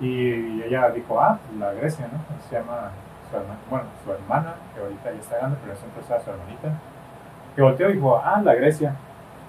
y 0.00 0.62
ella 0.62 0.90
dijo, 0.90 1.18
ah, 1.20 1.38
pues 1.46 1.58
la 1.58 1.72
Grecia, 1.72 2.08
¿no? 2.12 2.18
Se 2.48 2.56
llama 2.56 2.90
su 3.30 3.36
hermana, 3.36 3.58
bueno, 3.70 3.84
su 4.04 4.12
hermana, 4.12 4.54
que 4.74 4.80
ahorita 4.80 5.12
ya 5.12 5.18
está 5.18 5.36
grande, 5.38 5.56
pero 5.64 5.76
siempre 5.76 6.02
era 6.06 6.20
su 6.22 6.30
hermanita, 6.30 6.68
que 7.54 7.62
volteó 7.62 7.90
y 7.90 7.94
dijo, 7.94 8.20
ah, 8.22 8.40
la 8.42 8.54
Grecia, 8.54 8.94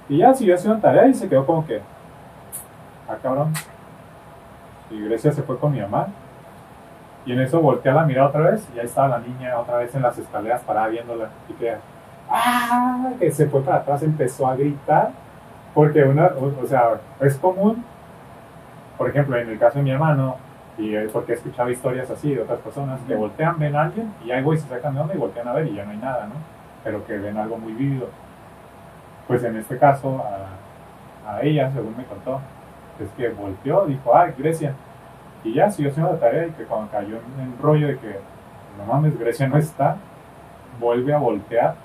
y 0.10 0.18
ya 0.18 0.34
siguió 0.34 0.56
haciendo 0.56 0.80
tarea 0.80 1.08
y 1.08 1.14
se 1.14 1.30
quedó 1.30 1.46
como 1.46 1.66
que, 1.66 1.82
ah, 3.08 3.18
cabrón, 3.22 3.54
y 4.90 5.02
Grecia 5.02 5.32
se 5.32 5.44
fue 5.44 5.58
con 5.58 5.72
mi 5.72 5.82
mamá, 5.82 6.08
y 7.26 7.34
en 7.34 7.40
eso 7.40 7.62
voltea 7.62 7.94
la 7.94 8.06
mirada 8.06 8.30
otra 8.30 8.42
vez 8.52 8.68
y 8.76 8.80
ahí 8.80 8.86
estaba 8.86 9.08
la 9.08 9.20
niña 9.20 9.58
otra 9.60 9.78
vez 9.78 9.94
en 9.94 10.02
las 10.02 10.18
escaleras 10.18 10.62
parada 10.62 10.88
viéndola. 10.88 11.30
Y 11.50 11.54
que, 11.54 11.76
¡ah! 12.30 13.12
que 13.20 13.32
se 13.32 13.48
fue 13.48 13.62
para 13.62 13.78
atrás, 13.78 14.02
empezó 14.04 14.48
a 14.48 14.56
gritar. 14.56 15.12
Porque 15.74 16.04
una, 16.04 16.26
o, 16.28 16.68
sea, 16.68 17.00
es 17.22 17.38
común, 17.38 17.86
por 18.98 19.10
ejemplo, 19.10 19.38
en 19.38 19.50
el 19.50 19.58
caso 19.58 19.78
de 19.78 19.86
mi 19.86 19.92
hermano, 19.92 20.36
y 20.78 20.98
porque 21.08 21.34
he 21.34 21.36
escuchado 21.36 21.70
historias 21.70 22.10
así 22.10 22.34
de 22.36 22.42
otras 22.42 22.60
personas, 22.60 23.00
que 23.08 23.16
voltean, 23.16 23.58
ven 23.58 23.76
a 23.76 23.84
alguien 23.84 24.14
y 24.26 24.32
ahí 24.32 24.42
güey 24.42 24.58
se 24.58 24.68
sacan 24.68 24.96
de 24.96 25.02
onda 25.02 25.14
y 25.14 25.18
voltean 25.18 25.48
a 25.48 25.54
ver 25.54 25.68
y 25.68 25.76
ya 25.76 25.86
no 25.86 25.92
hay 25.92 25.98
nada, 25.98 26.28
¿no? 26.28 26.34
Pero 26.84 27.06
que 27.06 27.18
ven 27.18 27.38
algo 27.38 27.58
muy 27.58 27.74
vívido. 27.74 28.10
Pues 29.28 29.44
en 29.44 29.58
este 29.58 29.78
caso, 29.78 30.24
a, 31.26 31.42
ella, 31.42 31.72
según 31.72 31.96
me 31.96 32.04
contó, 32.06 32.42
es 33.00 33.10
que 33.12 33.30
volteó, 33.30 33.86
dijo, 33.86 34.14
ah, 34.16 34.28
Grecia. 34.38 34.74
Y 35.44 35.54
ya 35.54 35.70
siguió 35.70 35.92
haciendo 35.92 36.12
la 36.14 36.20
tarea 36.20 36.48
y 36.48 36.52
que 36.52 36.64
cuando 36.66 36.92
cayó 36.92 37.18
en 37.18 37.52
el 37.52 37.58
rollo 37.60 37.88
de 37.88 37.98
que 37.98 38.20
no 38.78 38.86
mames, 38.86 39.18
Grecia 39.18 39.48
no 39.48 39.58
está, 39.58 39.98
vuelve 40.80 41.14
a 41.14 41.18
voltear 41.18 41.76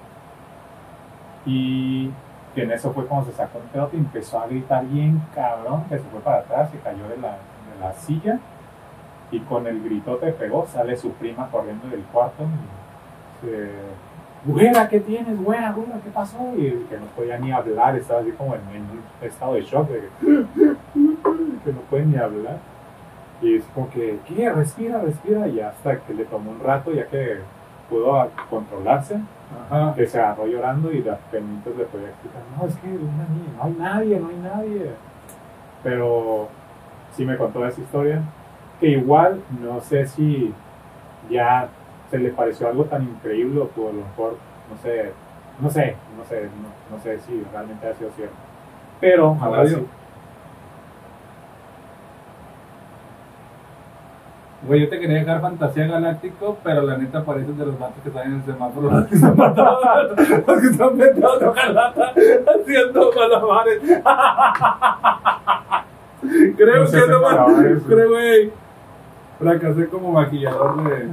y 1.44 2.11
que 2.54 2.64
en 2.64 2.72
eso 2.72 2.92
fue 2.92 3.06
cuando 3.06 3.30
se 3.30 3.37
sacó 3.37 3.59
el 3.59 3.64
pedo 3.64 3.90
y 3.92 3.96
empezó 3.96 4.40
a 4.40 4.46
gritar 4.46 4.85
bien 4.87 5.22
cabrón, 5.35 5.85
que 5.88 5.98
se 5.98 6.04
fue 6.04 6.20
para 6.20 6.38
atrás, 6.38 6.70
se 6.70 6.78
cayó 6.78 7.09
de 7.09 7.18
la, 7.18 7.32
de 7.32 7.80
la 7.80 7.92
silla 7.92 8.38
y 9.30 9.40
con 9.40 9.66
el 9.66 9.82
gritote 9.82 10.32
pegó, 10.32 10.66
sale 10.66 10.96
su 10.96 11.12
prima 11.12 11.48
corriendo 11.50 11.88
del 11.88 12.02
cuarto 12.04 12.44
y 12.44 13.46
se, 13.46 13.70
güera, 14.44 14.88
¿qué 14.88 15.01
tienes? 15.01 15.40
Güera, 15.42 15.72
güera, 15.72 16.01
¿qué 16.05 16.11
pasó? 16.11 16.53
Y 16.57 16.70
que 16.88 16.99
no 16.99 17.07
podía 17.16 17.38
ni 17.38 17.53
hablar, 17.53 17.96
estaba 17.96 18.20
así 18.20 18.31
como 18.33 18.55
en, 18.55 18.61
en 18.75 18.83
un 18.83 19.01
estado 19.20 19.55
de 19.55 19.62
shock, 19.62 19.88
de 19.88 20.01
que, 20.01 20.46
que 21.64 21.72
no 21.72 21.81
puede 21.90 22.07
ni 22.07 22.16
hablar. 22.16 22.59
Y 23.42 23.57
es 23.57 23.64
como 23.75 23.90
que, 23.90 24.18
¿qué? 24.27 24.51
Respira, 24.51 25.01
respira. 25.01 25.46
Y 25.49 25.61
hasta 25.61 25.99
que 26.01 26.14
le 26.14 26.25
tomó 26.25 26.51
un 26.53 26.61
rato, 26.61 26.92
ya 26.92 27.07
que 27.07 27.40
pudo 27.90 28.29
controlarse, 28.51 29.20
Ajá. 29.70 29.94
que 29.94 30.07
se 30.07 30.18
agarró 30.18 30.46
llorando 30.46 30.92
y 30.92 31.03
las 31.03 31.18
penitas 31.31 31.77
le 31.77 31.85
podía 31.85 32.09
explicar, 32.09 32.42
no, 32.57 32.66
es 32.66 32.77
que 32.77 32.88
no 32.88 33.62
hay 33.62 33.72
nadie, 33.72 34.18
no 34.20 34.29
hay 34.29 34.37
nadie. 34.37 34.90
Pero 35.83 36.49
sí 37.12 37.25
me 37.25 37.37
contó 37.37 37.64
esa 37.66 37.81
historia, 37.81 38.22
que 38.81 38.88
igual 38.88 39.40
no 39.61 39.81
sé 39.81 40.07
si 40.07 40.53
ya 41.31 41.68
se 42.11 42.19
le 42.19 42.31
pareció 42.31 42.69
algo 42.69 42.85
tan 42.85 43.03
increíble 43.03 43.61
o 43.61 43.88
a 43.88 43.92
lo 43.92 44.03
mejor, 44.03 44.37
no 44.71 44.77
sé, 44.83 45.12
no 45.61 45.71
sé, 45.71 45.97
no 46.16 46.25
sé, 46.25 46.42
no, 46.42 46.97
no 46.97 47.03
sé 47.03 47.19
si 47.21 47.45
realmente 47.53 47.88
ha 47.88 47.95
sido 47.95 48.11
cierto. 48.11 48.35
Pero 49.01 49.37
ahora 49.40 49.62
Radio. 49.62 49.79
sí, 49.79 49.87
Güey, 54.66 54.81
yo 54.81 54.88
te 54.88 54.99
quería 54.99 55.19
dejar 55.19 55.40
fantasía 55.40 55.87
galáctico, 55.87 56.59
pero 56.64 56.83
la 56.83 56.99
neta 56.99 57.25
pareces 57.25 57.57
de 57.57 57.66
los 57.66 57.79
vatos 57.79 58.03
que 58.03 58.09
están 58.09 58.27
en 58.27 58.35
el 58.38 58.45
semáforo, 58.45 58.90
los 58.99 59.07
que 59.07 59.14
están 59.14 59.37
matando, 59.37 60.16
los 60.16 60.61
que 60.61 60.66
están 60.66 60.97
metiendo 60.97 61.51
hojalata 61.51 62.12
haciendo 62.12 63.12
malabares. 63.14 63.81
creo 66.57 66.85
No 66.85 66.90
que 66.90 67.07
no 67.07 67.23
creo, 67.87 68.11
güey. 68.11 68.51
Fracasé 69.38 69.88
como 69.88 70.11
maquillador 70.12 70.83
de, 70.83 71.11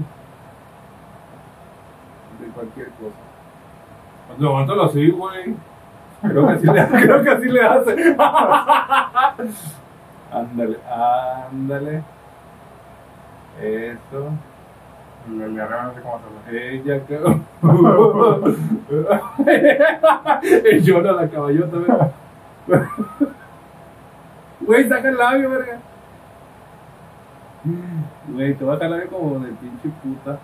de 2.43 2.49
cualquier 2.49 2.89
cosa. 2.89 3.15
Levántalo 4.37 4.83
así, 4.83 5.09
güey. 5.11 5.55
Creo 6.21 6.47
que 6.47 6.53
así 6.53 6.67
le, 6.67 6.87
creo 7.05 7.23
que 7.23 7.29
así 7.29 7.49
le 7.49 7.61
hace. 7.61 7.91
ándale, 10.31 10.77
ándale. 10.89 12.03
Eso. 13.61 14.29
le, 15.29 15.47
le 15.47 15.53
no 15.53 15.93
sé 15.93 16.01
cómo 16.01 16.15
hacerlo. 16.15 16.39
Ella. 16.49 17.01
El 20.65 20.83
llora 20.83 21.11
la 21.13 21.29
caballota, 21.29 21.77
¿verdad? 21.77 22.11
Güey, 24.61 24.87
saca 24.87 25.09
el 25.09 25.17
labio, 25.17 25.49
verga. 25.49 25.79
Güey, 28.27 28.53
te 28.55 28.65
va 28.65 28.73
a 28.73 28.75
sacar 28.75 28.87
el 28.87 28.91
labio 28.91 29.09
como 29.09 29.39
de 29.39 29.51
pinche 29.51 29.89
puta. 30.01 30.39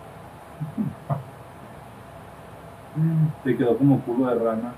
Te 3.44 3.56
quedó 3.58 3.78
como 3.78 4.00
culo 4.02 4.28
de 4.28 4.36
rana. 4.44 4.74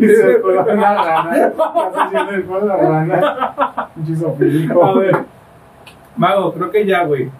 Se 0.00 0.38
fue 0.40 0.54
la 0.54 0.64
rana. 0.64 1.46
Estás 1.46 1.96
haciendo 1.96 2.30
el 2.32 2.44
culo 2.44 2.66
de 2.66 2.76
rana. 2.76 3.88
Chisofílico. 4.04 4.84
A 4.84 4.94
ver, 4.94 5.16
Mago, 6.16 6.52
creo 6.54 6.70
que 6.70 6.86
ya, 6.86 7.04
güey. 7.04 7.30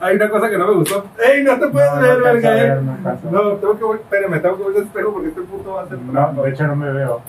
Hay 0.00 0.16
una 0.16 0.30
cosa 0.30 0.48
que 0.48 0.56
no 0.56 0.66
me 0.66 0.74
gustó. 0.74 1.04
¡Ey, 1.22 1.44
no 1.44 1.58
te 1.58 1.68
puedes 1.68 1.94
No, 1.94 2.00
ver, 2.00 2.18
no 2.18 2.24
verga! 2.24 2.50
ver, 2.50 2.82
no. 2.82 2.96
No, 3.30 3.40
tengo 3.56 3.78
que 3.78 3.84
ver. 3.84 3.96
Espérame, 3.96 4.40
tengo 4.42 4.56
que 4.56 4.62
ver 4.64 4.76
el 4.76 4.82
espejo 4.84 5.12
porque 5.12 5.28
este 5.28 5.42
puto 5.42 5.74
va 5.74 5.82
a 5.82 5.86
ser 5.88 5.98
No, 5.98 6.42
de 6.42 6.50
hecho 6.50 6.66
no 6.66 6.76
me 6.76 6.90
veo. 6.92 7.20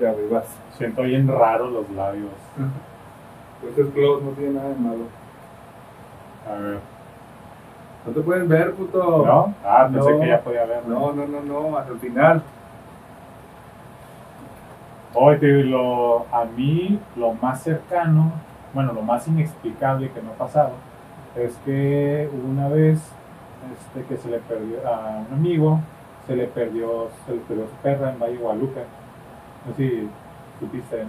Ya, 0.00 0.12
güey, 0.12 0.28
vas. 0.28 0.44
Siento 0.76 1.02
bien 1.02 1.26
raro 1.26 1.68
los 1.70 1.90
labios. 1.90 2.30
Pues 3.60 3.76
es 3.76 3.92
close, 3.92 4.24
no 4.24 4.30
tiene 4.32 4.54
nada 4.54 4.68
de 4.68 4.76
malo. 4.76 5.04
A 6.50 6.54
ver. 6.60 6.78
No 8.06 8.12
te 8.12 8.20
puedes 8.20 8.48
ver, 8.48 8.74
puto. 8.74 9.24
¿No? 9.26 9.54
Ah, 9.64 9.88
pensé 9.92 10.12
No. 10.12 10.20
que 10.20 10.28
ya 10.28 10.40
podía 10.40 10.64
ver. 10.64 10.86
No, 10.86 11.12
no, 11.12 11.26
no, 11.26 11.40
no, 11.42 11.76
hasta 11.76 11.92
el 11.92 11.98
final. 11.98 12.42
Oye, 15.14 15.38
te 15.38 15.46
lo, 15.64 16.26
a 16.32 16.44
mí 16.44 17.00
lo 17.16 17.32
más 17.34 17.62
cercano, 17.62 18.30
bueno, 18.74 18.92
lo 18.92 19.02
más 19.02 19.26
inexplicable 19.26 20.10
que 20.10 20.20
me 20.20 20.30
ha 20.30 20.34
pasado 20.34 20.72
es 21.34 21.56
que 21.64 22.28
una 22.46 22.68
vez 22.68 23.00
este, 23.72 24.04
que 24.06 24.16
se 24.16 24.28
le 24.28 24.38
perdió 24.38 24.78
a 24.86 25.22
un 25.28 25.34
amigo, 25.38 25.80
se 26.26 26.36
le 26.36 26.46
perdió, 26.46 27.08
se 27.26 27.32
le 27.32 27.38
perdió 27.40 27.66
su 27.66 27.74
perra 27.82 28.10
en 28.10 28.18
Valle 28.20 28.36
Guadalupe. 28.36 28.84
No 29.66 29.74
sé 29.74 29.88
si 29.88 30.10
supiste, 30.60 31.04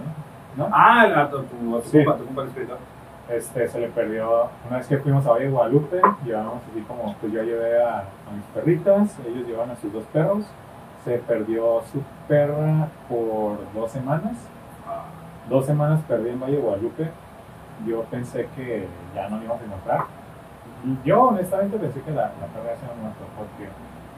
¿no? 0.56 0.64
¿No? 0.66 0.70
Ah, 0.74 1.04
el 1.06 1.14
gato, 1.14 1.42
tu, 1.44 1.80
tu 1.80 1.88
Sí. 1.88 2.02
compa, 2.04 2.18
tu 2.18 2.24
compa 2.26 2.42
el 2.42 2.48
escritor. 2.48 2.78
Este, 3.30 3.68
se 3.68 3.78
le 3.78 3.86
perdió, 3.88 4.48
una 4.66 4.78
vez 4.78 4.88
que 4.88 4.98
fuimos 4.98 5.24
a 5.24 5.30
Valle 5.30 5.44
de 5.44 5.50
Guadalupe, 5.52 6.00
llevábamos 6.24 6.62
así 6.68 6.80
como, 6.80 7.14
pues 7.20 7.32
yo 7.32 7.44
llevé 7.44 7.80
a, 7.80 8.02
mis 8.34 8.44
perritas, 8.46 9.16
ellos 9.24 9.46
llevaban 9.46 9.70
a 9.70 9.76
sus 9.76 9.92
dos 9.92 10.02
perros, 10.12 10.44
se 11.04 11.18
perdió 11.18 11.80
su 11.92 12.02
perra 12.26 12.88
por 13.08 13.58
dos 13.72 13.92
semanas, 13.92 14.32
dos 15.48 15.64
semanas 15.64 16.00
perdí 16.08 16.30
en 16.30 16.40
Valle 16.40 16.58
Guadalupe, 16.58 17.08
yo 17.86 18.02
pensé 18.10 18.48
que 18.56 18.88
ya 19.14 19.28
no 19.28 19.36
la 19.36 19.44
íbamos 19.44 19.62
a 19.62 19.64
encontrar, 19.64 20.04
yo 21.04 21.22
honestamente 21.22 21.78
pensé 21.78 22.00
que 22.00 22.10
la, 22.10 22.32
la 22.40 22.46
perra 22.46 22.76
se 22.76 22.84
había 22.84 23.00
muerto, 23.00 23.24
porque 23.38 23.68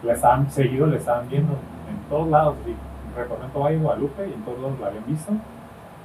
la 0.07 0.15
estaban, 0.15 0.51
seguido 0.51 0.87
le 0.87 0.97
estaban 0.97 1.29
viendo 1.29 1.53
en 1.53 2.09
todos 2.09 2.29
lados, 2.29 2.57
y 2.67 2.75
recorriendo 3.19 3.61
Valle 3.61 3.77
Guadalupe 3.77 4.27
y 4.27 4.33
en 4.33 4.43
todos 4.43 4.59
lados 4.59 4.81
la 4.81 4.87
habían 4.87 5.05
visto, 5.05 5.33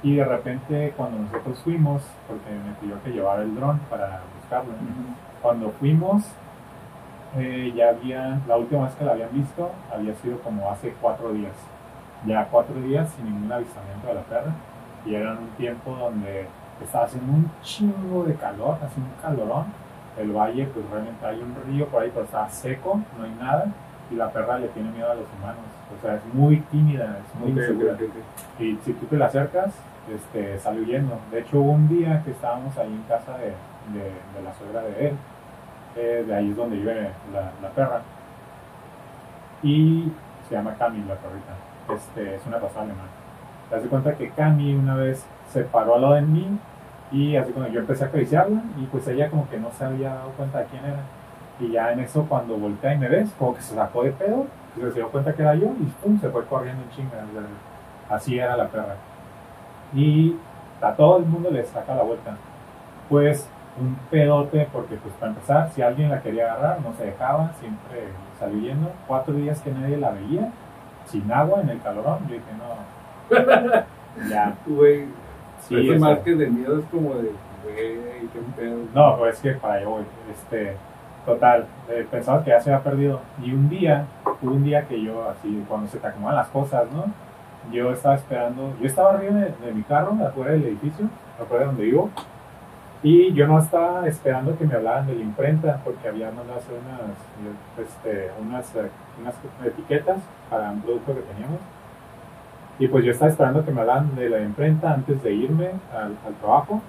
y 0.02 0.16
de 0.16 0.24
repente 0.24 0.94
cuando 0.96 1.18
nosotros 1.18 1.58
fuimos, 1.62 2.02
porque 2.26 2.50
me 2.50 2.72
pidió 2.80 3.02
que 3.02 3.10
llevara 3.10 3.42
el 3.42 3.54
dron 3.54 3.78
para 3.90 4.20
buscarlo, 4.40 4.72
cuando 5.42 5.70
fuimos, 5.70 6.24
eh, 7.36 7.72
ya 7.76 7.90
había, 7.90 8.40
la 8.46 8.56
última 8.56 8.84
vez 8.84 8.94
que 8.94 9.04
la 9.04 9.12
habían 9.12 9.32
visto 9.32 9.70
había 9.92 10.14
sido 10.16 10.38
como 10.40 10.70
hace 10.70 10.94
cuatro 11.00 11.32
días. 11.32 11.54
Ya 12.26 12.48
cuatro 12.50 12.74
días 12.80 13.10
sin 13.10 13.26
ningún 13.26 13.52
avistamiento 13.52 14.06
de 14.06 14.14
la 14.14 14.22
perra. 14.22 14.52
Y 15.04 15.14
era 15.14 15.32
en 15.32 15.38
un 15.38 15.48
tiempo 15.50 15.94
donde 15.94 16.46
estaba 16.82 17.04
haciendo 17.04 17.32
un 17.32 17.50
chingo 17.62 18.24
de 18.24 18.34
calor, 18.34 18.78
haciendo 18.82 19.10
un 19.14 19.22
calorón. 19.22 19.66
El 20.18 20.32
valle, 20.32 20.66
pues 20.66 20.84
realmente 20.90 21.24
hay 21.24 21.40
un 21.40 21.54
río 21.66 21.86
por 21.86 22.02
ahí, 22.02 22.10
pero 22.12 22.24
está 22.24 22.48
seco, 22.48 23.00
no 23.16 23.24
hay 23.24 23.34
nada. 23.38 23.66
Y 24.10 24.14
la 24.14 24.30
perra 24.32 24.58
le 24.58 24.68
tiene 24.68 24.90
miedo 24.90 25.10
a 25.10 25.14
los 25.14 25.26
humanos. 25.38 25.62
O 25.96 26.00
sea, 26.02 26.14
es 26.16 26.22
muy 26.34 26.60
tímida, 26.70 27.18
es 27.26 27.40
muy 27.40 27.50
Ok, 27.52 27.56
ok, 27.58 27.62
insegura. 27.62 27.92
ok, 27.94 28.00
ok. 28.02 28.60
Y 28.60 28.78
si 28.84 28.92
tú 28.94 29.06
te 29.06 29.16
la 29.16 29.26
acercas, 29.26 29.74
este, 30.12 30.58
sale 30.58 30.80
huyendo. 30.80 31.18
De 31.30 31.40
hecho, 31.40 31.60
un 31.60 31.88
día 31.88 32.22
que 32.24 32.30
estábamos 32.30 32.76
ahí 32.78 32.88
en 32.88 33.02
casa 33.02 33.36
de, 33.38 33.46
de- 33.98 34.04
de 34.34 34.42
la 34.44 34.54
suegra 34.54 34.82
de 34.82 35.08
él. 35.08 35.16
eh, 35.96 36.24
de 36.26 36.34
ahí 36.34 36.50
es 36.50 36.56
donde 36.56 36.76
vive 36.76 37.10
la, 37.32 37.50
la 37.60 37.68
perra. 37.74 38.02
Y 39.62 40.12
se 40.48 40.54
llama 40.54 40.74
Cami, 40.78 40.98
la 41.04 41.14
perrita. 41.16 41.54
Este, 41.94 42.34
es 42.36 42.46
una 42.46 42.58
raza 42.58 42.80
alemana. 42.82 43.08
Te 43.68 43.76
das 43.76 43.84
cuenta 43.88 44.14
que 44.14 44.30
Cami 44.30 44.74
una 44.74 44.94
vez 44.94 45.24
se 45.52 45.62
paró 45.64 45.96
al 45.96 46.02
lado 46.02 46.14
de 46.14 46.22
mí 46.22 46.58
y 47.10 47.36
así 47.36 47.52
cuando 47.52 47.72
yo 47.72 47.80
empecé 47.80 48.04
a 48.04 48.08
acariciarla 48.08 48.60
y 48.78 48.84
pues 48.86 49.06
ella 49.08 49.30
como 49.30 49.48
que 49.48 49.58
no 49.58 49.70
se 49.72 49.84
había 49.84 50.14
dado 50.14 50.30
cuenta 50.32 50.58
de 50.60 50.64
quién 50.66 50.84
era. 50.84 51.00
Y 51.60 51.72
ya 51.72 51.92
en 51.92 52.00
eso 52.00 52.24
cuando 52.28 52.56
voltea 52.56 52.94
y 52.94 52.98
me 52.98 53.08
ves, 53.08 53.30
como 53.38 53.54
que 53.54 53.62
se 53.62 53.74
sacó 53.74 54.04
de 54.04 54.12
pedo, 54.12 54.46
y 54.76 54.80
se 54.80 54.92
dio 54.92 55.08
cuenta 55.08 55.32
que 55.32 55.42
era 55.42 55.54
yo 55.54 55.66
y 55.66 55.84
pum, 56.02 56.20
se 56.20 56.28
fue 56.30 56.44
corriendo 56.46 56.82
en 56.82 56.90
chinga. 56.90 57.24
Así 58.08 58.38
era 58.38 58.56
la 58.56 58.68
perra. 58.68 58.96
Y 59.94 60.36
a 60.80 60.92
todo 60.92 61.18
el 61.18 61.26
mundo 61.26 61.50
le 61.50 61.64
saca 61.64 61.94
la 61.94 62.02
vuelta. 62.02 62.36
Pues 63.08 63.48
un 63.80 63.96
pedote, 64.10 64.68
porque 64.72 64.96
pues 64.96 65.14
para 65.14 65.32
empezar, 65.32 65.70
si 65.72 65.82
alguien 65.82 66.10
la 66.10 66.20
quería 66.20 66.52
agarrar, 66.52 66.80
no 66.80 66.92
se 66.94 67.06
dejaba, 67.06 67.52
siempre 67.60 68.08
salió 68.38 68.60
yendo. 68.60 68.90
Cuatro 69.06 69.34
días 69.34 69.60
que 69.60 69.70
nadie 69.70 69.96
la 69.96 70.10
veía, 70.10 70.50
sin 71.06 71.30
agua, 71.32 71.60
en 71.62 71.70
el 71.70 71.80
calorón, 71.80 72.18
yo 72.28 72.34
dije, 72.34 72.44
no, 72.58 74.28
ya, 74.28 74.54
Güey, 74.66 75.06
sí, 75.60 75.76
más 75.98 76.18
que 76.20 76.34
de 76.34 76.48
miedo 76.48 76.78
es 76.78 76.84
como 76.86 77.14
de, 77.14 77.32
güey, 77.64 78.28
qué 78.32 78.40
pedo. 78.56 78.78
No, 78.94 79.18
pues 79.18 79.36
es 79.36 79.40
que 79.40 79.50
para 79.52 79.84
voy. 79.84 80.02
Este, 80.30 80.76
total, 81.28 81.66
eh, 81.90 82.06
pensaba 82.10 82.42
que 82.42 82.50
ya 82.50 82.60
se 82.60 82.72
había 82.72 82.82
perdido. 82.82 83.20
Y 83.42 83.52
un 83.52 83.68
día, 83.68 84.06
hubo 84.40 84.52
un 84.52 84.64
día 84.64 84.88
que 84.88 85.00
yo, 85.00 85.28
así, 85.28 85.64
cuando 85.68 85.86
se 85.88 85.98
te 85.98 86.06
acomodan 86.06 86.36
las 86.36 86.48
cosas, 86.48 86.84
¿no? 86.90 87.04
Yo 87.70 87.92
estaba 87.92 88.14
esperando, 88.14 88.74
yo 88.80 88.86
estaba 88.86 89.10
arriba 89.10 89.34
de, 89.34 89.72
mi 89.72 89.82
carro, 89.82 90.16
afuera 90.26 90.52
del 90.52 90.64
edificio, 90.64 91.06
afuera 91.40 91.64
de 91.64 91.66
donde 91.66 91.84
vivo. 91.84 92.10
Y 93.02 93.32
yo 93.34 93.46
no 93.46 93.58
estaba 93.58 94.08
esperando 94.08 94.56
que 94.56 94.64
me 94.64 94.74
hablaran 94.74 95.06
de 95.06 95.14
la 95.14 95.22
imprenta, 95.22 95.80
porque 95.84 96.08
había 96.08 96.30
mandado 96.30 96.58
hacer 96.58 96.74
unas, 96.74 97.86
este, 97.88 98.30
unas, 98.40 98.72
unas 99.20 99.34
etiquetas 99.66 100.18
para 100.48 100.70
un 100.70 100.80
producto 100.80 101.14
que 101.14 101.20
teníamos. 101.20 101.60
Y 102.78 102.88
pues 102.88 103.04
yo 103.04 103.12
estaba 103.12 103.30
esperando 103.30 103.64
que 103.64 103.70
me 103.70 103.82
hablaran 103.82 104.16
de 104.16 104.30
la 104.30 104.40
imprenta 104.40 104.94
antes 104.94 105.22
de 105.22 105.32
irme 105.32 105.72
al, 105.92 106.16
al 106.26 106.34
trabajo. 106.40 106.80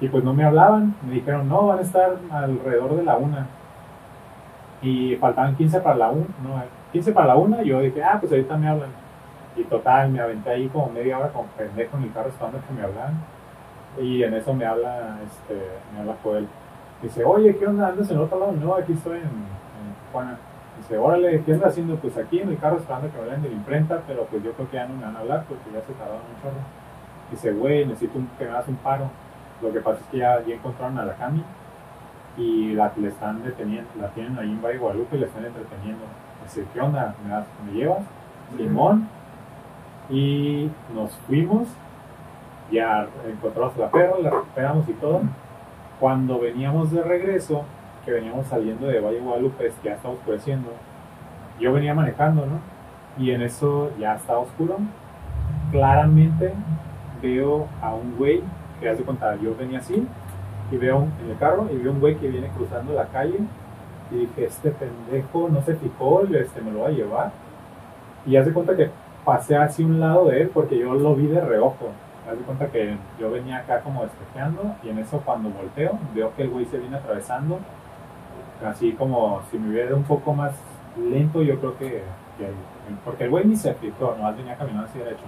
Y 0.00 0.08
pues 0.08 0.22
no 0.24 0.34
me 0.34 0.44
hablaban, 0.44 0.94
me 1.06 1.14
dijeron, 1.14 1.48
no, 1.48 1.68
van 1.68 1.78
a 1.78 1.82
estar 1.82 2.16
alrededor 2.30 2.96
de 2.96 3.04
la 3.04 3.16
una. 3.16 3.46
Y 4.82 5.16
faltaban 5.16 5.56
15 5.56 5.80
para 5.80 5.96
la 5.96 6.10
una, 6.10 6.26
no, 6.42 6.62
15 6.92 7.12
para 7.12 7.28
la 7.28 7.36
una, 7.36 7.62
y 7.62 7.68
yo 7.68 7.80
dije, 7.80 8.02
ah, 8.02 8.16
pues 8.20 8.32
ahorita 8.32 8.56
me 8.56 8.68
hablan. 8.68 8.90
Y 9.56 9.64
total, 9.64 10.10
me 10.10 10.20
aventé 10.20 10.50
ahí 10.50 10.68
como 10.68 10.88
media 10.90 11.18
hora 11.18 11.28
como 11.28 11.46
pendejo 11.56 11.96
en 11.98 12.04
el 12.04 12.12
carro 12.12 12.28
esperando 12.28 12.58
que 12.66 12.74
me 12.74 12.82
hablaran. 12.82 13.14
Y 14.00 14.22
en 14.22 14.34
eso 14.34 14.52
me 14.54 14.64
habla, 14.64 15.18
este, 15.24 15.60
me 15.94 16.00
habla 16.00 16.16
Joel. 16.22 16.48
Dice, 17.02 17.24
oye, 17.24 17.56
¿qué 17.56 17.66
onda? 17.66 17.88
¿Andas 17.88 18.10
en 18.10 18.18
otro 18.18 18.38
lado? 18.40 18.52
No, 18.52 18.74
aquí 18.74 18.92
estoy 18.92 19.18
en, 19.18 19.24
en 19.24 19.94
Tijuana. 20.06 20.36
Dice, 20.78 20.96
órale, 20.98 21.42
¿qué 21.44 21.52
andas 21.52 21.68
haciendo? 21.72 21.96
Pues 21.96 22.16
aquí 22.16 22.40
en 22.40 22.48
el 22.48 22.58
carro 22.58 22.78
esperando 22.78 23.08
que 23.10 23.16
me 23.18 23.22
hablen 23.24 23.42
de 23.42 23.48
la 23.50 23.54
imprenta, 23.54 24.00
pero 24.06 24.24
pues 24.24 24.42
yo 24.42 24.52
creo 24.52 24.70
que 24.70 24.76
ya 24.76 24.86
no 24.86 24.94
me 24.94 25.04
van 25.04 25.16
a 25.16 25.20
hablar 25.20 25.44
porque 25.48 25.64
ya 25.72 25.80
se 25.82 25.92
tardaron 25.92 26.22
chorro. 26.42 26.54
Dice, 27.30 27.52
güey, 27.52 27.84
necesito 27.86 28.18
un- 28.18 28.28
que 28.38 28.44
me 28.44 28.50
hagas 28.50 28.68
un 28.68 28.76
paro. 28.76 29.10
Lo 29.60 29.70
que 29.72 29.80
pasa 29.80 30.00
es 30.00 30.06
que 30.06 30.18
ya 30.18 30.38
encontraron 30.46 30.98
a 30.98 31.04
la 31.04 31.14
Cami 31.14 31.44
y 32.36 32.72
la 32.74 32.92
le 32.96 33.08
están 33.08 33.42
deteniendo, 33.42 33.88
la 34.00 34.08
tienen 34.08 34.38
ahí 34.38 34.50
en 34.50 34.62
Valle 34.62 34.78
Guadalupe 34.78 35.16
y 35.16 35.20
la 35.20 35.26
están 35.26 35.44
entreteniendo. 35.44 36.04
Dice, 36.44 36.64
¿qué 36.72 36.80
onda? 36.80 37.14
¿Me, 37.24 37.30
das- 37.30 37.46
me 37.66 37.72
llevas? 37.72 38.00
Simón. 38.56 39.08
Y 40.10 40.70
nos 40.94 41.12
fuimos, 41.26 41.68
ya 42.70 43.06
encontramos 43.28 43.76
la 43.76 43.90
perra, 43.90 44.18
la 44.20 44.30
recuperamos 44.30 44.88
y 44.88 44.92
todo. 44.94 45.20
Cuando 46.00 46.38
veníamos 46.40 46.90
de 46.90 47.02
regreso, 47.02 47.64
que 48.04 48.10
veníamos 48.12 48.46
saliendo 48.46 48.86
de 48.88 49.00
Valle 49.00 49.20
Guadalupe, 49.20 49.66
es 49.68 49.74
que 49.76 49.88
ya 49.90 49.94
estaba 49.94 50.14
oscureciendo, 50.14 50.70
yo 51.60 51.72
venía 51.72 51.94
manejando, 51.94 52.44
¿no? 52.46 52.58
Y 53.22 53.30
en 53.30 53.42
eso 53.42 53.90
ya 53.98 54.14
estaba 54.16 54.40
oscuro. 54.40 54.78
Claramente 55.70 56.52
veo 57.22 57.68
a 57.80 57.94
un 57.94 58.16
güey 58.16 58.42
que 58.80 58.88
hace 58.88 59.02
cuenta, 59.04 59.36
yo 59.36 59.54
venía 59.56 59.78
así 59.78 60.06
y 60.72 60.76
veo 60.78 60.96
un- 60.98 61.12
en 61.24 61.30
el 61.30 61.38
carro 61.38 61.68
y 61.72 61.76
veo 61.76 61.92
un 61.92 62.00
güey 62.00 62.16
que 62.16 62.26
viene 62.28 62.48
cruzando 62.48 62.92
la 62.94 63.06
calle 63.06 63.38
y 64.10 64.14
dije, 64.16 64.46
este 64.46 64.70
pendejo 64.72 65.48
no 65.48 65.62
se 65.62 65.76
fijó, 65.76 66.22
este 66.24 66.60
me 66.60 66.72
lo 66.72 66.80
va 66.80 66.88
a 66.88 66.90
llevar. 66.90 67.30
Y 68.26 68.36
hace 68.36 68.52
cuenta 68.52 68.74
que 68.76 68.90
pasé 69.24 69.56
hacia 69.56 69.86
un 69.86 70.00
lado 70.00 70.26
de 70.26 70.42
él 70.42 70.50
porque 70.52 70.78
yo 70.78 70.94
lo 70.94 71.14
vi 71.14 71.26
de 71.28 71.40
reojo. 71.40 71.88
Haz 72.28 72.38
de 72.38 72.44
cuenta 72.44 72.66
que 72.68 72.96
yo 73.20 73.30
venía 73.30 73.58
acá 73.58 73.80
como 73.80 74.02
despejeando 74.02 74.76
y 74.82 74.88
en 74.88 74.98
eso 74.98 75.20
cuando 75.24 75.50
volteo 75.50 75.98
veo 76.14 76.32
que 76.36 76.42
el 76.42 76.50
güey 76.50 76.64
se 76.66 76.78
viene 76.78 76.96
atravesando. 76.96 77.58
Así 78.64 78.92
como 78.92 79.40
si 79.50 79.58
me 79.58 79.70
hubiera 79.70 79.94
un 79.94 80.04
poco 80.04 80.32
más 80.32 80.52
lento, 80.96 81.42
yo 81.42 81.58
creo 81.58 81.76
que, 81.78 81.88
que- 82.38 82.52
porque 83.04 83.24
el 83.24 83.30
güey 83.30 83.44
ni 83.44 83.56
se 83.56 83.74
fijó, 83.74 84.14
nomás 84.16 84.36
venía 84.36 84.56
caminando 84.56 84.88
así 84.88 84.98
derecho. 84.98 85.24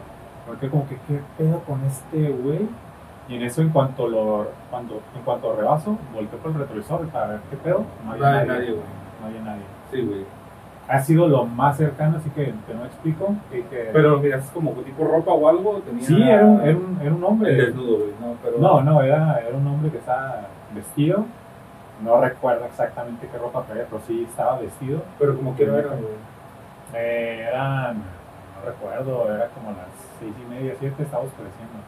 Porque 0.46 0.68
como 0.68 0.86
que 0.88 0.96
qué 1.08 1.18
pedo 1.38 1.58
con 1.60 1.82
este 1.84 2.30
güey. 2.30 2.68
Y 3.28 3.36
en 3.36 3.42
eso 3.42 3.62
en 3.62 3.70
cuanto 3.70 4.06
lo 4.08 4.48
cuando 4.70 5.00
en 5.16 5.22
cuanto 5.24 5.56
rebaso, 5.56 5.96
volteo 6.12 6.38
por 6.40 6.50
el 6.52 6.58
retrovisor 6.58 7.08
para 7.08 7.26
ver 7.28 7.40
qué 7.50 7.56
pedo. 7.56 7.84
No 8.04 8.12
había 8.12 8.24
No 8.26 8.32
nadie. 8.32 8.46
nadie, 8.48 8.70
güey. 8.72 8.82
No 9.20 9.26
había 9.26 9.40
nadie. 9.40 9.62
Sí, 9.90 10.02
güey. 10.02 10.24
Ha 10.86 11.00
sido 11.00 11.26
lo 11.28 11.46
más 11.46 11.78
cercano, 11.78 12.18
así 12.18 12.28
que 12.30 12.44
te 12.66 12.74
no 12.74 12.84
explico. 12.84 13.34
que- 13.50 13.64
que- 13.68 13.88
Pero 13.92 14.18
mira, 14.18 14.36
es 14.36 14.44
como 14.50 14.72
tipo 14.72 15.04
ropa 15.04 15.32
o 15.32 15.48
algo. 15.48 15.78
Tenía 15.80 16.04
sí, 16.06 16.22
era 16.22 16.44
un, 16.44 16.60
era 16.60 16.76
un, 16.76 16.98
era 17.00 17.14
un 17.14 17.24
hombre. 17.24 17.54
Desnudo, 17.54 17.96
güey. 17.96 18.10
No, 18.20 18.34
pero. 18.42 18.58
No, 18.58 18.82
no, 18.82 19.00
era, 19.00 19.38
era 19.40 19.56
un 19.56 19.66
hombre 19.66 19.90
que 19.90 19.96
estaba 19.98 20.42
vestido. 20.74 21.24
No 22.02 22.20
recuerdo 22.20 22.66
exactamente 22.66 23.26
qué 23.32 23.38
ropa 23.38 23.62
traía, 23.62 23.86
pero 23.88 24.02
sí 24.06 24.24
estaba 24.28 24.58
vestido. 24.58 25.00
Pero 25.18 25.34
como 25.36 25.54
quiera 25.54 25.78
era, 25.78 25.88
güey. 25.88 26.02
Eh, 26.92 27.46
eran, 27.48 27.96
no 27.96 28.66
recuerdo, 28.66 29.34
era 29.34 29.48
como 29.48 29.70
las 29.70 29.88
seis 30.20 30.34
y 30.44 30.50
media, 30.50 30.74
siete, 30.78 31.02
estaba 31.02 31.22
oscureciendo. 31.24 31.78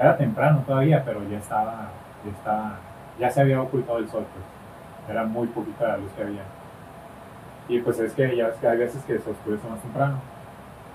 Era 0.00 0.16
temprano 0.16 0.64
todavía, 0.66 1.04
pero 1.04 1.22
ya 1.28 1.36
estaba, 1.36 1.90
ya 2.24 2.30
estaba, 2.30 2.78
ya 3.18 3.30
se 3.30 3.42
había 3.42 3.60
ocultado 3.60 3.98
el 3.98 4.08
sol, 4.08 4.24
pues. 4.32 5.14
Era 5.14 5.24
muy 5.24 5.46
poquita 5.48 5.88
la 5.88 5.98
luz 5.98 6.10
que 6.12 6.22
había. 6.22 6.42
Y 7.68 7.80
pues 7.80 7.98
es 8.00 8.14
que 8.14 8.34
ya 8.34 8.46
ves 8.46 8.56
que 8.56 8.66
hay 8.66 8.78
veces 8.78 9.04
que 9.04 9.18
se 9.18 9.30
oscurece 9.30 9.68
más 9.68 9.80
temprano. 9.80 10.18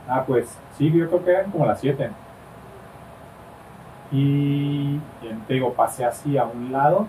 Ah, 0.09 0.23
pues 0.25 0.57
sí, 0.75 0.91
yo 0.91 1.07
creo 1.07 1.23
que 1.23 1.31
eran 1.31 1.51
como 1.51 1.67
las 1.67 1.79
7. 1.79 2.09
Y, 4.11 4.99
y 5.21 5.33
te 5.47 5.61
pasé 5.71 6.03
así 6.05 6.37
a 6.37 6.45
un 6.45 6.71
lado. 6.71 7.07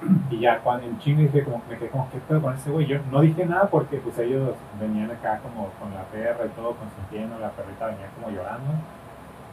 Y 0.30 0.40
ya 0.40 0.60
cuando 0.60 0.86
en 0.86 0.98
chingo 1.00 1.22
dije 1.22 1.42
como, 1.42 1.62
me 1.68 1.76
quedé 1.78 1.88
como, 1.88 2.08
¿qué 2.10 2.18
pedo 2.18 2.40
con 2.42 2.54
ese 2.54 2.70
güey? 2.70 2.86
Yo 2.86 2.98
no 3.10 3.22
dije 3.22 3.44
nada 3.44 3.68
porque 3.70 3.96
pues 3.96 4.16
ellos 4.18 4.54
venían 4.78 5.10
acá 5.10 5.40
como 5.42 5.68
con 5.80 5.92
la 5.94 6.02
perra 6.04 6.44
y 6.46 6.48
todo, 6.50 6.76
consintiendo, 6.76 7.38
la 7.40 7.50
perrita 7.50 7.86
venía 7.86 8.06
como 8.14 8.30
llorando. 8.30 8.72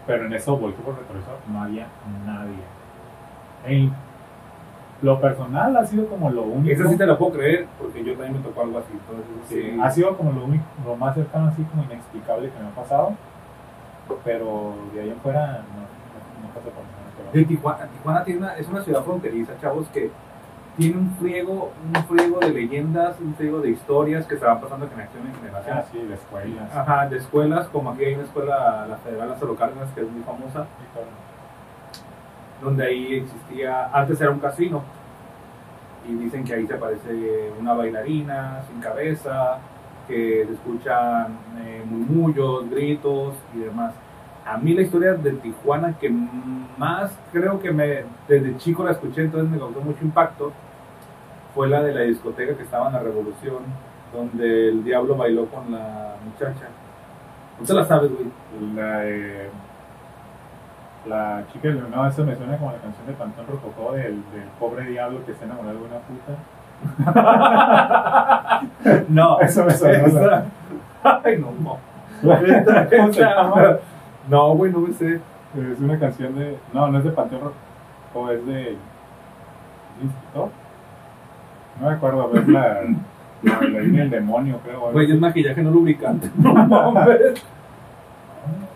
Pero 0.06 0.26
en 0.26 0.34
eso 0.34 0.58
volteé 0.58 0.84
por 0.84 0.98
retrovisor, 0.98 1.38
no 1.48 1.62
había 1.64 1.88
nadie. 2.26 2.56
En 3.66 3.94
lo 5.02 5.20
personal 5.22 5.76
ha 5.78 5.86
sido 5.86 6.08
como 6.08 6.30
lo 6.30 6.44
único. 6.44 6.74
Esa 6.74 6.90
sí 6.90 6.98
te 6.98 7.06
la 7.06 7.18
puedo 7.18 7.34
creer 7.34 7.68
porque 7.80 8.04
yo 8.04 8.14
también 8.14 8.34
me 8.34 8.40
tocó 8.40 8.62
algo 8.62 8.80
así. 8.80 8.92
Entonces, 8.94 9.26
Sí, 9.48 9.72
sí. 9.74 9.80
ha 9.82 9.92
sido 9.92 10.18
como 10.18 10.32
lo, 10.32 10.46
único, 10.46 10.64
lo 10.86 10.96
más 10.96 11.16
cercano, 11.16 11.48
así 11.48 11.64
como 11.64 11.84
inexplicable 11.84 12.50
que 12.50 12.60
me 12.60 12.68
ha 12.68 12.72
pasado. 12.76 13.14
Pero 14.26 14.74
de 14.94 15.02
ahí 15.02 15.10
en 15.10 15.18
fuera 15.18 15.40
no, 15.48 15.80
no, 15.80 16.48
no 16.48 16.54
pasa 16.54 16.70
por 16.70 16.84
nada. 16.84 17.48
Tijuana, 17.48 17.88
Tijuana 17.88 18.24
tiene 18.24 18.40
una- 18.42 18.58
es 18.58 18.68
una 18.68 18.82
ciudad 18.84 19.04
fronteriza, 19.04 19.54
chavos, 19.60 19.88
que 19.88 20.12
tiene 20.78 20.98
un 20.98 21.16
friego, 21.18 21.72
un 21.94 22.04
friego 22.06 22.40
de 22.40 22.50
leyendas, 22.50 23.20
un 23.20 23.36
friego 23.36 23.60
de 23.62 23.70
historias 23.72 24.26
que 24.26 24.38
se 24.38 24.46
van 24.46 24.60
pasando 24.60 24.86
de 24.86 24.92
generación 24.92 25.28
en 25.28 25.36
generación. 25.36 25.78
Ah, 25.78 25.84
sí, 25.92 25.98
de 26.00 26.14
escuelas. 26.16 26.76
Ajá, 26.76 27.08
de 27.08 27.18
escuelas, 27.18 27.68
como 27.68 27.92
aquí 27.92 28.06
hay 28.06 28.14
una 28.16 28.24
escuela, 28.24 28.88
la 28.90 28.98
Federal 28.98 29.30
Lázaro 29.30 29.56
Cárdenas, 29.56 29.90
que 29.94 30.02
es 30.02 30.10
muy 30.10 30.24
famosa, 30.24 30.64
Sí, 30.64 30.86
claro. 30.94 31.08
donde 32.62 32.86
ahí 32.86 33.16
existía, 33.18 33.90
antes 33.94 34.20
era 34.20 34.32
un 34.32 34.40
casino, 34.40 34.82
y 36.08 36.14
dicen 36.16 36.44
que 36.44 36.54
ahí 36.56 36.66
se 36.68 36.74
aparece 36.74 37.52
una 37.60 37.74
bailarina 37.74 38.62
sin 38.70 38.82
cabeza, 38.82 39.60
que 40.08 40.44
se 40.46 40.54
escuchan 40.54 41.38
eh, 41.60 41.84
murmullos, 41.86 42.70
gritos 42.70 43.36
y 43.56 43.60
demás. 43.60 43.94
A 44.46 44.58
mí 44.58 44.74
la 44.74 44.82
historia 44.82 45.14
de 45.14 45.32
Tijuana 45.34 45.94
que 46.00 46.10
más 46.78 47.12
creo 47.32 47.60
que 47.62 47.72
me 47.72 48.04
desde 48.28 48.58
chico 48.58 48.84
la 48.84 48.92
escuché, 48.92 49.22
entonces 49.22 49.50
me 49.50 49.58
causó 49.58 49.80
mucho 49.82 50.04
impacto, 50.04 50.52
fue 51.56 51.70
la 51.70 51.82
de 51.82 51.94
la 51.94 52.02
discoteca 52.02 52.56
que 52.58 52.64
estaba 52.64 52.88
en 52.88 52.94
la 52.94 53.00
Revolución, 53.00 53.60
donde 54.14 54.68
el 54.70 54.84
diablo 54.84 55.16
bailó 55.16 55.46
con 55.46 55.72
la 55.72 56.16
muchacha. 56.26 56.66
No 57.60 57.66
te 57.66 57.74
la 57.74 57.86
sabes, 57.86 58.12
güey. 58.12 58.26
La, 58.76 58.98
de- 59.00 59.50
la 61.06 61.44
chica, 61.52 61.68
de- 61.70 61.74
no, 61.76 62.08
eso 62.08 62.24
me 62.26 62.36
suena 62.36 62.58
como 62.58 62.72
la 62.72 62.78
canción 62.80 63.06
de 63.08 63.14
Pantón 63.14 63.46
Rococó 63.48 63.92
del, 63.94 64.16
del 64.32 64.48
pobre 64.60 64.86
diablo 64.86 65.24
que 65.26 65.32
está 65.34 65.46
enamorado 65.46 65.78
de 65.80 65.86
una 65.86 66.00
puta. 66.00 66.34
No, 69.10 69.40
Eso 69.40 69.64
me 69.66 69.72
esa- 69.74 70.46
Ay, 71.24 71.38
no, 71.38 71.52
no. 71.62 71.78
¿Cómo 72.24 73.14
se? 73.14 73.24
No, 74.30 74.54
güey, 74.56 74.72
no 74.72 74.80
me 74.80 74.94
sé. 74.94 75.16
Es 75.16 75.80
una 75.80 76.00
canción 76.00 76.36
de. 76.36 76.58
No, 76.74 76.88
no 76.88 76.98
es 76.98 77.04
de 77.04 77.12
Panteón 77.12 77.42
Rococó, 77.42 78.32
es 78.32 78.46
de. 78.46 78.54
¿de 78.54 78.78
Inspector? 80.04 80.50
No 81.82 81.88
me 81.90 81.94
acuerdo, 81.96 82.30
pero 82.32 82.44
es 82.44 82.50
la. 82.50 82.82
La 83.44 83.58
bailarina 83.60 84.00
del 84.02 84.10
demonio, 84.10 84.60
creo. 84.64 84.92
Güey, 84.94 85.12
es 85.12 85.20
maquillaje 85.20 85.62
no 85.62 85.72
lubricante. 85.72 86.30
No. 86.38 86.94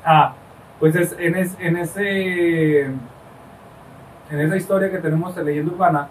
Ah, 0.05 0.33
pues 0.79 0.95
es, 0.95 1.15
en, 1.19 1.35
es- 1.35 1.57
en 1.59 1.77
ese. 1.77 2.81
En 4.29 4.41
esa 4.41 4.57
historia 4.57 4.91
que 4.91 4.97
tenemos 4.97 5.33
de 5.35 5.43
leyenda 5.43 5.71
urbana, 5.71 6.07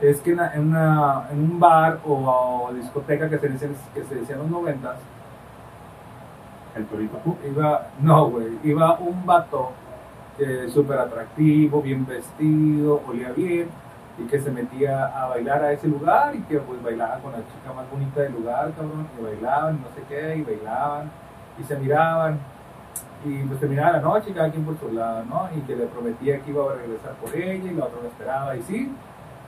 es 0.00 0.20
que 0.20 0.30
en, 0.32 0.38
una- 0.38 0.52
en 0.54 0.68
una- 0.68 1.22
en 1.32 1.38
un 1.40 1.58
bar 1.60 1.98
o, 2.06 2.70
discoteca 2.74 3.28
que 3.30 3.38
se 3.38 3.48
decía, 3.48 3.68
que 3.94 4.04
se 4.04 4.14
decía 4.16 4.34
en 4.36 4.42
los 4.42 4.50
noventas, 4.50 4.96
El 6.76 6.86
Torito 6.86 7.20
iba, 7.48 7.88
no, 8.00 8.30
güey, 8.30 8.58
iba 8.64 8.98
un 8.98 9.24
vato 9.24 9.70
eh, 10.38 10.68
súper 10.72 10.98
atractivo, 10.98 11.80
bien 11.80 12.04
vestido, 12.04 13.00
olía 13.06 13.30
bien, 13.30 13.68
y 14.18 14.24
que 14.24 14.40
se 14.40 14.50
metía 14.50 15.06
a 15.06 15.28
bailar 15.28 15.62
a 15.62 15.72
ese 15.72 15.86
lugar 15.86 16.34
y 16.34 16.40
que 16.42 16.58
pues 16.58 16.82
bailaba 16.82 17.18
con 17.18 17.32
la 17.32 17.38
chica 17.38 17.72
más 17.74 17.88
bonita 17.90 18.20
del 18.20 18.32
lugar, 18.32 18.72
cabrón, 18.72 19.06
y 19.18 19.22
bailaban, 19.22 19.76
y 19.76 19.78
no 19.78 19.88
sé 19.94 20.02
qué, 20.08 20.36
y 20.36 20.42
bailaban, 20.42 21.10
y 21.58 21.64
se 21.64 21.76
miraban, 21.76 22.38
y 23.24 23.42
pues 23.44 23.60
terminaba 23.60 23.92
la 23.92 24.00
noche, 24.00 24.32
cada 24.32 24.50
quien 24.50 24.64
por 24.64 24.78
su 24.78 24.92
lado, 24.92 25.24
¿no? 25.24 25.48
Y 25.56 25.60
que 25.60 25.76
le 25.76 25.86
prometía 25.86 26.40
que 26.40 26.50
iba 26.50 26.64
a 26.64 26.74
regresar 26.74 27.12
por 27.12 27.34
ella, 27.34 27.70
y 27.70 27.74
la 27.74 27.84
otra 27.84 28.02
lo 28.02 28.08
esperaba, 28.08 28.56
y 28.56 28.62
sí, 28.62 28.92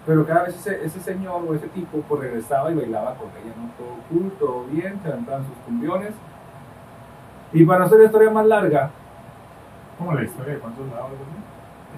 pero 0.06 0.24
cada 0.24 0.44
vez 0.44 0.54
ese, 0.54 0.84
ese 0.84 1.00
señor 1.00 1.42
o 1.46 1.54
ese 1.54 1.66
tipo 1.68 1.98
pues 2.08 2.20
regresaba 2.20 2.70
y 2.70 2.76
bailaba 2.76 3.14
con 3.14 3.28
ella, 3.30 3.54
¿no? 3.56 3.70
Todo 3.76 3.96
cool, 4.08 4.32
todo 4.38 4.64
bien, 4.70 5.00
se 5.02 5.08
levantaban 5.08 5.44
sus 5.46 5.56
cumbiones, 5.64 6.12
y 7.52 7.64
para 7.64 7.84
hacer 7.84 7.98
la 7.98 8.04
historia 8.06 8.30
más 8.30 8.46
larga, 8.46 8.90
Como 9.98 10.12
la 10.12 10.22
historia 10.24 10.54
de 10.54 10.60
cuántos 10.60 10.86
lados, 10.88 11.10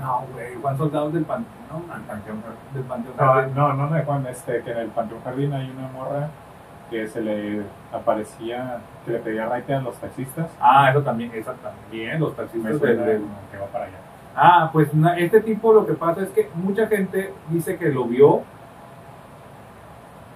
¿no? 0.01 0.27
güey, 0.33 0.55
Juan 0.63 0.79
Soldados 0.79 1.13
del 1.13 1.25
Panteón. 1.25 1.91
Al 1.93 2.01
Panteón 2.03 2.41
Jardín. 2.43 2.59
Del 2.75 2.83
Panteón. 2.85 3.15
No, 3.19 3.25
Jardín. 3.33 3.55
no, 3.57 3.73
no 3.73 3.87
me 3.89 4.03
Juan, 4.05 4.27
este, 4.27 4.63
que 4.63 4.71
en 4.71 4.79
el 4.79 4.89
Panteón 4.89 5.21
Jardín 5.25 5.53
hay 5.53 5.71
una 5.71 5.89
morra 5.89 6.29
que 6.91 7.07
se 7.09 7.21
le 7.21 7.63
aparecía, 7.93 8.79
que 9.05 9.11
le 9.13 9.19
pedía 9.19 9.47
raite 9.47 9.75
a 9.75 9.81
los 9.81 9.97
taxistas. 9.97 10.49
Ah, 10.61 10.89
eso 10.91 11.03
también, 11.03 11.33
esa 11.35 11.53
también, 11.55 12.21
los 12.21 12.35
taxistas 12.37 12.81
del- 12.81 13.05
del- 13.05 13.23
que 13.51 13.59
va 13.59 13.67
para 13.67 13.85
allá. 13.87 13.97
Ah, 14.37 14.71
pues 14.73 14.95
na- 14.95 15.19
este 15.19 15.41
tipo 15.41 15.73
lo 15.73 15.85
que 15.85 15.95
pasa 15.95 16.23
es 16.23 16.29
que 16.31 16.49
mucha 16.55 16.87
gente 16.87 17.35
dice 17.51 17.77
que 17.77 17.89
lo 17.91 18.05
vio 18.05 18.43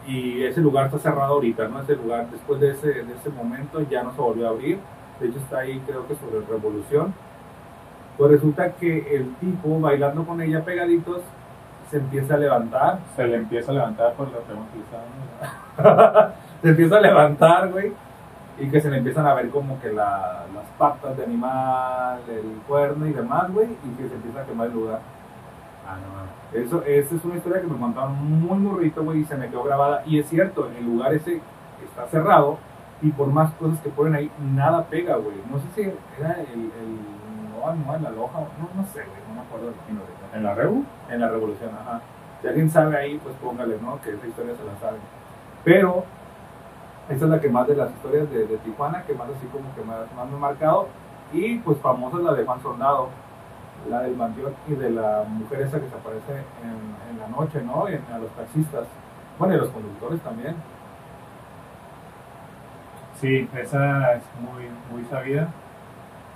y 0.06 0.42
ese 0.44 0.60
lugar 0.60 0.86
está 0.86 0.98
cerrado 0.98 1.34
ahorita, 1.34 1.68
¿no? 1.68 1.80
Ese 1.80 1.94
lugar 1.94 2.26
después 2.28 2.60
de 2.60 2.72
ese, 2.72 2.88
de 3.04 3.14
ese 3.14 3.30
momento 3.30 3.80
ya 3.88 4.02
no 4.02 4.12
se 4.12 4.20
volvió 4.20 4.48
a 4.48 4.50
abrir. 4.50 4.78
De 5.22 5.28
hecho 5.28 5.38
está 5.38 5.58
ahí 5.58 5.80
creo 5.86 6.06
que 6.06 6.14
sobre 6.16 6.40
Revolución. 6.46 7.14
Pues 8.18 8.30
resulta 8.32 8.72
que 8.72 9.16
el 9.16 9.34
tipo 9.36 9.80
bailando 9.80 10.24
con 10.24 10.40
ella 10.40 10.64
pegaditos 10.64 11.20
se 11.90 11.98
empieza 11.98 12.34
a 12.34 12.38
levantar. 12.38 12.98
Se 13.16 13.26
le 13.26 13.36
empieza 13.36 13.70
a 13.70 13.74
levantar 13.74 14.12
por 14.14 14.28
la 14.32 14.38
pregunta 14.38 14.72
se 16.62 16.68
empieza 16.68 16.96
a 16.96 17.00
levantar, 17.00 17.70
güey. 17.70 17.92
Y 18.58 18.68
que 18.68 18.80
se 18.80 18.90
le 18.90 18.98
empiezan 18.98 19.26
a 19.26 19.34
ver 19.34 19.48
como 19.50 19.80
que 19.80 19.92
la- 19.92 20.44
las 20.54 20.64
patas 20.78 21.16
de 21.16 21.24
animal, 21.24 22.20
el 22.28 22.60
cuerno 22.68 23.06
y 23.06 23.12
demás, 23.12 23.50
güey. 23.52 23.66
Y 23.66 23.96
que 23.96 24.08
se 24.08 24.14
empieza 24.14 24.40
a 24.42 24.44
quemar 24.44 24.66
el 24.68 24.74
lugar. 24.74 25.00
Ah, 25.88 25.96
no, 25.96 26.14
mames. 26.16 26.66
Eso, 26.66 26.82
esa 26.84 27.14
es 27.14 27.24
una 27.24 27.36
historia 27.36 27.60
que 27.62 27.66
me 27.66 27.78
contaron 27.78 28.14
muy 28.40 28.58
morrito, 28.58 29.02
güey, 29.02 29.20
y 29.20 29.24
se 29.24 29.36
me 29.36 29.48
quedó 29.48 29.64
grabada. 29.64 30.02
Y 30.06 30.18
es 30.18 30.28
cierto, 30.28 30.68
el 30.78 30.84
lugar 30.84 31.14
ese 31.14 31.40
está 31.84 32.06
cerrado 32.10 32.58
y 33.02 33.10
por 33.10 33.26
más 33.28 33.52
cosas 33.54 33.78
que 33.80 33.88
ponen 33.90 34.14
ahí, 34.14 34.30
nada 34.54 34.84
pega, 34.86 35.16
güey. 35.16 35.36
No 35.50 35.58
sé 35.58 35.64
si 35.74 35.80
era 36.20 36.34
el, 36.40 36.60
el 36.60 36.98
no, 37.60 37.74
no, 37.74 37.98
la 37.98 38.10
loja, 38.10 38.38
no, 38.40 38.68
no 38.80 38.86
sé, 38.88 39.00
güey, 39.00 39.20
no 39.28 39.34
me 39.34 39.40
acuerdo 39.40 39.66
del 39.66 39.74
fin 39.86 39.98
ahorita. 39.98 40.36
¿En 40.36 40.42
la 40.44 40.54
Rebu? 40.54 40.84
En 41.10 41.20
la 41.20 41.28
revolución, 41.28 41.70
ajá. 41.80 42.00
Si 42.40 42.48
alguien 42.48 42.70
sabe 42.70 42.96
ahí, 42.96 43.20
pues 43.22 43.34
póngale, 43.36 43.78
¿no? 43.80 44.00
Que 44.00 44.10
esa 44.10 44.26
historia 44.26 44.54
se 44.56 44.64
la 44.64 44.76
sabe. 44.80 44.98
Pero, 45.64 46.04
esa 47.08 47.24
es 47.24 47.30
la 47.30 47.40
que 47.40 47.48
más 47.48 47.66
de 47.68 47.76
las 47.76 47.90
historias 47.92 48.30
de, 48.30 48.46
de 48.46 48.56
Tijuana, 48.58 49.02
que 49.04 49.14
más 49.14 49.28
así 49.28 49.46
como 49.52 49.72
que 49.74 49.82
más, 49.82 50.00
más 50.16 50.28
me 50.28 50.36
ha 50.36 50.38
marcado. 50.38 50.88
Y 51.32 51.58
pues 51.58 51.78
famosa 51.78 52.16
es 52.18 52.24
la 52.24 52.34
de 52.34 52.44
Juan 52.44 52.60
Soldado, 52.62 53.08
la 53.88 54.00
del 54.02 54.16
mansión 54.16 54.52
y 54.68 54.74
de 54.74 54.90
la 54.90 55.24
mujer 55.28 55.62
esa 55.62 55.80
que 55.80 55.88
se 55.88 55.94
aparece 55.94 56.32
en, 56.62 57.10
en 57.14 57.18
la 57.20 57.28
noche, 57.28 57.62
¿no? 57.62 57.88
Y 57.88 57.94
en- 57.94 58.04
a 58.12 58.18
los 58.18 58.30
taxistas. 58.32 58.86
Bueno, 59.38 59.54
y 59.54 59.56
a 59.58 59.60
los 59.60 59.70
conductores 59.70 60.20
también. 60.20 60.54
Sí, 63.22 63.48
esa 63.56 64.14
es 64.14 64.22
muy, 64.40 64.64
muy 64.90 65.08
sabida. 65.08 65.46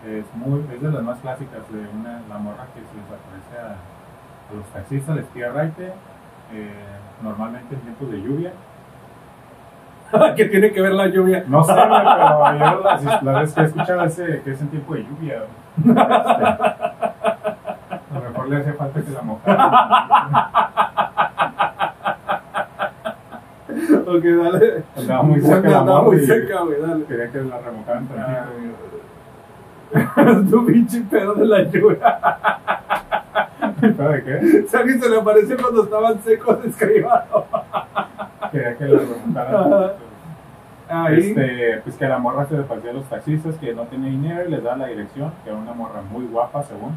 Es, 0.06 0.24
muy, 0.36 0.64
es 0.72 0.80
de 0.80 0.92
las 0.92 1.02
más 1.02 1.18
clásicas 1.18 1.68
de 1.72 1.80
una, 1.80 2.20
la 2.28 2.38
morra 2.38 2.66
que 2.72 2.80
se 2.80 2.94
les 2.94 3.06
aparece 3.06 3.58
a, 3.60 3.72
a 3.72 4.54
los 4.54 4.64
taxistas, 4.66 5.16
les 5.16 5.26
tira 5.30 5.50
raite, 5.50 5.86
eh, 6.52 6.70
normalmente 7.24 7.74
en 7.74 7.80
tiempos 7.80 8.08
de 8.12 8.22
lluvia. 8.22 8.52
¿Qué 10.36 10.44
tiene 10.44 10.70
que 10.70 10.80
ver 10.80 10.92
la 10.92 11.08
lluvia? 11.08 11.42
No 11.48 11.64
sé, 11.64 11.74
pero 11.74 12.56
yo 12.56 12.80
las, 12.84 13.22
las 13.24 13.40
veces 13.40 13.54
que 13.54 13.60
he 13.62 13.64
escuchado 13.64 14.04
ese, 14.04 14.42
que 14.42 14.52
es 14.52 14.60
en 14.60 14.68
tiempo 14.68 14.94
de 14.94 15.02
lluvia. 15.02 15.42
Este, 18.06 18.14
a 18.14 18.20
lo 18.20 18.30
mejor 18.30 18.48
le 18.48 18.56
hace 18.58 18.72
falta 18.74 19.02
que 19.02 19.10
la 19.10 19.22
mojara. 19.22 21.05
Ok, 24.06 24.22
dale. 24.22 24.84
Andaba 24.96 25.22
muy 25.24 25.40
cerca 25.40 25.68
la 25.68 25.78
Andaba 25.80 26.02
muy 26.02 26.20
cerca, 26.24 26.60
güey, 26.62 26.80
dale. 26.80 27.04
quería 27.04 27.30
que 27.30 27.38
la 27.42 27.58
remojaran 27.58 28.06
tantito. 28.06 28.76
Ay, 30.16 30.44
tu 30.50 30.66
pinche 30.66 31.00
pedo 31.10 31.34
de 31.34 31.44
la 31.44 31.62
lluvia. 31.64 32.18
¿Pero 33.80 34.10
de 34.10 34.24
qué? 34.24 34.66
Se 34.68 35.08
le 35.10 35.16
apareció 35.16 35.56
cuando 35.56 35.84
estaban 35.84 36.22
secos 36.22 36.64
escribados. 36.64 37.44
Quería 38.52 38.76
que 38.76 38.84
la 38.84 38.98
remontaran. 39.00 39.92
Ahí. 40.88 41.30
Este, 41.30 41.80
pues 41.82 41.96
que 41.96 42.06
la 42.06 42.18
morra 42.18 42.46
se 42.46 42.56
le 42.56 42.62
parecía 42.62 42.90
a 42.90 42.94
los 42.94 43.06
taxistas 43.06 43.56
que 43.56 43.74
no 43.74 43.82
tenía 43.84 44.08
dinero 44.08 44.46
y 44.46 44.50
les 44.52 44.62
daba 44.62 44.76
la 44.76 44.86
dirección, 44.86 45.32
que 45.42 45.50
era 45.50 45.58
una 45.58 45.72
morra 45.72 46.00
muy 46.02 46.26
guapa 46.26 46.62
según. 46.62 46.96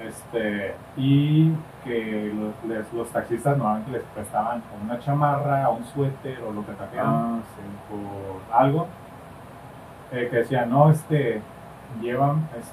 Este, 0.00 0.74
y 0.96 1.52
que 1.84 2.32
los, 2.34 2.54
les- 2.70 2.92
los 2.92 3.08
taxistas 3.10 3.56
normalmente 3.56 3.92
les 3.92 4.02
prestaban 4.14 4.62
una 4.84 4.98
chamarra, 4.98 5.68
un 5.68 5.84
suéter 5.84 6.40
o 6.48 6.52
lo 6.52 6.64
que 6.66 6.72
trajeran 6.72 7.06
Ah, 7.06 7.38
por 7.88 8.56
algo. 8.58 8.86
eh, 10.12 10.28
que 10.30 10.36
decían, 10.38 10.68
no, 10.70 10.90
este, 10.90 11.40
llevan, 12.00 12.48
es- 12.58 12.72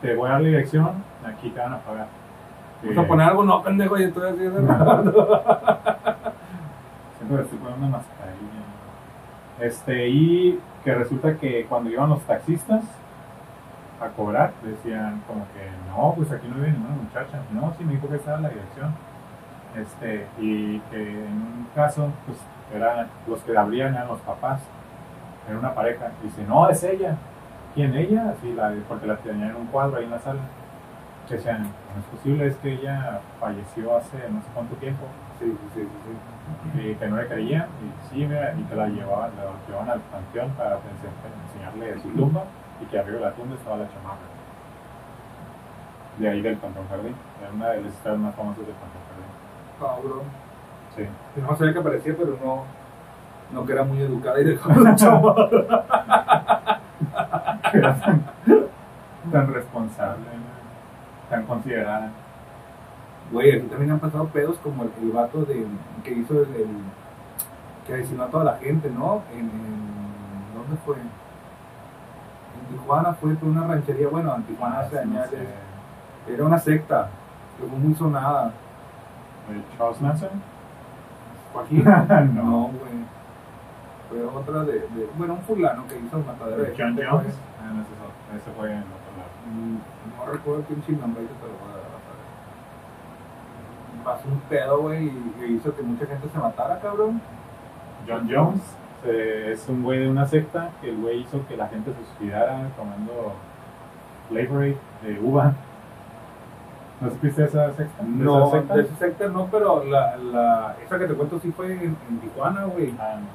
te 0.00 0.14
voy 0.14 0.28
a 0.28 0.32
dar 0.32 0.40
la 0.42 0.48
dirección, 0.48 0.90
aquí 1.26 1.50
te 1.50 1.60
van 1.60 1.74
a 1.74 1.78
pagar. 1.78 2.06
Vamos 2.82 2.98
a 3.04 3.08
poner 3.08 3.28
algo, 3.28 3.44
no, 3.44 3.62
pendejo, 3.62 3.98
y 3.98 4.02
estoy 4.04 4.28
así. 4.30 4.38
Que 4.38 4.46
estoy 7.40 7.58
poniendo 7.58 7.86
una 7.86 7.98
mascarilla. 7.98 8.62
Este, 9.60 10.08
y 10.08 10.58
que 10.84 10.94
resulta 10.94 11.36
que 11.36 11.66
cuando 11.68 11.90
iban 11.90 12.10
los 12.10 12.20
taxistas 12.22 12.82
a 14.04 14.08
cobrar, 14.10 14.52
decían 14.62 15.22
como 15.26 15.44
que 15.54 15.68
no, 15.88 16.14
pues 16.16 16.30
aquí 16.32 16.46
no 16.48 16.54
vive 16.56 16.70
ninguna 16.72 16.94
muchacha. 16.96 17.40
No, 17.52 17.72
sí 17.78 17.84
me 17.84 17.92
dijo 17.94 18.08
que 18.08 18.16
estaba 18.16 18.36
en 18.38 18.42
la 18.44 18.48
dirección. 18.50 18.94
Este, 19.76 20.26
y 20.38 20.78
que 20.90 21.00
en 21.26 21.32
un 21.32 21.66
caso, 21.74 22.10
pues 22.26 22.38
eran 22.74 23.08
los 23.26 23.40
que 23.42 23.56
abrían 23.56 23.94
eran 23.94 24.08
los 24.08 24.20
papás. 24.20 24.60
Era 25.48 25.58
una 25.58 25.74
pareja. 25.74 26.10
Y 26.22 26.26
dice, 26.26 26.44
no, 26.46 26.68
es 26.68 26.82
ella. 26.84 27.16
¿Quién 27.74 27.94
ella? 27.94 28.30
Así, 28.36 28.52
la, 28.52 28.72
porque 28.88 29.06
la 29.06 29.16
tenían 29.16 29.50
en 29.50 29.56
un 29.56 29.66
cuadro 29.66 29.96
ahí 29.96 30.04
en 30.04 30.10
la 30.10 30.18
sala. 30.18 30.40
Que 31.28 31.34
decían, 31.36 31.62
no 31.62 32.00
es 32.00 32.04
posible, 32.18 32.46
es 32.48 32.56
que 32.56 32.72
ella 32.74 33.20
falleció 33.40 33.96
hace 33.96 34.18
no 34.28 34.40
sé 34.42 34.48
cuánto 34.52 34.74
tiempo 34.76 35.04
Sí, 35.38 35.46
sí, 35.74 35.80
sí, 35.82 35.88
sí. 36.74 36.80
y 36.90 36.94
que 36.96 37.06
no 37.08 37.16
le 37.16 37.26
creían, 37.28 37.66
y 37.80 38.08
sí, 38.10 38.26
mira, 38.26 38.52
y 38.58 38.62
que 38.64 38.74
la 38.76 38.86
llevaban, 38.88 39.30
la 39.36 39.44
llevaban 39.66 39.90
al 39.90 40.00
panteón 40.00 40.50
para 40.50 40.76
ense- 40.76 41.46
enseñarle 41.48 42.00
su 42.02 42.08
tumba, 42.10 42.42
y 42.82 42.86
que 42.86 42.98
arriba 42.98 43.18
de 43.18 43.24
la 43.26 43.32
tumba 43.32 43.54
estaba 43.56 43.76
la 43.76 43.88
chamarra. 43.88 44.18
De 46.18 46.28
ahí 46.28 46.42
del 46.42 46.56
Panteón 46.56 46.88
Jardín, 46.88 47.14
era 47.40 47.50
una 47.52 47.68
de 47.70 47.82
las 47.82 47.92
historias 47.92 48.20
más 48.20 48.34
famosas 48.34 48.66
del 48.66 48.74
Cabrón. 49.78 50.02
Jardín. 50.94 51.12
Sí. 51.34 51.40
No 51.40 51.56
sabía 51.56 51.72
que 51.72 51.78
aparecía, 51.78 52.14
pero 52.18 52.36
no. 52.44 52.64
No 53.52 53.66
que 53.66 53.72
era 53.72 53.84
muy 53.84 54.00
educada 54.00 54.40
y 54.40 54.44
dejaba 54.44 54.76
la 54.80 54.94
chamarra. 54.96 55.48
Era 57.72 57.94
tan, 58.00 58.22
tan 59.30 59.52
responsable, 59.54 60.26
tan 61.30 61.44
considerada. 61.46 62.10
Güey, 63.30 63.52
aquí 63.56 63.66
también 63.66 63.92
han 63.92 63.98
pasado 64.00 64.26
pedos 64.28 64.58
como 64.58 64.82
el, 64.84 64.90
el 65.02 65.10
vato 65.10 65.42
de, 65.44 65.66
que 66.04 66.10
hizo 66.12 66.34
el, 66.34 66.54
el- 66.54 66.82
que 67.86 67.94
asesinó 67.94 68.24
a 68.24 68.28
toda 68.28 68.44
la 68.44 68.56
gente, 68.58 68.90
¿no? 68.90 69.22
En, 69.32 69.40
en- 69.40 70.54
¿dónde 70.54 70.76
fue? 70.84 70.96
Tijuana 72.72 73.14
fue 73.14 73.34
por 73.34 73.48
una 73.48 73.66
ranchería, 73.66 74.08
bueno, 74.08 74.34
en 74.34 74.42
Tijuana 74.44 74.80
hace 74.80 74.98
Ah, 74.98 75.02
no 75.04 75.18
años. 75.18 75.30
sé. 75.30 76.32
Era 76.32 76.44
una 76.44 76.58
secta, 76.58 77.08
que 77.58 77.66
fue 77.66 77.78
muy 77.78 77.94
sonada. 77.94 78.52
¿El 79.50 79.62
Charles 79.78 80.00
Manson? 80.00 80.28
Joaquín. 81.52 81.84
no. 82.34 82.42
No, 82.42 82.60
güey. 82.68 83.02
Fue 84.08 84.24
otra 84.24 84.64
de, 84.64 84.72
de- 84.80 85.10
bueno, 85.16 85.34
un 85.34 85.40
fulano 85.42 85.86
que 85.88 85.98
hizo 85.98 86.16
el 86.18 86.24
matadero 86.24 86.62
de 86.62 86.74
John 86.76 86.94
Jones? 86.96 87.24
pues. 87.24 87.36
Ah, 87.62 87.72
no, 87.72 87.80
ese, 87.82 88.42
ese 88.42 88.50
fue 88.56 88.70
en 88.72 88.78
otro 88.78 89.12
lado. 89.16 89.30
Mm, 89.52 89.76
No 90.18 90.32
recuerdo 90.32 90.60
el 90.60 90.66
pinche 90.66 90.92
nombre, 90.92 91.24
te 91.24 91.32
lo 91.32 91.54
voy 91.58 91.72
a 91.72 91.76
dar. 91.76 91.82
Pasó 94.04 94.28
un 94.28 94.40
pedo, 94.48 94.80
güey, 94.82 95.04
y 95.06 95.34
y 95.42 95.44
hizo 95.54 95.74
que 95.74 95.82
mucha 95.82 96.06
gente 96.06 96.28
se 96.28 96.38
matara, 96.38 96.78
cabrón. 96.80 97.20
John 98.08 98.28
Jones 98.30 98.60
eh, 99.04 99.50
es 99.52 99.68
un 99.68 99.82
güey 99.82 100.00
de 100.00 100.08
una 100.08 100.26
secta 100.26 100.70
que 100.80 100.90
el 100.90 100.96
güey 101.00 101.20
hizo 101.20 101.46
que 101.48 101.56
la 101.56 101.68
gente 101.68 101.92
se 101.92 102.04
suicidara 102.18 102.68
tomando 102.76 103.34
Flavorade 104.28 104.76
de 105.02 105.20
uva. 105.20 105.52
¿No 107.00 107.10
supiste 107.10 107.44
esa 107.44 107.72
secta? 107.72 108.02
¿De 108.02 108.08
No, 108.08 108.46
esa 108.48 108.58
secta? 108.58 108.74
de 108.76 108.82
esa 108.82 108.96
secta 108.96 109.28
no, 109.28 109.46
pero 109.50 109.84
la, 109.84 110.16
la, 110.16 110.76
esa 110.84 110.98
que 110.98 111.06
te 111.06 111.14
cuento 111.14 111.40
sí 111.40 111.50
fue 111.50 111.72
en, 111.72 111.96
en 112.08 112.20
Tijuana, 112.20 112.64
güey. 112.64 112.94
Ah, 112.98 113.16
no. 113.18 113.26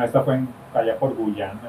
No, 0.00 0.04
esta 0.04 0.22
fue 0.22 0.34
en, 0.34 0.48
allá 0.74 0.98
por 0.98 1.14
Guyana. 1.14 1.60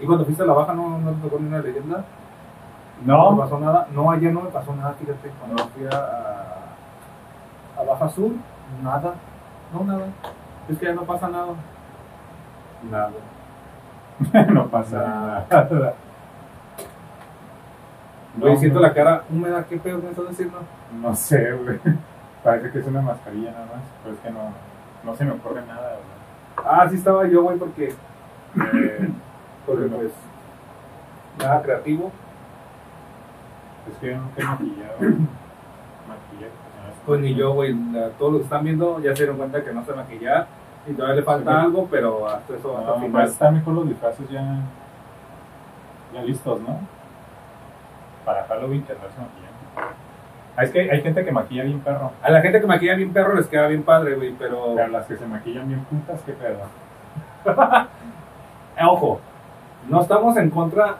Y 0.00 0.06
cuando 0.06 0.24
fuiste 0.24 0.42
a 0.42 0.46
la 0.46 0.52
baja 0.52 0.74
no, 0.74 0.98
no 0.98 1.10
te 1.12 1.22
tocó 1.22 1.40
ni 1.40 1.48
una 1.48 1.58
leyenda. 1.60 2.04
No 3.04 3.30
me 3.30 3.36
No, 3.36 3.42
pasó 3.42 3.58
nada. 3.60 3.86
No, 3.92 4.10
allá 4.10 4.30
no 4.30 4.42
me 4.42 4.50
pasó 4.50 4.74
nada, 4.74 4.94
fíjate. 4.94 5.30
Cuando 5.40 5.64
fui 5.68 5.86
a, 5.86 6.74
a 7.80 7.82
Baja 7.84 8.08
Sur, 8.08 8.32
nada. 8.82 9.14
No, 9.72 9.84
nada. 9.84 10.06
Es 10.68 10.78
que 10.78 10.86
ya 10.86 10.92
no 10.94 11.02
pasa 11.04 11.28
nada. 11.28 11.54
Nada. 12.90 13.10
no 14.52 14.66
pasa 14.68 14.96
nada. 14.98 15.46
Güey, 18.36 18.52
No, 18.54 18.58
siento 18.60 18.80
no. 18.80 18.86
la 18.86 18.94
cara 18.94 19.24
húmeda. 19.30 19.64
¿Qué 19.64 19.76
pedo 19.78 19.98
me 19.98 20.10
estás 20.10 20.28
diciendo? 20.28 20.58
No 21.00 21.14
sé, 21.14 21.52
güey. 21.52 21.80
Parece 22.44 22.70
que 22.70 22.78
es 22.78 22.86
una 22.86 23.02
mascarilla 23.02 23.50
nada 23.50 23.66
más, 23.66 23.82
pero 24.02 24.14
es 24.14 24.20
que 24.20 24.30
no, 24.30 24.52
no 25.04 25.16
se 25.16 25.24
me 25.24 25.32
ocurre 25.32 25.62
nada, 25.66 25.96
güey. 25.96 26.66
Ah, 26.66 26.86
sí 26.88 26.96
estaba 26.96 27.26
yo, 27.26 27.42
güey, 27.42 27.58
porque, 27.58 27.88
Eh, 27.88 29.08
porque 29.66 29.86
pues, 29.86 30.12
nada 31.38 31.62
creativo. 31.62 32.10
es 33.90 33.98
que 33.98 34.10
yo 34.10 34.18
nunca 34.18 34.40
he 34.40 34.44
maquillado. 34.44 34.98
Pues 37.08 37.20
ni 37.20 37.34
yo, 37.34 37.54
güey. 37.54 37.74
Todos 38.18 38.32
los 38.32 38.40
que 38.42 38.44
están 38.44 38.64
viendo 38.64 39.00
ya 39.00 39.10
se 39.16 39.22
dieron 39.22 39.38
cuenta 39.38 39.64
que 39.64 39.72
no 39.72 39.82
sé 39.84 39.92
maquillar. 39.94 40.46
Y 40.86 40.92
todavía 40.92 41.16
le 41.16 41.22
falta 41.22 41.50
Sí, 41.50 41.66
algo, 41.66 41.88
pero 41.90 42.28
hasta 42.28 42.54
eso 42.54 42.78
hasta 42.78 42.90
No, 42.90 43.00
final. 43.00 43.26
están 43.26 43.54
mejor 43.54 43.74
los 43.74 43.88
disfraces 43.88 44.28
ya, 44.30 44.60
ya 46.14 46.22
listos, 46.22 46.60
¿no? 46.60 46.78
para 48.24 48.44
Halloween 48.44 48.82
que 48.82 48.92
andarse 48.92 49.16
maquillando. 49.18 49.94
Ah, 50.54 50.62
Es 50.64 50.70
que 50.70 50.80
hay 50.90 51.00
gente 51.00 51.24
que 51.24 51.32
maquilla 51.32 51.62
bien 51.64 51.80
perro, 51.80 52.12
A 52.22 52.30
la 52.30 52.42
gente 52.42 52.60
que 52.60 52.66
maquilla 52.66 52.94
bien 52.94 53.10
perro 53.10 53.34
les 53.34 53.46
queda 53.46 53.66
bien 53.68 53.82
padre, 53.84 54.16
güey, 54.16 54.34
pero... 54.38 54.74
pero 54.76 54.88
las 54.88 55.06
que 55.06 55.16
se 55.16 55.24
maquillan 55.26 55.66
bien 55.66 55.82
putas, 55.86 56.20
qué 56.26 56.32
pedo. 56.32 56.58
Eh, 58.76 58.84
ojo, 58.86 59.18
no 59.88 60.02
estamos 60.02 60.36
en 60.36 60.50
contra... 60.50 60.96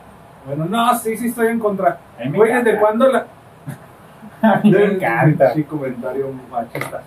Bueno, 0.46 0.64
no, 0.64 0.94
sí, 0.96 1.16
sí 1.16 1.26
estoy 1.28 1.48
en 1.48 1.60
contra. 1.60 1.98
Me 2.18 2.36
Güey, 2.36 2.52
¿desde 2.54 2.80
cuándo 2.80 3.06
la...? 3.06 3.26
A 4.42 4.60
mí 4.62 4.70
me 4.70 4.84
encanta. 4.84 5.52
Sí, 5.52 5.64
comentario 5.64 6.28
machista. 6.50 7.02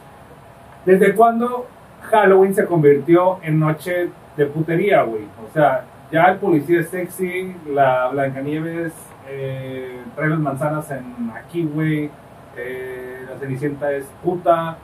¿Desde 0.85 1.13
cuándo 1.15 1.67
Halloween 2.09 2.53
se 2.53 2.65
convirtió 2.65 3.39
en 3.41 3.59
noche 3.59 4.09
de 4.35 4.45
putería, 4.47 5.03
güey? 5.03 5.23
O 5.49 5.53
sea, 5.53 5.83
ya 6.11 6.25
el 6.25 6.37
policía 6.37 6.81
es 6.81 6.89
sexy, 6.89 7.55
la 7.67 8.07
Blancanieves 8.09 8.93
eh, 9.29 10.01
trae 10.15 10.29
las 10.29 10.39
manzanas 10.39 10.89
en 10.91 11.31
aquí, 11.35 11.63
güey. 11.63 12.09
eh, 12.57 13.25
la 13.29 13.37
Cenicienta 13.39 13.91
es 13.91 14.05
puta. 14.23 14.75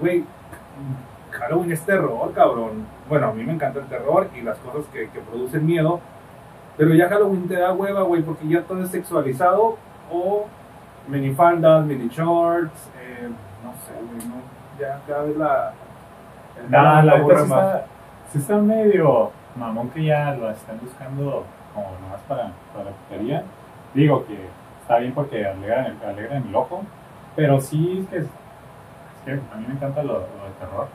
Güey, 0.00 0.24
Halloween 1.32 1.72
es 1.72 1.80
terror, 1.82 2.32
cabrón. 2.34 2.86
Bueno, 3.08 3.28
a 3.28 3.32
mí 3.32 3.44
me 3.44 3.52
encanta 3.52 3.80
el 3.80 3.86
terror 3.86 4.28
y 4.34 4.40
las 4.42 4.56
cosas 4.58 4.86
que, 4.92 5.08
que 5.10 5.20
producen 5.20 5.66
miedo. 5.66 6.00
Pero 6.76 6.94
ya 6.94 7.08
Halloween 7.08 7.48
te 7.48 7.56
da 7.56 7.72
hueva, 7.72 8.02
güey, 8.02 8.22
porque 8.22 8.46
ya 8.48 8.62
todo 8.62 8.82
es 8.82 8.90
sexualizado 8.90 9.76
o 10.10 10.46
minifaldas, 11.08 11.84
mini 11.86 12.08
shorts, 12.08 12.90
eh, 13.00 13.28
no 13.64 13.72
sé, 13.72 14.26
no, 14.28 14.36
ya 14.78 15.00
cada 15.06 15.22
vez 15.24 15.36
la... 15.36 15.72
el 16.58 16.70
Halloween 16.70 17.06
la 17.06 17.12
aburre 17.12 17.34
neta 17.34 17.44
sí 17.44 17.50
más. 17.50 17.64
está, 17.66 17.86
sí 18.32 18.38
está 18.38 18.56
medio 18.58 19.30
mamón 19.56 19.90
que 19.90 20.04
ya 20.04 20.34
lo 20.34 20.50
están 20.50 20.78
buscando 20.80 21.44
como 21.74 21.88
nomás 22.02 22.20
para, 22.28 22.52
para 22.72 22.84
la 22.86 22.90
putería. 22.90 23.42
Digo 23.94 24.26
que 24.26 24.48
está 24.80 24.98
bien 24.98 25.12
porque 25.14 25.46
alegran 25.46 25.86
el, 25.86 26.08
alegran 26.08 26.46
el 26.46 26.54
ojo, 26.54 26.82
pero 27.34 27.60
sí 27.60 28.00
es 28.00 28.08
que, 28.10 28.16
es 28.18 28.26
que 29.24 29.32
a 29.32 29.56
mí 29.56 29.64
me 29.66 29.74
encanta 29.74 30.02
lo, 30.02 30.14
lo 30.14 30.18
de 30.20 30.54
terror. 30.60 30.88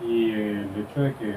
Y 0.00 0.32
el 0.32 0.86
hecho 0.88 1.02
de 1.02 1.14
que 1.14 1.36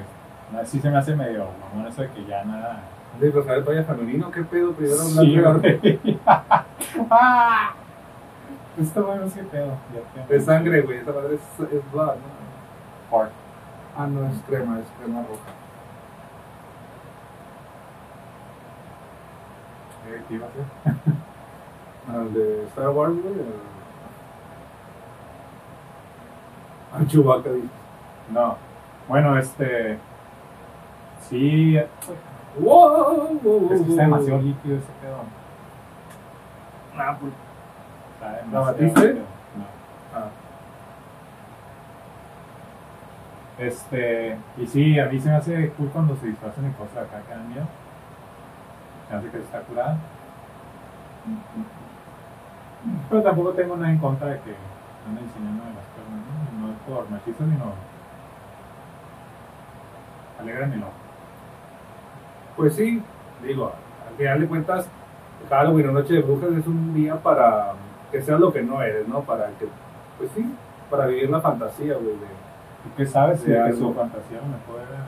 no, 0.52 0.64
sí 0.64 0.80
se 0.80 0.90
me 0.90 0.98
hace 0.98 1.14
medio 1.14 1.46
mamón 1.60 1.86
eso 1.88 2.02
de 2.02 2.10
que 2.10 2.24
ya 2.26 2.44
nada. 2.44 2.80
De 3.20 3.30
Rosario 3.30 3.64
Toya 3.64 3.84
femenino, 3.84 4.30
¿qué 4.30 4.42
pedo? 4.42 4.72
Primero 4.72 4.96
Sí, 4.98 5.36
blanco, 5.38 5.60
güey. 5.60 6.18
Ah. 7.10 7.72
Esto 8.80 9.04
bueno, 9.06 9.22
qué 9.34 9.42
pedo. 9.42 9.72
Ya 10.16 10.26
de 10.26 10.40
sangre, 10.40 10.82
güey, 10.82 10.98
esa 10.98 11.12
madre 11.12 11.36
es, 11.36 11.60
es 11.72 11.92
blood, 11.92 12.14
¿no? 12.16 13.10
Pork. 13.10 13.30
Ah, 13.96 14.06
no, 14.06 14.26
es 14.28 14.36
crema, 14.46 14.78
es 14.80 14.86
crema 15.02 15.20
roja. 15.22 15.50
Eh, 20.08 20.22
¿qué 20.28 20.34
iba 20.34 20.46
a 20.46 20.50
hacer? 20.50 20.64
Ah, 22.08 22.18
de 22.32 22.62
Star 22.68 22.90
Wars, 22.90 23.14
güey. 23.20 23.34
el- 23.34 23.54
Ah, 26.94 27.00
Chewbacca, 27.08 27.50
dice. 27.50 27.66
No. 28.30 28.56
Bueno, 29.08 29.36
este. 29.36 29.98
Sí. 31.28 31.76
¡Wow! 32.58 33.38
wow, 33.42 33.68
Es 33.72 33.82
que 33.82 33.90
está 33.90 34.02
demasiado 34.02 34.40
líquido 34.42 34.76
ese 34.76 34.92
pedo. 35.02 35.18
Ah, 36.98 37.16
pues, 37.20 37.32
¿La 38.52 38.60
batiste? 38.60 39.00
líquido. 39.00 39.24
No. 39.56 39.64
ah. 40.14 40.28
Este. 43.58 44.36
Y 44.58 44.66
sí, 44.66 44.98
a 44.98 45.06
mí 45.06 45.18
se 45.20 45.28
me 45.28 45.36
hace 45.36 45.70
cool 45.70 45.88
cuando 45.90 46.16
se 46.16 46.26
disfrazan 46.26 46.64
de 46.64 46.72
cosas 46.76 46.96
acá 46.98 47.22
que 47.26 47.34
dan 47.34 47.48
miedo. 47.48 47.66
Se 49.08 49.12
me 49.14 49.18
hace 49.18 49.30
que 49.30 49.38
está 49.38 49.60
curada. 49.60 49.98
Pero 53.10 53.22
tampoco 53.22 53.50
tengo 53.52 53.76
nada 53.76 53.90
en 53.90 53.98
contra 53.98 54.28
de 54.28 54.40
que 54.40 54.54
anden 55.08 55.24
enseñando 55.24 55.64
de 55.64 55.70
las 55.70 55.84
cosas, 55.92 56.10
¿no? 56.60 56.66
No 56.66 56.72
es 56.72 56.78
por 56.86 57.10
machismo, 57.10 57.46
sino. 57.46 57.72
Alegran 60.40 60.72
el 60.72 60.82
ojo. 60.82 61.05
Pues 62.56 62.74
sí, 62.74 63.02
digo, 63.46 63.72
al 64.08 64.16
final 64.16 64.40
de 64.40 64.46
cuentas, 64.46 64.88
Halloween 65.50 65.88
o 65.90 65.92
Noche 65.92 66.14
de 66.14 66.22
Brujas 66.22 66.50
es 66.58 66.66
un 66.66 66.94
día 66.94 67.16
para 67.16 67.72
que 68.10 68.22
seas 68.22 68.40
lo 68.40 68.52
que 68.52 68.62
no 68.62 68.80
eres, 68.82 69.06
¿no? 69.08 69.20
Para 69.22 69.46
que, 69.58 69.66
pues 70.18 70.30
sí, 70.34 70.44
para 70.90 71.06
vivir 71.06 71.28
la 71.30 71.40
fantasía, 71.40 71.94
güey. 71.94 72.06
de- 72.06 72.46
¿Y 72.86 72.96
qué 72.96 73.06
sabes 73.06 73.44
De 73.44 73.60
algo. 73.60 73.76
su 73.88 73.94
fantasía 73.94 74.38
a 74.38 74.42
lo 74.42 74.46
mejor 74.48 74.80
era. 74.88 75.04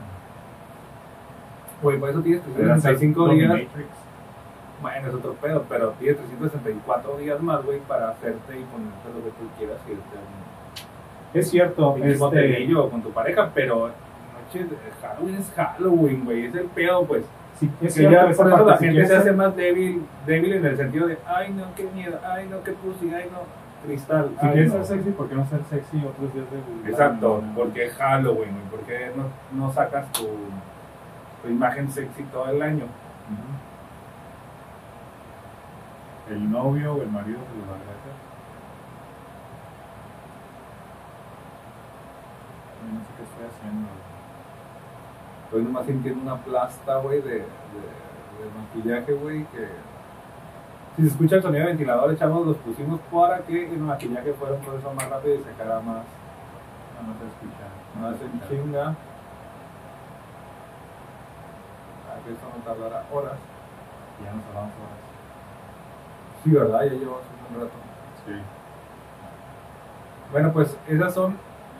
Güey, 1.81 1.97
por 1.99 2.09
eso 2.09 2.21
tienes 2.21 2.41
era 2.57 2.79
ser 2.79 2.97
365 2.97 3.29
días. 3.29 3.49
dominatrix? 3.49 3.87
Bueno, 4.81 5.07
es 5.07 5.13
otro 5.13 5.33
pedo, 5.33 5.65
pero 5.67 5.89
tienes 5.99 6.17
364 6.17 7.17
días 7.17 7.41
más, 7.41 7.63
güey, 7.65 7.79
para 7.79 8.09
hacerte 8.09 8.59
y 8.59 8.63
ponerte 8.63 9.07
lo 9.15 9.23
que 9.23 9.31
tú 9.31 9.47
quieras 9.57 9.77
y 9.87 9.91
irte 9.91 10.15
a 10.15 10.19
un 10.19 11.39
Es 11.39 11.49
cierto, 11.49 11.95
este, 12.01 12.69
con 12.91 13.01
tu 13.01 13.11
pareja, 13.11 13.49
pero 13.53 13.87
noche 13.87 14.65
de 14.65 14.77
Halloween 15.01 15.35
es 15.35 15.51
Halloween, 15.55 16.25
güey, 16.25 16.45
es 16.45 16.55
el 16.55 16.65
pedo, 16.67 17.05
pues. 17.05 17.23
Sí, 17.59 17.71
es 17.81 17.93
Que 17.95 18.03
ya 18.03 18.21
por 18.31 18.47
eso 18.47 18.65
la 18.65 18.77
si 18.77 18.85
gente 18.85 18.91
quieres 19.01 19.09
se 19.09 19.15
hace 19.17 19.31
más 19.33 19.55
débil, 19.55 20.01
débil 20.25 20.53
en 20.53 20.65
el 20.65 20.77
sentido 20.77 21.07
de, 21.07 21.17
ay 21.27 21.53
no, 21.53 21.65
qué 21.75 21.83
miedo, 21.93 22.19
ay 22.25 22.47
no, 22.49 22.63
qué 22.63 22.71
pussy, 22.73 23.13
ay 23.13 23.29
no, 23.31 23.39
cristal. 23.85 24.29
Si 24.39 24.45
ay, 24.45 24.51
quieres 24.53 24.73
no". 24.73 24.83
ser 24.85 24.97
sexy, 24.97 25.11
¿por 25.11 25.29
qué 25.29 25.35
no 25.35 25.45
ser 25.47 25.59
sexy 25.69 25.97
otros 26.05 26.33
días 26.33 26.45
de 26.83 26.89
Exacto, 26.89 27.41
No, 27.45 27.55
porque 27.55 27.85
es 27.87 27.93
Halloween, 27.93 28.55
¿por 28.71 28.79
qué 28.81 29.11
no, 29.15 29.25
no 29.65 29.71
sacas 29.73 30.11
tu, 30.13 30.27
tu 31.43 31.49
imagen 31.49 31.91
sexy 31.91 32.23
todo 32.23 32.49
el 32.49 32.61
año? 32.61 32.85
El 36.29 36.51
novio 36.51 36.93
o 36.93 37.01
el 37.01 37.09
marido 37.09 37.39
se 37.39 37.57
lo 37.59 37.65
va 37.65 37.73
a 37.73 37.79
agradecer. 37.79 38.13
Ay, 42.83 42.93
No 42.93 42.99
sé 43.01 43.07
qué 43.17 43.23
estoy 43.23 43.45
haciendo. 43.49 43.87
Estoy 45.49 45.63
nomás 45.63 45.85
sintiendo 45.87 46.21
una 46.21 46.37
plasta, 46.37 46.97
güey, 46.97 47.21
de, 47.21 47.29
de, 47.31 47.39
de 47.41 47.45
maquillaje, 48.55 49.13
güey, 49.13 49.45
que... 49.45 49.67
Si 50.95 51.01
se 51.03 51.07
escucha 51.07 51.37
el 51.37 51.41
sonido 51.41 51.61
de 51.63 51.69
ventilador, 51.71 52.11
echamos, 52.11 52.45
los 52.45 52.57
pusimos 52.57 52.99
para 53.11 53.39
que 53.39 53.67
el 53.73 53.79
maquillaje 53.79 54.33
fuera 54.33 54.55
un 54.55 54.61
proceso 54.61 54.93
más 54.93 55.09
rápido 55.09 55.35
y 55.35 55.37
se 55.39 55.51
quedara 55.51 55.79
más, 55.79 56.03
No, 57.01 57.13
se 57.17 57.25
escucha. 57.25 57.65
más 57.99 58.15
en 58.21 58.41
chinga. 58.47 58.95
Para 62.07 62.19
que 62.23 62.31
eso 62.31 62.41
no 62.55 62.63
tardara 62.63 63.05
horas. 63.11 63.39
Ya 64.23 64.33
nos 64.33 64.45
hablamos 64.47 64.71
horas. 64.75 64.99
Sí, 66.43 66.51
¿verdad? 66.51 66.83
Ya 66.83 66.91
llevamos 66.93 67.21
un 67.49 67.55
rato. 67.61 67.71
Sí. 68.25 68.33
Bueno, 70.31 70.51
pues 70.53 70.77
esas 70.87 71.13
son 71.13 71.37